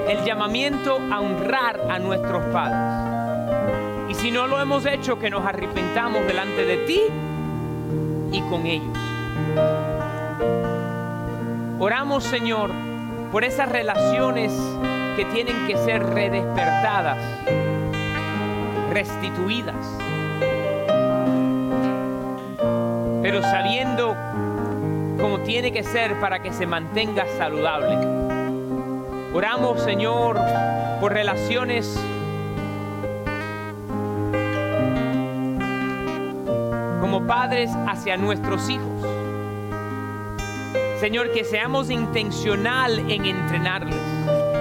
el 0.08 0.24
llamamiento 0.24 0.98
a 1.12 1.20
honrar 1.20 1.82
a 1.90 2.00
nuestros 2.00 2.42
padres. 2.54 4.10
Y 4.10 4.16
si 4.16 4.32
no 4.32 4.48
lo 4.48 4.62
hemos 4.62 4.86
hecho, 4.86 5.20
que 5.20 5.30
nos 5.30 5.46
arrepentamos 5.46 6.26
delante 6.26 6.66
de 6.66 6.78
ti 6.86 7.02
y 8.32 8.42
con 8.42 8.66
ellos. 8.66 8.98
Oramos, 11.80 12.24
Señor, 12.24 12.72
por 13.32 13.44
esas 13.44 13.70
relaciones 13.70 14.52
que 15.16 15.26
tienen 15.26 15.68
que 15.68 15.78
ser 15.78 16.04
redespertadas, 16.04 17.18
restituidas, 18.92 19.76
pero 23.22 23.42
sabiendo 23.42 24.16
cómo 25.20 25.40
tiene 25.40 25.72
que 25.72 25.84
ser 25.84 26.20
para 26.20 26.42
que 26.42 26.52
se 26.54 26.66
mantenga 26.66 27.26
saludable. 27.38 27.98
Oramos, 29.34 29.82
Señor, 29.82 30.40
por 31.00 31.14
relaciones 31.14 31.98
padres 37.30 37.70
hacia 37.88 38.18
nuestros 38.18 38.68
hijos. 38.70 39.06
Señor, 41.00 41.32
que 41.32 41.46
seamos 41.46 41.92
intencional 41.92 42.98
en 43.08 43.24
entrenarles, 43.24 43.96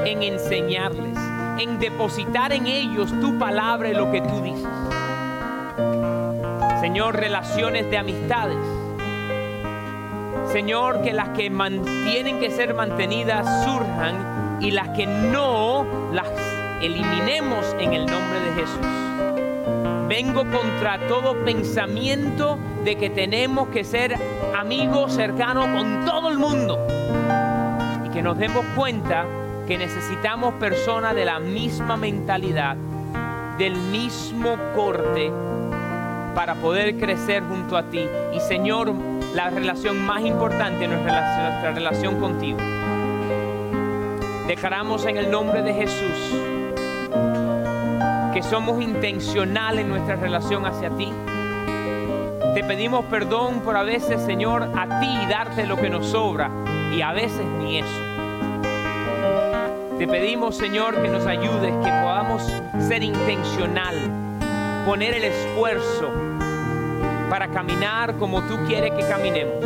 en 0.04 0.22
enseñarles, 0.22 1.16
en 1.58 1.78
depositar 1.78 2.52
en 2.52 2.66
ellos 2.66 3.10
tu 3.22 3.38
palabra 3.38 3.88
y 3.88 3.94
lo 3.94 4.12
que 4.12 4.20
tú 4.20 4.42
dices. 4.42 4.68
Señor, 6.82 7.16
relaciones 7.16 7.90
de 7.90 7.96
amistades. 7.96 8.58
Señor, 10.52 11.00
que 11.00 11.14
las 11.14 11.30
que 11.30 11.50
tienen 12.04 12.38
que 12.38 12.50
ser 12.50 12.74
mantenidas 12.74 13.64
surjan 13.64 14.58
y 14.60 14.72
las 14.72 14.90
que 14.90 15.06
no 15.06 15.86
las 16.12 16.28
eliminemos 16.82 17.64
en 17.80 17.94
el 17.94 18.04
nombre 18.04 18.40
de 18.40 18.52
Jesús. 18.60 19.07
Vengo 20.08 20.42
contra 20.50 21.06
todo 21.06 21.44
pensamiento 21.44 22.58
de 22.82 22.96
que 22.96 23.10
tenemos 23.10 23.68
que 23.68 23.84
ser 23.84 24.16
amigos 24.56 25.12
cercanos 25.12 25.66
con 25.66 26.06
todo 26.06 26.30
el 26.30 26.38
mundo. 26.38 26.78
Y 28.06 28.08
que 28.08 28.22
nos 28.22 28.38
demos 28.38 28.64
cuenta 28.74 29.26
que 29.66 29.76
necesitamos 29.76 30.54
personas 30.54 31.14
de 31.14 31.26
la 31.26 31.38
misma 31.40 31.98
mentalidad, 31.98 32.74
del 33.58 33.76
mismo 33.76 34.56
corte, 34.74 35.30
para 36.34 36.54
poder 36.54 36.96
crecer 36.96 37.42
junto 37.42 37.76
a 37.76 37.90
ti. 37.90 38.00
Y 38.34 38.40
Señor, 38.40 38.94
la 39.34 39.50
relación 39.50 40.06
más 40.06 40.22
importante 40.22 40.84
es 40.84 40.90
nuestra, 40.90 41.50
nuestra 41.50 41.72
relación 41.72 42.18
contigo. 42.18 42.56
Declaramos 44.46 45.04
en 45.04 45.18
el 45.18 45.30
nombre 45.30 45.60
de 45.60 45.74
Jesús 45.74 46.57
que 48.38 48.44
somos 48.44 48.80
intencionales 48.80 49.80
en 49.80 49.88
nuestra 49.88 50.14
relación 50.14 50.64
hacia 50.64 50.90
ti. 50.90 51.12
Te 52.54 52.62
pedimos 52.62 53.04
perdón 53.06 53.62
por 53.62 53.76
a 53.76 53.82
veces, 53.82 54.22
Señor, 54.22 54.62
a 54.62 55.00
ti 55.00 55.26
darte 55.28 55.66
lo 55.66 55.74
que 55.76 55.90
nos 55.90 56.06
sobra 56.06 56.48
y 56.94 57.02
a 57.02 57.10
veces 57.10 57.44
ni 57.58 57.78
eso. 57.78 58.00
Te 59.98 60.06
pedimos, 60.06 60.56
Señor, 60.56 61.02
que 61.02 61.08
nos 61.08 61.26
ayudes, 61.26 61.72
que 61.84 61.90
podamos 61.90 62.44
ser 62.78 63.02
intencional, 63.02 63.96
poner 64.86 65.14
el 65.14 65.24
esfuerzo 65.24 66.08
para 67.28 67.48
caminar 67.48 68.18
como 68.18 68.42
tú 68.42 68.56
quieres 68.68 68.92
que 68.92 69.00
caminemos. 69.08 69.64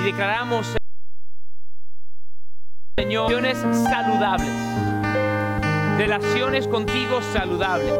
Y 0.00 0.02
declaramos, 0.02 0.76
Señor, 2.98 3.30
saludables, 3.72 4.99
relaciones 6.00 6.66
contigo 6.66 7.20
saludables, 7.20 7.92